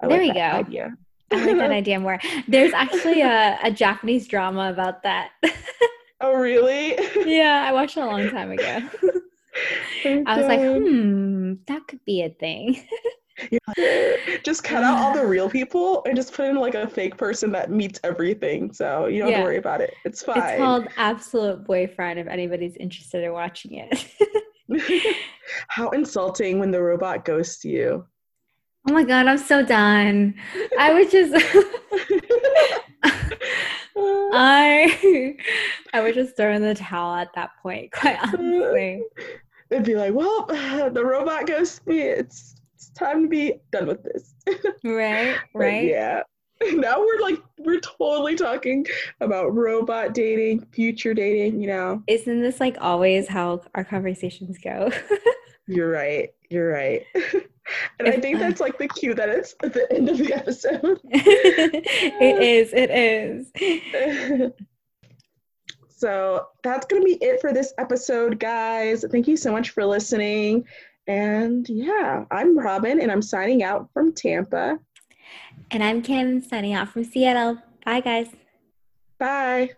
I 0.00 0.06
there 0.06 0.18
like 0.18 0.28
we 0.28 0.34
go. 0.34 0.40
Idea. 0.40 0.96
I 1.30 1.44
like 1.44 1.56
that 1.56 1.70
idea 1.70 2.00
more. 2.00 2.18
There's 2.48 2.72
actually 2.72 3.22
a, 3.22 3.58
a 3.62 3.70
Japanese 3.70 4.28
drama 4.28 4.70
about 4.70 5.02
that. 5.02 5.30
oh, 6.20 6.34
really? 6.34 6.96
yeah, 7.26 7.64
I 7.66 7.72
watched 7.72 7.96
it 7.96 8.00
a 8.00 8.06
long 8.06 8.30
time 8.30 8.52
ago. 8.52 8.80
I 10.26 10.36
was 10.36 10.46
like, 10.46 10.60
hmm, 10.60 11.54
that 11.66 11.86
could 11.86 12.04
be 12.04 12.22
a 12.22 12.30
thing. 12.30 12.86
just 14.44 14.62
cut 14.62 14.84
out 14.84 14.98
all 14.98 15.14
the 15.14 15.26
real 15.26 15.48
people 15.48 16.02
and 16.06 16.14
just 16.14 16.32
put 16.32 16.46
in 16.46 16.56
like 16.56 16.74
a 16.74 16.88
fake 16.88 17.16
person 17.16 17.50
that 17.52 17.70
meets 17.70 17.98
everything. 18.04 18.72
So 18.72 19.06
you 19.06 19.20
don't 19.20 19.30
yeah. 19.30 19.36
have 19.36 19.44
to 19.44 19.48
worry 19.48 19.58
about 19.58 19.80
it. 19.80 19.94
It's 20.04 20.22
fine. 20.22 20.38
It's 20.38 20.58
called 20.58 20.88
Absolute 20.96 21.64
Boyfriend 21.64 22.18
if 22.18 22.26
anybody's 22.26 22.76
interested 22.76 23.24
in 23.24 23.32
watching 23.32 23.74
it. 23.74 24.06
How 25.68 25.90
insulting 25.90 26.58
when 26.58 26.70
the 26.70 26.82
robot 26.82 27.24
ghosts 27.24 27.64
you. 27.64 28.06
Oh 28.86 28.92
my 28.92 29.02
god, 29.04 29.26
I'm 29.26 29.38
so 29.38 29.64
done. 29.64 30.34
I 30.78 30.92
was 30.92 31.10
just 31.10 31.32
I 33.96 35.36
I 35.92 36.02
would 36.02 36.14
just 36.14 36.36
throwing 36.36 36.60
the 36.62 36.74
towel 36.74 37.14
at 37.14 37.32
that 37.34 37.50
point, 37.62 37.92
quite 37.92 38.18
honestly. 38.22 39.02
It'd 39.70 39.84
be 39.84 39.96
like, 39.96 40.12
well, 40.12 40.44
the 40.46 41.04
robot 41.04 41.46
ghosts 41.46 41.80
me. 41.86 42.00
It's 42.00 42.56
time 42.94 43.22
to 43.22 43.28
be 43.28 43.54
done 43.72 43.86
with 43.86 44.02
this. 44.02 44.34
Right, 44.84 45.36
right. 45.54 45.84
yeah. 45.84 46.22
Now 46.72 46.98
we're 47.00 47.18
like 47.18 47.42
we're 47.58 47.80
totally 47.80 48.36
talking 48.36 48.86
about 49.20 49.54
robot 49.54 50.14
dating, 50.14 50.64
future 50.72 51.12
dating, 51.12 51.60
you 51.60 51.66
know. 51.66 52.02
Isn't 52.06 52.40
this 52.40 52.60
like 52.60 52.76
always 52.80 53.28
how 53.28 53.60
our 53.74 53.84
conversations 53.84 54.56
go? 54.58 54.90
You're 55.66 55.90
right. 55.90 56.30
You're 56.48 56.70
right. 56.70 57.04
and 57.98 58.08
if, 58.08 58.14
I 58.14 58.20
think 58.20 58.38
that's 58.38 58.60
like 58.60 58.78
the 58.78 58.88
cue 58.88 59.14
that 59.14 59.28
it's 59.28 59.54
at 59.62 59.72
the 59.72 59.90
end 59.92 60.08
of 60.08 60.18
the 60.18 60.32
episode. 60.32 61.00
it 61.10 62.42
is. 62.42 62.72
It 62.72 62.90
is. 62.90 64.52
so 65.96 66.46
that's 66.62 66.86
going 66.86 67.02
to 67.02 67.06
be 67.06 67.24
it 67.24 67.40
for 67.40 67.52
this 67.52 67.72
episode, 67.78 68.38
guys. 68.38 69.04
Thank 69.10 69.28
you 69.28 69.36
so 69.36 69.52
much 69.52 69.70
for 69.70 69.84
listening. 69.84 70.64
And 71.06 71.68
yeah, 71.68 72.24
I'm 72.30 72.58
Robin 72.58 73.00
and 73.00 73.10
I'm 73.10 73.22
signing 73.22 73.62
out 73.62 73.90
from 73.92 74.12
Tampa. 74.12 74.78
And 75.70 75.82
I'm 75.82 76.02
Kim 76.02 76.42
signing 76.42 76.72
out 76.72 76.88
from 76.88 77.04
Seattle. 77.04 77.58
Bye, 77.84 78.00
guys. 78.00 78.28
Bye. 79.18 79.70